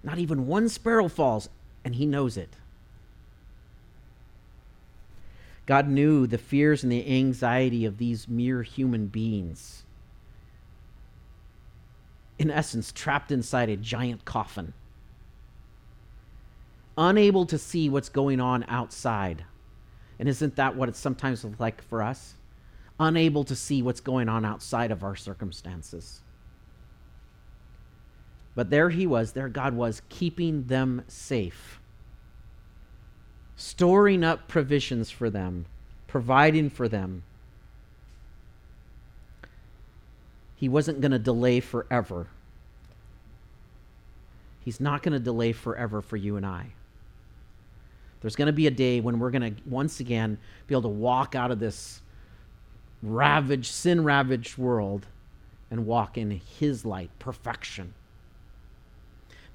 Not 0.02 0.18
even 0.18 0.46
one 0.46 0.68
sparrow 0.68 1.08
falls, 1.08 1.48
and 1.84 1.94
He 1.94 2.06
knows 2.06 2.36
it. 2.36 2.56
God 5.66 5.88
knew 5.88 6.26
the 6.26 6.38
fears 6.38 6.82
and 6.82 6.92
the 6.92 7.06
anxiety 7.18 7.84
of 7.84 7.98
these 7.98 8.28
mere 8.28 8.62
human 8.62 9.08
beings. 9.08 9.82
In 12.38 12.50
essence, 12.50 12.92
trapped 12.92 13.32
inside 13.32 13.68
a 13.68 13.76
giant 13.76 14.24
coffin, 14.24 14.72
unable 16.96 17.46
to 17.46 17.58
see 17.58 17.88
what's 17.88 18.08
going 18.08 18.40
on 18.40 18.64
outside. 18.68 19.44
And 20.18 20.28
isn't 20.28 20.56
that 20.56 20.76
what 20.76 20.88
it's 20.88 20.98
sometimes 20.98 21.44
like 21.58 21.82
for 21.82 22.02
us? 22.02 22.34
Unable 23.00 23.44
to 23.44 23.56
see 23.56 23.82
what's 23.82 24.00
going 24.00 24.28
on 24.28 24.44
outside 24.44 24.90
of 24.90 25.02
our 25.02 25.16
circumstances. 25.16 26.20
But 28.54 28.70
there 28.70 28.88
he 28.88 29.06
was, 29.06 29.32
there 29.32 29.48
God 29.48 29.74
was, 29.74 30.00
keeping 30.08 30.64
them 30.64 31.02
safe, 31.08 31.80
storing 33.56 34.22
up 34.22 34.48
provisions 34.48 35.10
for 35.10 35.30
them, 35.30 35.66
providing 36.06 36.70
for 36.70 36.88
them. 36.88 37.22
He 40.54 40.68
wasn't 40.68 41.00
going 41.00 41.12
to 41.12 41.18
delay 41.18 41.60
forever. 41.60 42.28
He's 44.64 44.80
not 44.80 45.02
going 45.02 45.12
to 45.12 45.18
delay 45.18 45.52
forever 45.52 46.02
for 46.02 46.16
you 46.16 46.36
and 46.36 46.44
I. 46.44 46.68
There's 48.20 48.36
going 48.36 48.46
to 48.46 48.52
be 48.52 48.66
a 48.66 48.70
day 48.70 49.00
when 49.00 49.18
we're 49.18 49.30
going 49.30 49.54
to 49.54 49.62
once 49.66 50.00
again 50.00 50.38
be 50.66 50.74
able 50.74 50.82
to 50.82 50.88
walk 50.88 51.34
out 51.34 51.50
of 51.50 51.60
this 51.60 52.00
ravaged, 53.02 53.72
sin 53.72 54.02
ravaged 54.04 54.58
world 54.58 55.06
and 55.70 55.86
walk 55.86 56.18
in 56.18 56.30
His 56.58 56.84
light, 56.84 57.10
perfection. 57.18 57.94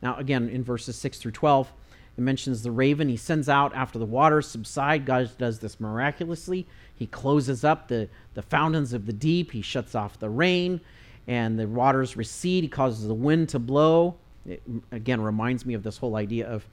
Now, 0.01 0.15
again, 0.17 0.49
in 0.49 0.63
verses 0.63 0.95
6 0.95 1.19
through 1.19 1.31
12, 1.31 1.71
it 2.17 2.21
mentions 2.21 2.61
the 2.61 2.71
raven. 2.71 3.07
He 3.07 3.17
sends 3.17 3.47
out 3.47 3.73
after 3.73 3.97
the 3.97 4.05
waters 4.05 4.47
subside. 4.47 5.05
God 5.05 5.29
does 5.37 5.59
this 5.59 5.79
miraculously. 5.79 6.67
He 6.93 7.07
closes 7.07 7.63
up 7.63 7.87
the, 7.87 8.09
the 8.33 8.41
fountains 8.41 8.93
of 8.93 9.05
the 9.05 9.13
deep. 9.13 9.51
He 9.51 9.61
shuts 9.61 9.95
off 9.95 10.19
the 10.19 10.29
rain, 10.29 10.81
and 11.27 11.57
the 11.57 11.67
waters 11.67 12.17
recede. 12.17 12.63
He 12.63 12.69
causes 12.69 13.07
the 13.07 13.13
wind 13.13 13.49
to 13.49 13.59
blow. 13.59 14.15
It, 14.45 14.61
again, 14.91 15.21
reminds 15.21 15.65
me 15.65 15.73
of 15.73 15.83
this 15.83 15.97
whole 15.97 16.15
idea 16.15 16.47
of 16.47 16.67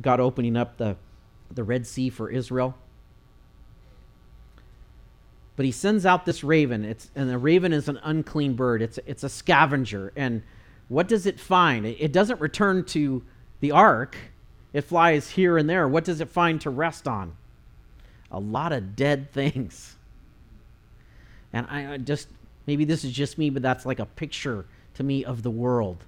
God 0.00 0.18
opening 0.18 0.56
up 0.56 0.76
the, 0.76 0.96
the 1.52 1.62
Red 1.62 1.86
Sea 1.86 2.08
for 2.08 2.30
Israel. 2.30 2.74
But 5.56 5.66
he 5.66 5.72
sends 5.72 6.04
out 6.04 6.24
this 6.24 6.42
raven. 6.42 6.84
It's, 6.84 7.10
and 7.14 7.30
the 7.30 7.38
raven 7.38 7.72
is 7.72 7.88
an 7.88 8.00
unclean 8.02 8.54
bird, 8.54 8.82
it's, 8.82 8.98
it's 9.06 9.22
a 9.22 9.28
scavenger. 9.28 10.12
And 10.16 10.42
what 10.88 11.06
does 11.06 11.26
it 11.26 11.38
find? 11.38 11.86
It, 11.86 11.96
it 12.00 12.12
doesn't 12.12 12.40
return 12.40 12.84
to 12.86 13.22
the 13.60 13.72
ark, 13.72 14.16
it 14.72 14.82
flies 14.82 15.30
here 15.30 15.56
and 15.56 15.68
there. 15.68 15.88
What 15.88 16.04
does 16.04 16.20
it 16.20 16.28
find 16.28 16.60
to 16.62 16.70
rest 16.70 17.06
on? 17.06 17.36
A 18.30 18.38
lot 18.40 18.72
of 18.72 18.96
dead 18.96 19.30
things. 19.32 19.96
And 21.52 21.66
I 21.68 21.98
just, 21.98 22.28
maybe 22.66 22.84
this 22.84 23.04
is 23.04 23.12
just 23.12 23.38
me, 23.38 23.50
but 23.50 23.62
that's 23.62 23.86
like 23.86 24.00
a 24.00 24.06
picture 24.06 24.66
to 24.94 25.02
me 25.02 25.24
of 25.24 25.42
the 25.42 25.50
world. 25.50 26.04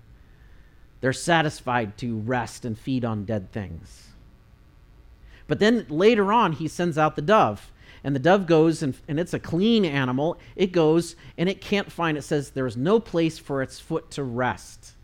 They're 1.00 1.12
satisfied 1.12 1.96
to 1.98 2.18
rest 2.18 2.64
and 2.64 2.76
feed 2.76 3.04
on 3.04 3.24
dead 3.24 3.52
things. 3.52 4.08
But 5.46 5.60
then 5.60 5.86
later 5.88 6.32
on, 6.32 6.52
he 6.52 6.66
sends 6.66 6.98
out 6.98 7.14
the 7.14 7.22
dove. 7.22 7.70
And 8.02 8.14
the 8.14 8.20
dove 8.20 8.46
goes, 8.46 8.82
and, 8.82 8.96
and 9.06 9.20
it's 9.20 9.34
a 9.34 9.38
clean 9.38 9.84
animal. 9.84 10.38
It 10.56 10.72
goes, 10.72 11.16
and 11.38 11.48
it 11.48 11.60
can't 11.60 11.90
find, 11.90 12.18
it 12.18 12.22
says, 12.22 12.50
there's 12.50 12.76
no 12.76 12.98
place 12.98 13.38
for 13.38 13.62
its 13.62 13.78
foot 13.78 14.10
to 14.12 14.24
rest. 14.24 14.95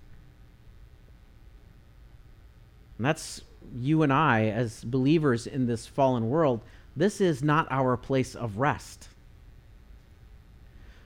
And 3.02 3.08
that's 3.08 3.42
you 3.74 4.04
and 4.04 4.12
I, 4.12 4.44
as 4.44 4.84
believers 4.84 5.48
in 5.48 5.66
this 5.66 5.88
fallen 5.88 6.28
world. 6.28 6.60
This 6.94 7.20
is 7.20 7.42
not 7.42 7.66
our 7.68 7.96
place 7.96 8.36
of 8.36 8.58
rest. 8.58 9.08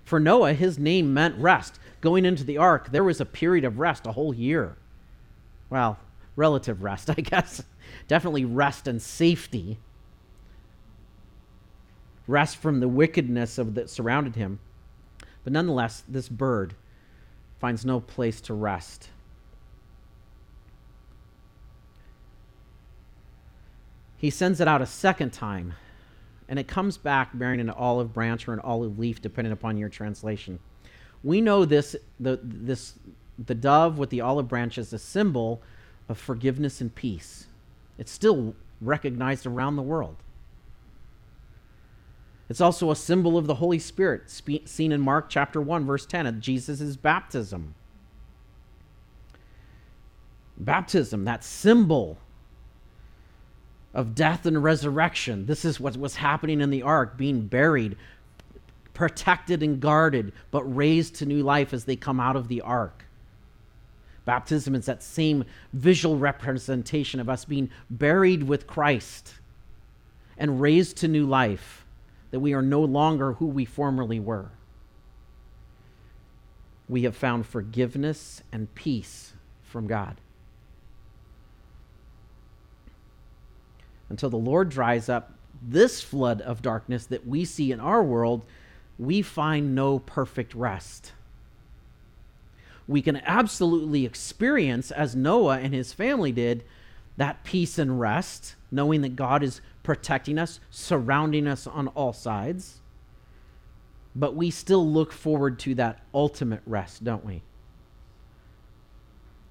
For 0.04 0.20
Noah, 0.20 0.52
his 0.52 0.78
name 0.78 1.14
meant 1.14 1.38
rest 1.38 1.78
going 2.02 2.26
into 2.26 2.44
the 2.44 2.58
ark, 2.58 2.90
there 2.90 3.02
was 3.02 3.18
a 3.18 3.24
period 3.24 3.64
of 3.64 3.78
rest, 3.78 4.06
a 4.06 4.12
whole 4.12 4.34
year. 4.34 4.76
Well, 5.70 5.98
relative 6.36 6.82
rest, 6.82 7.08
I 7.16 7.22
guess. 7.22 7.62
Definitely 8.08 8.44
rest 8.44 8.86
and 8.86 9.00
safety. 9.00 9.78
Rest 12.26 12.58
from 12.58 12.80
the 12.80 12.88
wickedness 12.88 13.56
of 13.56 13.74
that 13.74 13.88
surrounded 13.88 14.36
him. 14.36 14.58
But 15.44 15.54
nonetheless, 15.54 16.04
this 16.06 16.28
bird 16.28 16.74
finds 17.58 17.86
no 17.86 18.00
place 18.00 18.42
to 18.42 18.52
rest. 18.52 19.08
He 24.16 24.30
sends 24.30 24.60
it 24.60 24.68
out 24.68 24.80
a 24.80 24.86
second 24.86 25.32
time, 25.32 25.74
and 26.48 26.58
it 26.58 26.68
comes 26.68 26.96
back 26.96 27.30
bearing 27.34 27.60
an 27.60 27.70
olive 27.70 28.12
branch 28.12 28.48
or 28.48 28.52
an 28.52 28.60
olive 28.60 28.98
leaf, 28.98 29.20
depending 29.20 29.52
upon 29.52 29.76
your 29.76 29.88
translation. 29.88 30.58
We 31.22 31.40
know 31.40 31.64
this 31.64 31.96
the 32.18 32.40
this 32.42 32.94
the 33.38 33.54
dove 33.54 33.98
with 33.98 34.10
the 34.10 34.22
olive 34.22 34.48
branch 34.48 34.78
is 34.78 34.92
a 34.92 34.98
symbol 34.98 35.62
of 36.08 36.18
forgiveness 36.18 36.80
and 36.80 36.94
peace. 36.94 37.46
It's 37.98 38.12
still 38.12 38.54
recognized 38.80 39.46
around 39.46 39.76
the 39.76 39.82
world. 39.82 40.16
It's 42.48 42.60
also 42.60 42.90
a 42.90 42.96
symbol 42.96 43.36
of 43.36 43.46
the 43.46 43.56
Holy 43.56 43.78
Spirit, 43.78 44.30
spe- 44.30 44.66
seen 44.66 44.92
in 44.92 45.00
Mark 45.00 45.28
chapter 45.28 45.60
1, 45.60 45.84
verse 45.84 46.06
10, 46.06 46.26
at 46.26 46.38
Jesus' 46.38 46.96
baptism. 46.96 47.74
Baptism, 50.56 51.24
that 51.24 51.42
symbol 51.42 52.18
of 53.96 54.14
death 54.14 54.44
and 54.44 54.62
resurrection. 54.62 55.46
This 55.46 55.64
is 55.64 55.80
what 55.80 55.96
was 55.96 56.16
happening 56.16 56.60
in 56.60 56.68
the 56.68 56.82
ark, 56.82 57.16
being 57.16 57.46
buried, 57.46 57.96
protected 58.92 59.62
and 59.62 59.80
guarded, 59.80 60.32
but 60.50 60.62
raised 60.64 61.14
to 61.16 61.26
new 61.26 61.42
life 61.42 61.72
as 61.72 61.86
they 61.86 61.96
come 61.96 62.20
out 62.20 62.36
of 62.36 62.48
the 62.48 62.60
ark. 62.60 63.06
Baptism 64.26 64.74
is 64.74 64.84
that 64.84 65.02
same 65.02 65.46
visual 65.72 66.18
representation 66.18 67.20
of 67.20 67.30
us 67.30 67.46
being 67.46 67.70
buried 67.88 68.42
with 68.42 68.66
Christ 68.66 69.32
and 70.36 70.60
raised 70.60 70.98
to 70.98 71.08
new 71.08 71.24
life, 71.24 71.86
that 72.32 72.40
we 72.40 72.52
are 72.52 72.60
no 72.60 72.82
longer 72.82 73.32
who 73.32 73.46
we 73.46 73.64
formerly 73.64 74.20
were. 74.20 74.50
We 76.86 77.04
have 77.04 77.16
found 77.16 77.46
forgiveness 77.46 78.42
and 78.52 78.72
peace 78.74 79.32
from 79.62 79.86
God. 79.86 80.20
Until 84.08 84.30
the 84.30 84.36
Lord 84.36 84.68
dries 84.68 85.08
up 85.08 85.32
this 85.62 86.00
flood 86.00 86.40
of 86.40 86.62
darkness 86.62 87.06
that 87.06 87.26
we 87.26 87.44
see 87.44 87.72
in 87.72 87.80
our 87.80 88.02
world 88.02 88.44
we 88.98 89.22
find 89.22 89.74
no 89.74 89.98
perfect 89.98 90.54
rest. 90.54 91.12
We 92.88 93.02
can 93.02 93.16
absolutely 93.16 94.06
experience, 94.06 94.90
as 94.90 95.16
Noah 95.16 95.58
and 95.58 95.74
his 95.74 95.92
family 95.92 96.32
did, 96.32 96.64
that 97.16 97.44
peace 97.44 97.78
and 97.78 97.98
rest, 97.98 98.54
knowing 98.70 99.02
that 99.02 99.16
God 99.16 99.42
is 99.42 99.60
protecting 99.82 100.38
us, 100.38 100.60
surrounding 100.70 101.46
us 101.46 101.66
on 101.66 101.88
all 101.88 102.12
sides. 102.12 102.80
But 104.14 104.34
we 104.34 104.50
still 104.50 104.88
look 104.88 105.12
forward 105.12 105.58
to 105.60 105.74
that 105.74 106.00
ultimate 106.14 106.62
rest, 106.64 107.04
don't 107.04 107.24
we? 107.24 107.42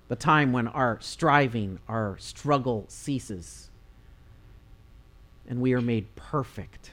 The 0.08 0.16
time 0.16 0.54
when 0.54 0.68
our 0.68 1.00
striving, 1.02 1.80
our 1.88 2.18
struggle 2.20 2.86
ceases, 2.88 3.70
and 5.48 5.62
we 5.62 5.74
are 5.74 5.82
made 5.82 6.16
perfect 6.16 6.92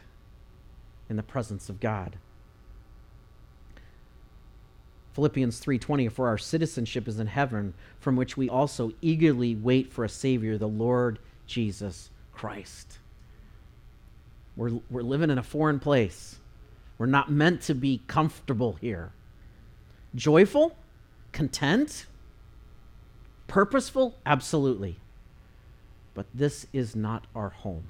in 1.09 1.17
the 1.17 1.23
presence 1.23 1.69
of 1.69 1.81
God. 1.81 2.17
Philippians 5.13 5.61
3:20 5.61 6.09
for 6.09 6.29
our 6.29 6.39
citizenship 6.39 7.07
is 7.07 7.19
in 7.19 7.27
heaven 7.27 7.75
from 8.01 8.17
which 8.17 8.37
we 8.37 8.49
also 8.49 8.93
eagerly 9.03 9.55
wait 9.55 9.93
for 9.93 10.05
a 10.05 10.09
savior 10.09 10.57
the 10.57 10.69
Lord 10.69 11.19
Jesus 11.47 12.11
Christ. 12.33 12.99
We're 14.57 14.81
we're 14.91 15.03
living 15.03 15.31
in 15.31 15.39
a 15.39 15.43
foreign 15.43 15.81
place. 15.81 16.39
We're 16.99 17.07
not 17.07 17.31
meant 17.31 17.63
to 17.63 17.75
be 17.75 18.03
comfortable 18.07 18.75
here. 18.75 19.13
Joyful? 20.15 20.77
Content? 21.33 22.07
Purposeful? 23.49 24.17
Absolutely. 24.25 24.99
But 26.15 26.27
this 26.33 26.67
is 26.73 26.95
not 26.95 27.27
our 27.35 27.51
home. 27.51 27.89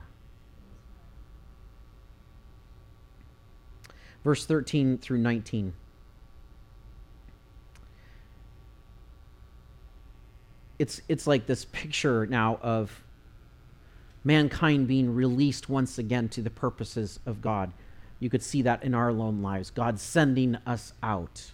Verse 4.24 4.46
13 4.46 4.98
through 4.98 5.18
19. 5.18 5.72
it's 10.82 11.00
it's 11.08 11.28
like 11.28 11.46
this 11.46 11.64
picture 11.66 12.26
now 12.26 12.58
of 12.60 13.04
mankind 14.24 14.88
being 14.88 15.14
released 15.14 15.68
once 15.68 15.96
again 15.96 16.28
to 16.28 16.42
the 16.42 16.50
purposes 16.50 17.20
of 17.24 17.40
God. 17.40 17.72
You 18.18 18.28
could 18.28 18.42
see 18.42 18.62
that 18.62 18.82
in 18.82 18.94
our 18.94 19.10
own 19.10 19.42
lives. 19.42 19.70
God 19.70 19.98
sending 19.98 20.56
us 20.66 20.92
out, 21.02 21.52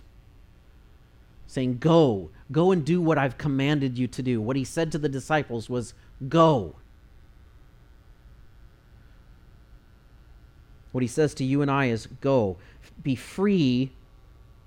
saying, 1.47 1.79
Go, 1.79 2.31
go 2.51 2.73
and 2.73 2.85
do 2.85 3.01
what 3.01 3.19
I've 3.19 3.39
commanded 3.39 3.99
you 3.99 4.07
to 4.09 4.23
do. 4.23 4.41
What 4.41 4.57
he 4.57 4.65
said 4.65 4.93
to 4.93 4.99
the 4.99 5.09
disciples 5.09 5.71
was, 5.71 5.95
Go. 6.29 6.77
What 10.93 11.03
he 11.03 11.09
says 11.09 11.35
to 11.35 11.45
you 11.45 11.63
and 11.63 11.71
I 11.71 11.87
is, 11.87 12.07
Go. 12.21 12.57
Be 13.03 13.15
free, 13.15 13.93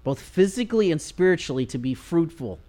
both 0.03 0.19
physically 0.19 0.91
and 0.91 1.01
spiritually, 1.01 1.65
to 1.67 1.77
be 1.77 1.93
fruitful. 1.93 2.59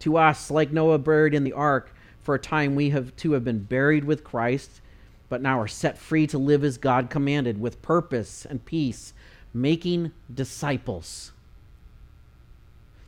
To 0.00 0.16
us, 0.16 0.50
like 0.50 0.72
Noah 0.72 0.98
buried 0.98 1.34
in 1.34 1.44
the 1.44 1.52
ark, 1.52 1.92
for 2.22 2.34
a 2.34 2.40
time 2.40 2.74
we 2.74 2.90
have 2.90 3.14
too 3.16 3.32
have 3.32 3.44
been 3.44 3.60
buried 3.60 4.04
with 4.04 4.24
Christ, 4.24 4.80
but 5.28 5.42
now 5.42 5.60
are 5.60 5.68
set 5.68 5.98
free 5.98 6.26
to 6.28 6.38
live 6.38 6.62
as 6.62 6.78
God 6.78 7.10
commanded, 7.10 7.60
with 7.60 7.82
purpose 7.82 8.44
and 8.44 8.64
peace, 8.64 9.12
making 9.54 10.12
disciples. 10.32 11.32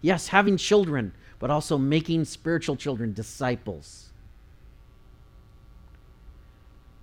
Yes, 0.00 0.28
having 0.28 0.56
children, 0.56 1.12
but 1.38 1.50
also 1.50 1.78
making 1.78 2.24
spiritual 2.24 2.76
children 2.76 3.12
disciples. 3.12 4.10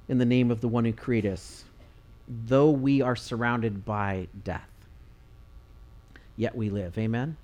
In 0.07 0.17
the 0.17 0.25
name 0.25 0.51
of 0.51 0.61
the 0.61 0.67
one 0.67 0.85
who 0.85 0.93
created 0.93 1.33
us, 1.33 1.65
though 2.27 2.69
we 2.69 3.01
are 3.01 3.15
surrounded 3.15 3.85
by 3.85 4.27
death, 4.43 4.69
yet 6.35 6.55
we 6.55 6.69
live. 6.69 6.97
Amen? 6.97 7.37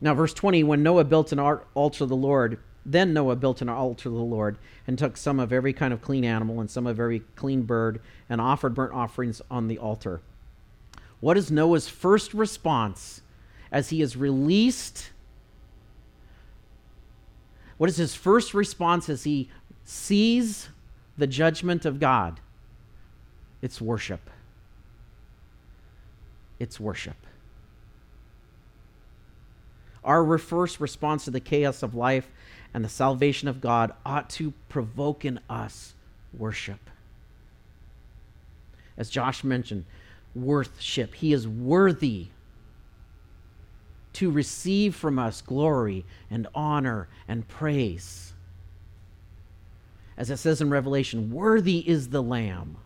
Now, 0.00 0.14
verse 0.14 0.34
20 0.34 0.64
when 0.64 0.82
Noah 0.82 1.04
built 1.04 1.32
an 1.32 1.38
altar 1.38 1.98
to 1.98 2.06
the 2.06 2.16
Lord, 2.16 2.58
then 2.84 3.14
Noah 3.14 3.36
built 3.36 3.62
an 3.62 3.68
altar 3.68 4.04
to 4.04 4.10
the 4.10 4.16
Lord 4.16 4.58
and 4.86 4.98
took 4.98 5.16
some 5.16 5.40
of 5.40 5.52
every 5.52 5.72
kind 5.72 5.94
of 5.94 6.02
clean 6.02 6.24
animal 6.24 6.60
and 6.60 6.70
some 6.70 6.86
of 6.86 7.00
every 7.00 7.20
clean 7.36 7.62
bird 7.62 8.00
and 8.28 8.40
offered 8.40 8.74
burnt 8.74 8.92
offerings 8.92 9.40
on 9.50 9.68
the 9.68 9.78
altar. 9.78 10.20
What 11.20 11.38
is 11.38 11.50
Noah's 11.50 11.88
first 11.88 12.34
response 12.34 13.22
as 13.72 13.88
he 13.88 14.02
is 14.02 14.16
released? 14.16 15.10
What 17.78 17.88
is 17.88 17.96
his 17.96 18.14
first 18.14 18.52
response 18.52 19.08
as 19.08 19.24
he 19.24 19.48
sees 19.84 20.68
the 21.16 21.26
judgment 21.26 21.86
of 21.86 21.98
God? 21.98 22.40
It's 23.64 23.80
worship. 23.80 24.28
It's 26.60 26.78
worship. 26.78 27.16
Our 30.04 30.36
first 30.36 30.80
response 30.80 31.24
to 31.24 31.30
the 31.30 31.40
chaos 31.40 31.82
of 31.82 31.94
life 31.94 32.28
and 32.74 32.84
the 32.84 32.90
salvation 32.90 33.48
of 33.48 33.62
God 33.62 33.94
ought 34.04 34.28
to 34.30 34.52
provoke 34.68 35.24
in 35.24 35.40
us 35.48 35.94
worship. 36.36 36.90
As 38.98 39.08
Josh 39.08 39.42
mentioned, 39.42 39.86
worship. 40.34 41.14
He 41.14 41.32
is 41.32 41.48
worthy 41.48 42.26
to 44.12 44.30
receive 44.30 44.94
from 44.94 45.18
us 45.18 45.40
glory 45.40 46.04
and 46.30 46.48
honor 46.54 47.08
and 47.26 47.48
praise. 47.48 48.34
As 50.18 50.28
it 50.28 50.36
says 50.36 50.60
in 50.60 50.68
Revelation, 50.68 51.32
worthy 51.32 51.78
is 51.88 52.10
the 52.10 52.22
Lamb. 52.22 52.76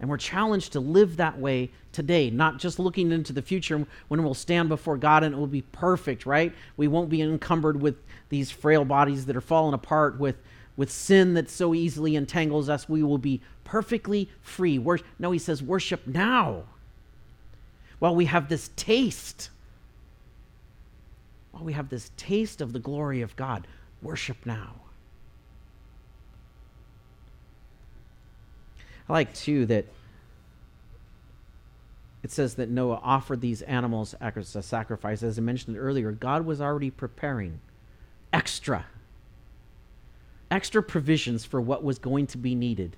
And 0.00 0.08
we're 0.08 0.16
challenged 0.16 0.72
to 0.72 0.80
live 0.80 1.16
that 1.16 1.38
way 1.38 1.70
today, 1.92 2.30
not 2.30 2.58
just 2.58 2.78
looking 2.78 3.10
into 3.10 3.32
the 3.32 3.42
future 3.42 3.84
when 4.06 4.22
we'll 4.22 4.34
stand 4.34 4.68
before 4.68 4.96
God 4.96 5.24
and 5.24 5.34
it 5.34 5.38
will 5.38 5.46
be 5.46 5.62
perfect, 5.62 6.24
right? 6.26 6.52
We 6.76 6.86
won't 6.86 7.10
be 7.10 7.20
encumbered 7.20 7.80
with 7.80 7.96
these 8.28 8.50
frail 8.50 8.84
bodies 8.84 9.26
that 9.26 9.36
are 9.36 9.40
falling 9.40 9.74
apart 9.74 10.18
with, 10.18 10.36
with 10.76 10.90
sin 10.90 11.34
that 11.34 11.50
so 11.50 11.74
easily 11.74 12.14
entangles 12.14 12.68
us. 12.68 12.88
We 12.88 13.02
will 13.02 13.18
be 13.18 13.40
perfectly 13.64 14.30
free. 14.40 14.78
Wor- 14.78 15.00
no, 15.18 15.32
he 15.32 15.38
says, 15.38 15.62
worship 15.62 16.06
now. 16.06 16.64
While 17.98 18.14
we 18.14 18.26
have 18.26 18.48
this 18.48 18.70
taste, 18.76 19.50
while 21.50 21.64
we 21.64 21.72
have 21.72 21.88
this 21.88 22.12
taste 22.16 22.60
of 22.60 22.72
the 22.72 22.78
glory 22.78 23.20
of 23.22 23.34
God, 23.34 23.66
worship 24.00 24.36
now. 24.44 24.76
I 29.08 29.12
like, 29.12 29.34
too, 29.34 29.66
that 29.66 29.86
it 32.22 32.30
says 32.30 32.56
that 32.56 32.68
Noah 32.68 33.00
offered 33.02 33.40
these 33.40 33.62
animals 33.62 34.14
as 34.20 34.54
a 34.56 34.62
sacrifice. 34.62 35.22
As 35.22 35.38
I 35.38 35.42
mentioned 35.42 35.78
earlier, 35.78 36.12
God 36.12 36.44
was 36.44 36.60
already 36.60 36.90
preparing 36.90 37.60
extra, 38.32 38.86
extra 40.50 40.82
provisions 40.82 41.44
for 41.44 41.60
what 41.60 41.82
was 41.82 41.98
going 41.98 42.26
to 42.28 42.38
be 42.38 42.54
needed. 42.54 42.96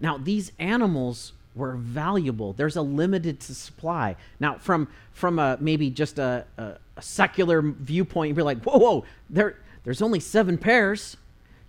Now, 0.00 0.18
these 0.18 0.52
animals 0.58 1.32
were 1.54 1.76
valuable. 1.76 2.54
There's 2.54 2.76
a 2.76 2.82
limited 2.82 3.42
supply. 3.42 4.16
Now, 4.40 4.56
from 4.56 4.88
from 5.12 5.38
a, 5.38 5.58
maybe 5.60 5.90
just 5.90 6.18
a, 6.18 6.46
a, 6.56 6.78
a 6.96 7.02
secular 7.02 7.60
viewpoint, 7.60 8.28
you'd 8.28 8.36
be 8.36 8.42
like, 8.42 8.64
whoa, 8.64 8.78
whoa, 8.78 9.04
there, 9.28 9.58
there's 9.84 10.00
only 10.02 10.18
seven 10.18 10.56
pairs 10.56 11.18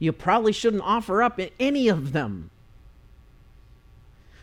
you 0.04 0.12
probably 0.12 0.52
shouldn't 0.52 0.84
offer 0.84 1.24
up 1.24 1.40
any 1.62 1.88
of 1.88 2.12
them. 2.12 2.50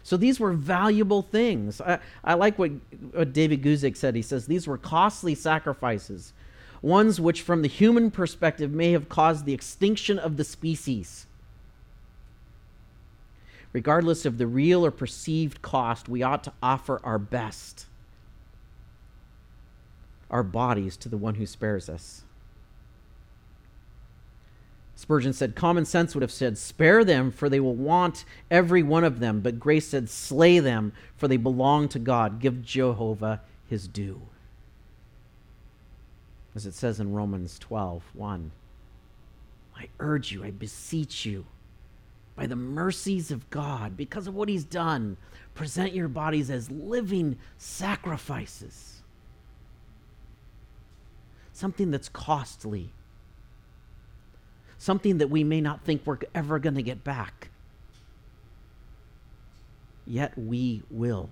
So 0.02 0.16
these 0.16 0.40
were 0.40 0.54
valuable 0.54 1.20
things. 1.20 1.82
I, 1.82 1.98
I 2.24 2.32
like 2.32 2.58
what, 2.58 2.70
what 3.12 3.34
David 3.34 3.62
Guzik 3.62 3.94
said. 3.94 4.16
He 4.16 4.22
says 4.22 4.46
these 4.46 4.66
were 4.66 4.78
costly 4.78 5.34
sacrifices, 5.34 6.32
ones 6.80 7.20
which, 7.20 7.42
from 7.42 7.60
the 7.60 7.68
human 7.68 8.10
perspective, 8.10 8.72
may 8.72 8.92
have 8.92 9.10
caused 9.10 9.44
the 9.44 9.52
extinction 9.52 10.18
of 10.18 10.38
the 10.38 10.44
species. 10.44 11.26
Regardless 13.74 14.24
of 14.24 14.38
the 14.38 14.46
real 14.46 14.84
or 14.84 14.90
perceived 14.90 15.60
cost, 15.60 16.08
we 16.08 16.22
ought 16.22 16.42
to 16.44 16.52
offer 16.62 17.02
our 17.04 17.18
best, 17.18 17.84
our 20.30 20.42
bodies, 20.42 20.96
to 20.96 21.10
the 21.10 21.18
one 21.18 21.34
who 21.34 21.44
spares 21.44 21.90
us. 21.90 22.24
Spurgeon 25.00 25.32
said, 25.32 25.56
Common 25.56 25.86
sense 25.86 26.14
would 26.14 26.20
have 26.20 26.30
said, 26.30 26.58
Spare 26.58 27.04
them, 27.04 27.30
for 27.30 27.48
they 27.48 27.58
will 27.58 27.74
want 27.74 28.26
every 28.50 28.82
one 28.82 29.02
of 29.02 29.18
them. 29.18 29.40
But 29.40 29.58
grace 29.58 29.88
said, 29.88 30.10
Slay 30.10 30.58
them, 30.58 30.92
for 31.16 31.26
they 31.26 31.38
belong 31.38 31.88
to 31.88 31.98
God. 31.98 32.38
Give 32.38 32.62
Jehovah 32.62 33.40
his 33.66 33.88
due. 33.88 34.20
As 36.54 36.66
it 36.66 36.74
says 36.74 37.00
in 37.00 37.14
Romans 37.14 37.58
12 37.58 38.02
1. 38.12 38.50
I 39.74 39.88
urge 40.00 40.32
you, 40.32 40.44
I 40.44 40.50
beseech 40.50 41.24
you, 41.24 41.46
by 42.36 42.46
the 42.46 42.54
mercies 42.54 43.30
of 43.30 43.48
God, 43.48 43.96
because 43.96 44.26
of 44.26 44.34
what 44.34 44.50
he's 44.50 44.64
done, 44.64 45.16
present 45.54 45.94
your 45.94 46.08
bodies 46.08 46.50
as 46.50 46.70
living 46.70 47.38
sacrifices. 47.56 49.00
Something 51.54 51.90
that's 51.90 52.10
costly 52.10 52.92
something 54.80 55.18
that 55.18 55.28
we 55.28 55.44
may 55.44 55.60
not 55.60 55.84
think 55.84 56.00
we're 56.06 56.16
ever 56.34 56.58
going 56.58 56.74
to 56.74 56.82
get 56.82 57.04
back. 57.04 57.50
Yet 60.06 60.36
we 60.38 60.82
will 60.90 61.28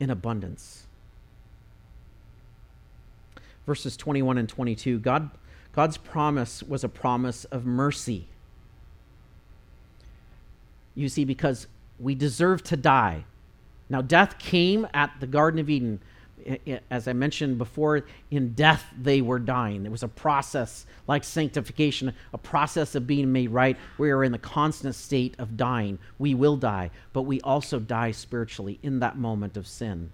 in 0.00 0.10
abundance. 0.10 0.88
Verses 3.64 3.96
21 3.96 4.38
and 4.38 4.48
22 4.48 4.98
God, 4.98 5.30
God's 5.72 5.96
promise 5.96 6.64
was 6.64 6.82
a 6.82 6.88
promise 6.88 7.44
of 7.44 7.64
mercy. 7.64 8.26
You 10.96 11.08
see, 11.08 11.24
because 11.24 11.68
we 12.00 12.16
deserve 12.16 12.64
to 12.64 12.76
die. 12.76 13.24
Now, 13.88 14.02
death 14.02 14.40
came 14.40 14.88
at 14.92 15.12
the 15.20 15.28
Garden 15.28 15.60
of 15.60 15.70
Eden 15.70 16.00
as 16.90 17.08
I 17.08 17.12
mentioned 17.12 17.58
before, 17.58 18.04
in 18.30 18.54
death 18.54 18.84
they 19.00 19.20
were 19.20 19.38
dying. 19.38 19.84
It 19.86 19.92
was 19.92 20.02
a 20.02 20.08
process 20.08 20.86
like 21.06 21.24
sanctification, 21.24 22.14
a 22.32 22.38
process 22.38 22.94
of 22.94 23.06
being 23.06 23.32
made 23.32 23.50
right. 23.50 23.76
We 23.98 24.10
are 24.10 24.24
in 24.24 24.32
the 24.32 24.38
constant 24.38 24.94
state 24.94 25.34
of 25.38 25.56
dying. 25.56 25.98
We 26.18 26.34
will 26.34 26.56
die, 26.56 26.90
but 27.12 27.22
we 27.22 27.40
also 27.40 27.78
die 27.78 28.12
spiritually 28.12 28.78
in 28.82 29.00
that 29.00 29.16
moment 29.16 29.56
of 29.56 29.66
sin. 29.66 30.12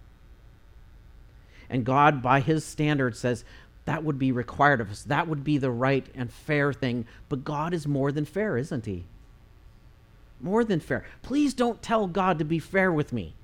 And 1.70 1.85
God, 1.85 2.22
by 2.22 2.41
his 2.41 2.64
standard, 2.64 3.16
says 3.16 3.45
that 3.85 4.05
would 4.05 4.18
be 4.18 4.33
required 4.33 4.81
of 4.81 4.91
us. 4.91 5.03
That 5.03 5.29
would 5.29 5.45
be 5.45 5.59
the 5.59 5.70
right 5.70 6.07
and 6.14 6.33
fair 6.33 6.72
thing. 6.72 7.07
But 7.29 7.45
God 7.45 7.72
is 7.72 7.87
more 7.87 8.12
than 8.12 8.24
fair, 8.24 8.57
isn't 8.57 8.87
he? 8.87 9.05
More 10.41 10.64
than 10.64 10.81
fair. 10.81 11.05
Please 11.22 11.55
don't 11.55 11.83
tell 11.83 12.07
God 12.07 12.39
to 12.39 12.45
be 12.45 12.59
fair 12.59 12.93
with 12.93 13.12
me. 13.12 13.35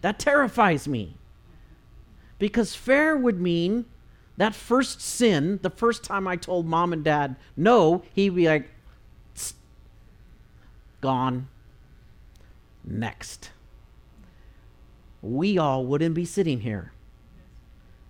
That 0.00 0.18
terrifies 0.18 0.88
me. 0.88 1.16
Because 2.40 2.74
fair 2.74 3.16
would 3.16 3.40
mean 3.40 3.84
that 4.36 4.54
first 4.54 5.00
sin, 5.00 5.60
the 5.62 5.70
first 5.70 6.02
time 6.02 6.26
I 6.26 6.34
told 6.34 6.66
mom 6.66 6.92
and 6.92 7.04
dad 7.04 7.36
no, 7.56 8.02
he'd 8.14 8.34
be 8.34 8.48
like, 8.48 8.70
gone. 11.00 11.48
Next. 12.82 13.50
We 15.22 15.58
all 15.58 15.84
wouldn't 15.84 16.14
be 16.14 16.24
sitting 16.24 16.60
here. 16.60 16.92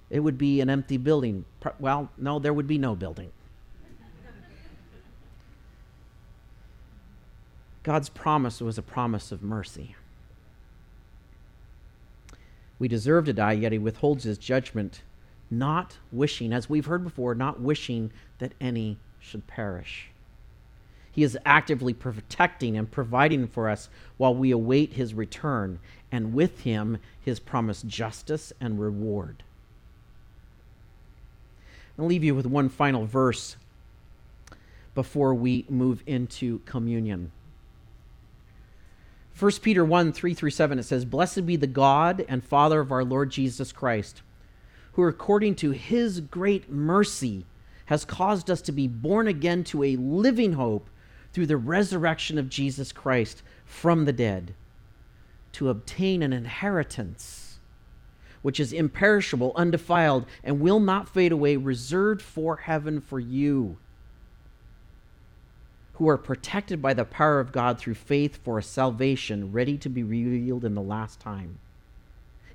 it 0.08 0.20
would 0.20 0.38
be 0.38 0.60
an 0.60 0.70
empty 0.70 0.96
building. 0.96 1.44
Well, 1.78 2.10
no, 2.16 2.38
there 2.38 2.54
would 2.54 2.66
be 2.66 2.78
no 2.78 2.94
building. 2.94 3.32
God's 7.82 8.08
promise 8.08 8.60
was 8.60 8.78
a 8.78 8.82
promise 8.82 9.32
of 9.32 9.42
mercy. 9.42 9.96
We 12.80 12.88
deserve 12.88 13.26
to 13.26 13.32
die, 13.32 13.52
yet 13.52 13.72
he 13.72 13.78
withholds 13.78 14.24
his 14.24 14.38
judgment, 14.38 15.02
not 15.50 15.98
wishing, 16.10 16.52
as 16.52 16.68
we've 16.68 16.86
heard 16.86 17.04
before, 17.04 17.34
not 17.34 17.60
wishing 17.60 18.10
that 18.38 18.54
any 18.60 18.96
should 19.20 19.46
perish. 19.46 20.08
He 21.12 21.22
is 21.22 21.36
actively 21.44 21.92
protecting 21.92 22.78
and 22.78 22.90
providing 22.90 23.46
for 23.46 23.68
us 23.68 23.90
while 24.16 24.34
we 24.34 24.50
await 24.50 24.94
his 24.94 25.12
return, 25.12 25.78
and 26.10 26.32
with 26.32 26.60
him, 26.60 26.98
his 27.20 27.38
promised 27.38 27.86
justice 27.86 28.52
and 28.60 28.80
reward. 28.80 29.42
I'll 31.98 32.06
leave 32.06 32.24
you 32.24 32.34
with 32.34 32.46
one 32.46 32.70
final 32.70 33.04
verse 33.04 33.56
before 34.94 35.34
we 35.34 35.66
move 35.68 36.02
into 36.06 36.60
communion. 36.60 37.30
1 39.40 39.52
Peter 39.62 39.82
1 39.82 40.12
3 40.12 40.34
through 40.34 40.50
7, 40.50 40.78
it 40.78 40.82
says, 40.82 41.06
Blessed 41.06 41.46
be 41.46 41.56
the 41.56 41.66
God 41.66 42.26
and 42.28 42.44
Father 42.44 42.78
of 42.80 42.92
our 42.92 43.02
Lord 43.02 43.30
Jesus 43.30 43.72
Christ, 43.72 44.20
who 44.92 45.04
according 45.04 45.54
to 45.56 45.70
his 45.70 46.20
great 46.20 46.70
mercy 46.70 47.46
has 47.86 48.04
caused 48.04 48.50
us 48.50 48.60
to 48.60 48.70
be 48.70 48.86
born 48.86 49.26
again 49.26 49.64
to 49.64 49.82
a 49.82 49.96
living 49.96 50.52
hope 50.52 50.90
through 51.32 51.46
the 51.46 51.56
resurrection 51.56 52.36
of 52.36 52.50
Jesus 52.50 52.92
Christ 52.92 53.42
from 53.64 54.04
the 54.04 54.12
dead, 54.12 54.54
to 55.52 55.70
obtain 55.70 56.22
an 56.22 56.34
inheritance 56.34 57.60
which 58.42 58.60
is 58.60 58.74
imperishable, 58.74 59.52
undefiled, 59.56 60.26
and 60.44 60.60
will 60.60 60.80
not 60.80 61.08
fade 61.08 61.32
away, 61.32 61.56
reserved 61.56 62.20
for 62.20 62.56
heaven 62.56 63.00
for 63.00 63.18
you, 63.18 63.78
who 66.00 66.08
are 66.08 66.16
protected 66.16 66.80
by 66.80 66.94
the 66.94 67.04
power 67.04 67.40
of 67.40 67.52
God 67.52 67.78
through 67.78 67.92
faith 67.92 68.38
for 68.42 68.56
a 68.56 68.62
salvation 68.62 69.52
ready 69.52 69.76
to 69.76 69.90
be 69.90 70.02
revealed 70.02 70.64
in 70.64 70.74
the 70.74 70.80
last 70.80 71.20
time. 71.20 71.58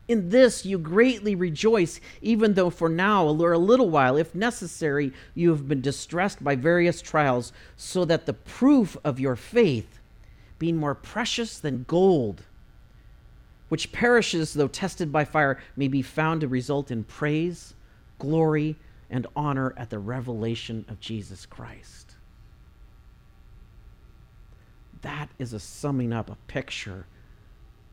In 0.07 0.29
this 0.29 0.65
you 0.65 0.79
greatly 0.79 1.35
rejoice, 1.35 2.01
even 2.23 2.55
though 2.55 2.71
for 2.71 2.89
now, 2.89 3.27
or 3.27 3.53
a 3.53 3.59
little 3.59 3.91
while, 3.91 4.17
if 4.17 4.33
necessary, 4.33 5.13
you 5.35 5.51
have 5.51 5.67
been 5.67 5.79
distressed 5.79 6.43
by 6.43 6.55
various 6.55 7.03
trials, 7.03 7.53
so 7.77 8.03
that 8.03 8.25
the 8.25 8.33
proof 8.33 8.97
of 9.03 9.19
your 9.19 9.35
faith, 9.35 9.99
being 10.57 10.77
more 10.77 10.95
precious 10.95 11.59
than 11.59 11.85
gold, 11.87 12.41
which 13.69 13.91
perishes 13.91 14.55
though 14.55 14.67
tested 14.67 15.11
by 15.11 15.23
fire, 15.23 15.61
may 15.75 15.87
be 15.87 16.01
found 16.01 16.41
to 16.41 16.47
result 16.47 16.89
in 16.89 17.03
praise, 17.03 17.75
glory, 18.17 18.75
and 19.07 19.27
honor 19.35 19.71
at 19.77 19.91
the 19.91 19.99
revelation 19.99 20.83
of 20.87 20.99
Jesus 20.99 21.45
Christ. 21.45 22.04
That 25.05 25.29
is 25.37 25.53
a 25.53 25.59
summing 25.59 26.11
up, 26.11 26.31
a 26.31 26.37
picture 26.47 27.05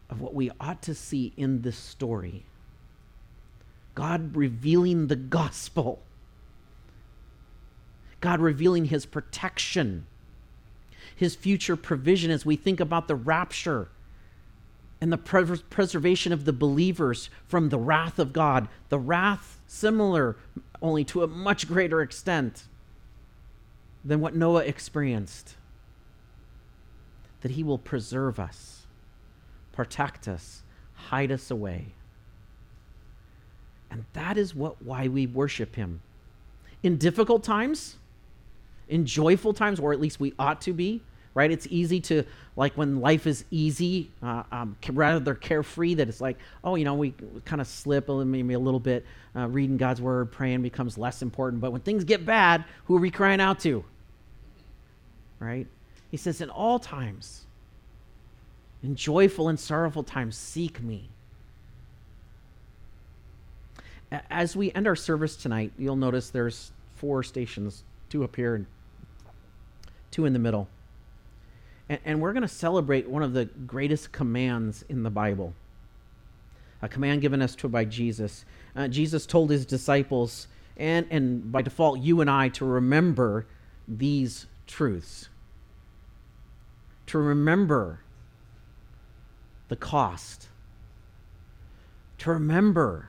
of 0.08 0.22
what 0.22 0.32
we 0.32 0.50
ought 0.58 0.80
to 0.84 0.94
see 0.94 1.34
in 1.36 1.60
this 1.60 1.76
story. 1.76 2.46
God 3.94 4.34
revealing 4.34 5.08
the 5.08 5.16
gospel, 5.16 6.00
God 8.22 8.40
revealing 8.40 8.86
his 8.86 9.04
protection, 9.04 10.06
his 11.14 11.34
future 11.34 11.76
provision 11.76 12.30
as 12.30 12.46
we 12.46 12.56
think 12.56 12.80
about 12.80 13.08
the 13.08 13.14
rapture 13.14 13.88
and 14.98 15.12
the 15.12 15.18
pres- 15.18 15.60
preservation 15.68 16.32
of 16.32 16.46
the 16.46 16.52
believers 16.54 17.28
from 17.46 17.68
the 17.68 17.78
wrath 17.78 18.18
of 18.18 18.32
God, 18.32 18.68
the 18.88 18.98
wrath 18.98 19.60
similar 19.66 20.38
only 20.80 21.04
to 21.04 21.22
a 21.22 21.26
much 21.26 21.68
greater 21.68 22.00
extent 22.00 22.62
than 24.02 24.18
what 24.20 24.34
Noah 24.34 24.64
experienced. 24.64 25.56
That 27.42 27.52
he 27.52 27.62
will 27.62 27.78
preserve 27.78 28.40
us 28.40 28.82
protect 29.72 30.28
us, 30.28 30.62
hide 30.94 31.32
us 31.32 31.50
away. 31.50 31.86
And 33.90 34.04
that 34.12 34.38
is 34.38 34.54
what 34.54 34.82
why 34.82 35.08
we 35.08 35.26
worship 35.26 35.74
him. 35.74 36.00
In 36.82 36.96
difficult 36.96 37.42
times, 37.42 37.96
in 38.88 39.06
joyful 39.06 39.52
times, 39.52 39.80
or 39.80 39.92
at 39.92 40.00
least 40.00 40.20
we 40.20 40.34
ought 40.38 40.60
to 40.62 40.72
be, 40.72 41.02
right? 41.34 41.50
It's 41.50 41.66
easy 41.70 42.00
to, 42.02 42.24
like 42.56 42.74
when 42.74 43.00
life 43.00 43.26
is 43.26 43.44
easy, 43.50 44.10
uh, 44.22 44.42
um, 44.50 44.76
rather 44.92 45.34
carefree, 45.34 45.94
that 45.94 46.08
it's 46.08 46.20
like, 46.20 46.36
oh, 46.64 46.74
you 46.74 46.84
know, 46.84 46.94
we 46.94 47.14
kind 47.44 47.60
of 47.60 47.66
slip 47.66 48.08
maybe 48.08 48.54
a 48.54 48.58
little 48.58 48.80
bit. 48.80 49.04
Uh, 49.34 49.48
reading 49.48 49.76
God's 49.76 50.00
word, 50.00 50.30
praying 50.32 50.62
becomes 50.62 50.98
less 50.98 51.22
important. 51.22 51.60
But 51.60 51.72
when 51.72 51.80
things 51.80 52.04
get 52.04 52.26
bad, 52.26 52.64
who 52.84 52.96
are 52.96 53.00
we 53.00 53.10
crying 53.10 53.40
out 53.40 53.60
to? 53.60 53.84
Right? 55.38 55.66
He 56.12 56.18
says, 56.18 56.40
in 56.42 56.50
all 56.50 56.78
times, 56.78 57.46
in 58.82 58.94
joyful 58.94 59.48
and 59.48 59.58
sorrowful 59.58 60.04
times, 60.04 60.36
seek 60.36 60.80
me. 60.82 61.08
As 64.30 64.54
we 64.54 64.70
end 64.72 64.86
our 64.86 64.94
service 64.94 65.36
tonight, 65.36 65.72
you'll 65.78 65.96
notice 65.96 66.28
there's 66.28 66.70
four 66.96 67.22
stations 67.22 67.82
two 68.10 68.22
up 68.24 68.36
here 68.36 68.54
and 68.54 68.66
two 70.10 70.26
in 70.26 70.34
the 70.34 70.38
middle. 70.38 70.68
And, 71.88 71.98
and 72.04 72.20
we're 72.20 72.34
going 72.34 72.42
to 72.42 72.48
celebrate 72.48 73.08
one 73.08 73.22
of 73.22 73.32
the 73.32 73.46
greatest 73.46 74.12
commands 74.12 74.84
in 74.90 75.02
the 75.02 75.10
Bible 75.10 75.54
a 76.82 76.88
command 76.88 77.22
given 77.22 77.40
us 77.40 77.54
to 77.54 77.68
by 77.68 77.84
Jesus. 77.84 78.44
Uh, 78.74 78.88
Jesus 78.88 79.24
told 79.24 79.50
his 79.50 79.64
disciples, 79.64 80.48
and, 80.76 81.06
and 81.10 81.52
by 81.52 81.62
default, 81.62 82.00
you 82.00 82.20
and 82.20 82.28
I, 82.28 82.48
to 82.50 82.64
remember 82.64 83.46
these 83.86 84.46
truths. 84.66 85.28
To 87.06 87.18
remember 87.18 88.00
the 89.68 89.76
cost. 89.76 90.48
To 92.18 92.30
remember 92.30 93.08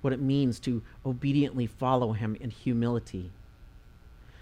what 0.00 0.12
it 0.12 0.20
means 0.20 0.60
to 0.60 0.82
obediently 1.04 1.66
follow 1.66 2.12
him 2.12 2.36
in 2.40 2.50
humility. 2.50 3.32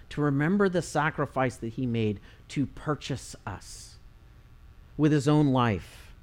To 0.09 0.21
remember 0.21 0.69
the 0.69 0.81
sacrifice 0.81 1.55
that 1.57 1.73
he 1.73 1.85
made 1.85 2.19
to 2.49 2.65
purchase 2.65 3.35
us 3.47 3.95
with 4.97 5.11
his 5.11 5.27
own 5.27 5.47
life. 5.47 6.13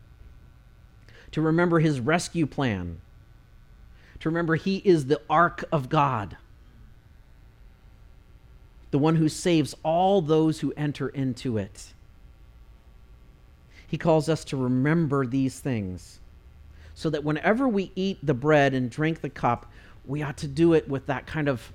To 1.33 1.41
remember 1.41 1.81
his 1.81 2.01
rescue 2.01 2.47
plan. 2.47 3.01
To 4.21 4.29
remember 4.29 4.57
he 4.57 4.77
is 4.79 5.07
the 5.07 5.21
ark 5.29 5.65
of 5.73 5.89
God 5.89 6.37
the 8.91 8.99
one 8.99 9.17
who 9.17 9.29
saves 9.29 9.75
all 9.83 10.21
those 10.21 10.61
who 10.61 10.73
enter 10.77 11.09
into 11.09 11.59
it. 11.59 11.93
He 13.87 13.99
calls 13.99 14.29
us 14.29 14.45
to 14.47 14.57
remember 14.57 15.27
these 15.27 15.61
things 15.61 16.21
so 16.95 17.11
that 17.11 17.25
whenever 17.25 17.69
we 17.69 17.93
eat 17.95 18.19
the 18.23 18.35
bread 18.35 18.75
and 18.75 18.91
drink 18.91 19.21
the 19.21 19.31
cup, 19.31 19.71
we 20.05 20.23
ought 20.23 20.37
to 20.39 20.49
do 20.49 20.75
it 20.75 20.89
with 20.89 21.07
that 21.07 21.27
kind 21.27 21.49
of 21.49 21.73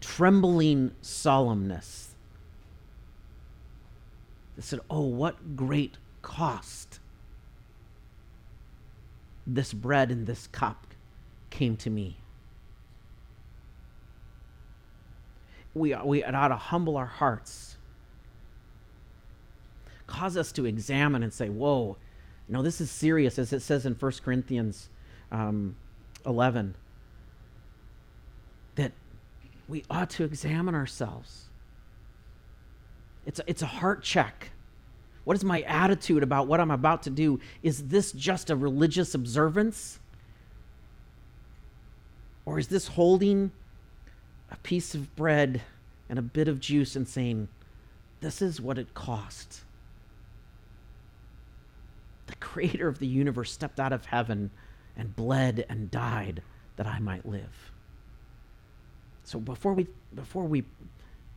trembling 0.00 0.92
solemnness. 1.02 2.08
They 4.56 4.62
said, 4.62 4.80
Oh, 4.90 5.02
what 5.02 5.54
great 5.54 5.96
cost 6.22 6.98
this 9.46 9.72
bread 9.72 10.10
and 10.10 10.26
this 10.26 10.46
cup 10.48 10.88
came 11.50 11.76
to 11.76 11.90
me. 11.90 12.16
We, 15.78 15.94
we 15.94 16.24
ought 16.24 16.48
to 16.48 16.56
humble 16.56 16.96
our 16.96 17.06
hearts. 17.06 17.76
Cause 20.06 20.36
us 20.36 20.52
to 20.52 20.64
examine 20.64 21.22
and 21.22 21.32
say, 21.32 21.48
whoa, 21.48 21.96
no, 22.48 22.62
this 22.62 22.80
is 22.80 22.90
serious, 22.90 23.38
as 23.38 23.52
it 23.52 23.60
says 23.60 23.84
in 23.84 23.94
1 23.94 24.12
Corinthians 24.24 24.88
um, 25.30 25.76
11, 26.24 26.74
that 28.76 28.92
we 29.68 29.84
ought 29.90 30.08
to 30.10 30.24
examine 30.24 30.74
ourselves. 30.74 31.48
It's 33.26 33.38
a, 33.40 33.44
it's 33.46 33.60
a 33.60 33.66
heart 33.66 34.02
check. 34.02 34.50
What 35.24 35.36
is 35.36 35.44
my 35.44 35.60
attitude 35.62 36.22
about 36.22 36.46
what 36.46 36.58
I'm 36.58 36.70
about 36.70 37.02
to 37.02 37.10
do? 37.10 37.38
Is 37.62 37.88
this 37.88 38.12
just 38.12 38.48
a 38.48 38.56
religious 38.56 39.14
observance? 39.14 39.98
Or 42.46 42.58
is 42.58 42.68
this 42.68 42.88
holding 42.88 43.52
a 44.50 44.56
piece 44.56 44.94
of 44.94 45.14
bread 45.16 45.62
and 46.08 46.18
a 46.18 46.22
bit 46.22 46.48
of 46.48 46.60
juice 46.60 46.96
and 46.96 47.06
saying, 47.06 47.48
This 48.20 48.40
is 48.42 48.60
what 48.60 48.78
it 48.78 48.94
cost. 48.94 49.62
The 52.26 52.36
creator 52.36 52.88
of 52.88 52.98
the 52.98 53.06
universe 53.06 53.52
stepped 53.52 53.80
out 53.80 53.92
of 53.92 54.06
heaven 54.06 54.50
and 54.96 55.14
bled 55.16 55.64
and 55.68 55.90
died 55.90 56.42
that 56.76 56.86
I 56.86 56.98
might 56.98 57.26
live. 57.26 57.72
So 59.24 59.38
before 59.38 59.74
we 59.74 59.86
before 60.14 60.44
we 60.44 60.64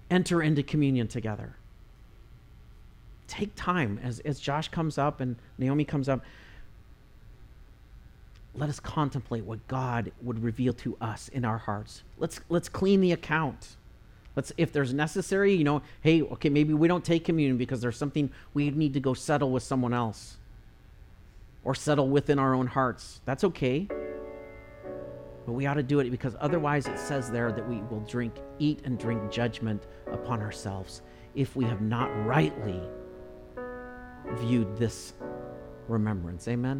enter 0.09 0.41
into 0.41 0.63
communion 0.63 1.07
together, 1.07 1.55
take 3.27 3.55
time 3.55 3.99
as, 4.03 4.19
as 4.19 4.39
Josh 4.39 4.67
comes 4.67 4.97
up 4.97 5.21
and 5.21 5.35
Naomi 5.57 5.85
comes 5.85 6.09
up, 6.09 6.23
let 8.55 8.69
us 8.69 8.79
contemplate 8.79 9.45
what 9.45 9.65
God 9.67 10.11
would 10.21 10.43
reveal 10.43 10.73
to 10.73 10.97
us 10.99 11.29
in 11.29 11.45
our 11.45 11.57
hearts. 11.57 12.03
Let's 12.17 12.41
let's 12.49 12.69
clean 12.69 13.01
the 13.01 13.11
account. 13.11 13.77
Let's 14.35 14.51
if 14.57 14.71
there's 14.71 14.93
necessary, 14.93 15.53
you 15.53 15.63
know, 15.63 15.81
hey, 16.01 16.21
okay, 16.21 16.49
maybe 16.49 16.73
we 16.73 16.87
don't 16.87 17.03
take 17.03 17.25
communion 17.25 17.57
because 17.57 17.81
there's 17.81 17.97
something 17.97 18.29
we 18.53 18.69
need 18.71 18.93
to 18.93 18.99
go 18.99 19.13
settle 19.13 19.51
with 19.51 19.63
someone 19.63 19.93
else 19.93 20.37
or 21.63 21.75
settle 21.75 22.09
within 22.09 22.39
our 22.39 22.53
own 22.53 22.67
hearts. 22.67 23.21
That's 23.25 23.43
okay. 23.43 23.87
But 25.45 25.53
we 25.53 25.65
ought 25.65 25.75
to 25.75 25.83
do 25.83 25.99
it 25.99 26.09
because 26.09 26.35
otherwise 26.39 26.87
it 26.87 26.99
says 26.99 27.31
there 27.31 27.51
that 27.51 27.67
we 27.67 27.81
will 27.89 28.01
drink, 28.01 28.35
eat 28.59 28.81
and 28.85 28.97
drink 28.97 29.31
judgment 29.31 29.87
upon 30.11 30.39
ourselves 30.39 31.01
if 31.35 31.55
we 31.55 31.65
have 31.65 31.81
not 31.81 32.07
rightly 32.25 32.79
viewed 34.37 34.77
this 34.77 35.13
remembrance. 35.87 36.47
Amen. 36.47 36.79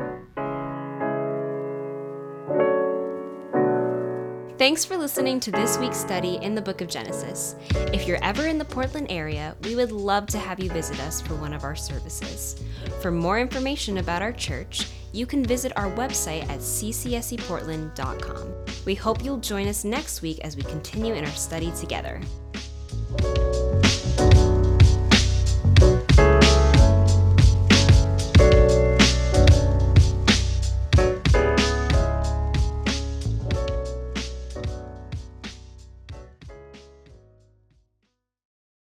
Thanks 4.62 4.86
for 4.86 4.95
listening 4.95 5.39
to 5.39 5.49
this 5.49 5.80
week's 5.80 5.97
study 5.97 6.38
in 6.43 6.53
the 6.53 6.62
book 6.62 6.82
of 6.82 6.88
Genesis. 6.88 7.55
If 7.91 8.07
you're 8.07 8.24
ever 8.24 8.45
in 8.45 8.59
the 8.59 8.66
Portland 8.66 9.07
area, 9.09 9.55
we 9.64 9.76
would 9.76 9.91
love 9.91 10.28
to 10.28 10.38
have 10.38 10.59
you 10.59 10.70
visit 10.70 10.99
us 10.99 11.20
for 11.20 11.34
one 11.34 11.55
of 11.55 11.64
our 11.64 11.76
services. 11.76 12.64
For 13.01 13.09
more 13.09 13.39
information 13.39 13.97
about 13.97 14.22
our 14.22 14.32
church, 14.32 14.86
you 15.14 15.26
can 15.26 15.43
visit 15.43 15.76
our 15.76 15.89
website 15.89 16.43
at 16.43 16.59
ccseportland.com. 16.59 18.53
We 18.86 18.93
hope 18.93 19.26
you'll 19.26 19.38
join 19.38 19.68
us 19.68 19.84
next 19.84 20.22
week 20.22 20.38
as 20.41 20.55
we 20.55 20.62
continue 20.62 21.16
in 21.16 21.26
our 21.26 21.32
study 21.32 21.72
together. 21.72 22.22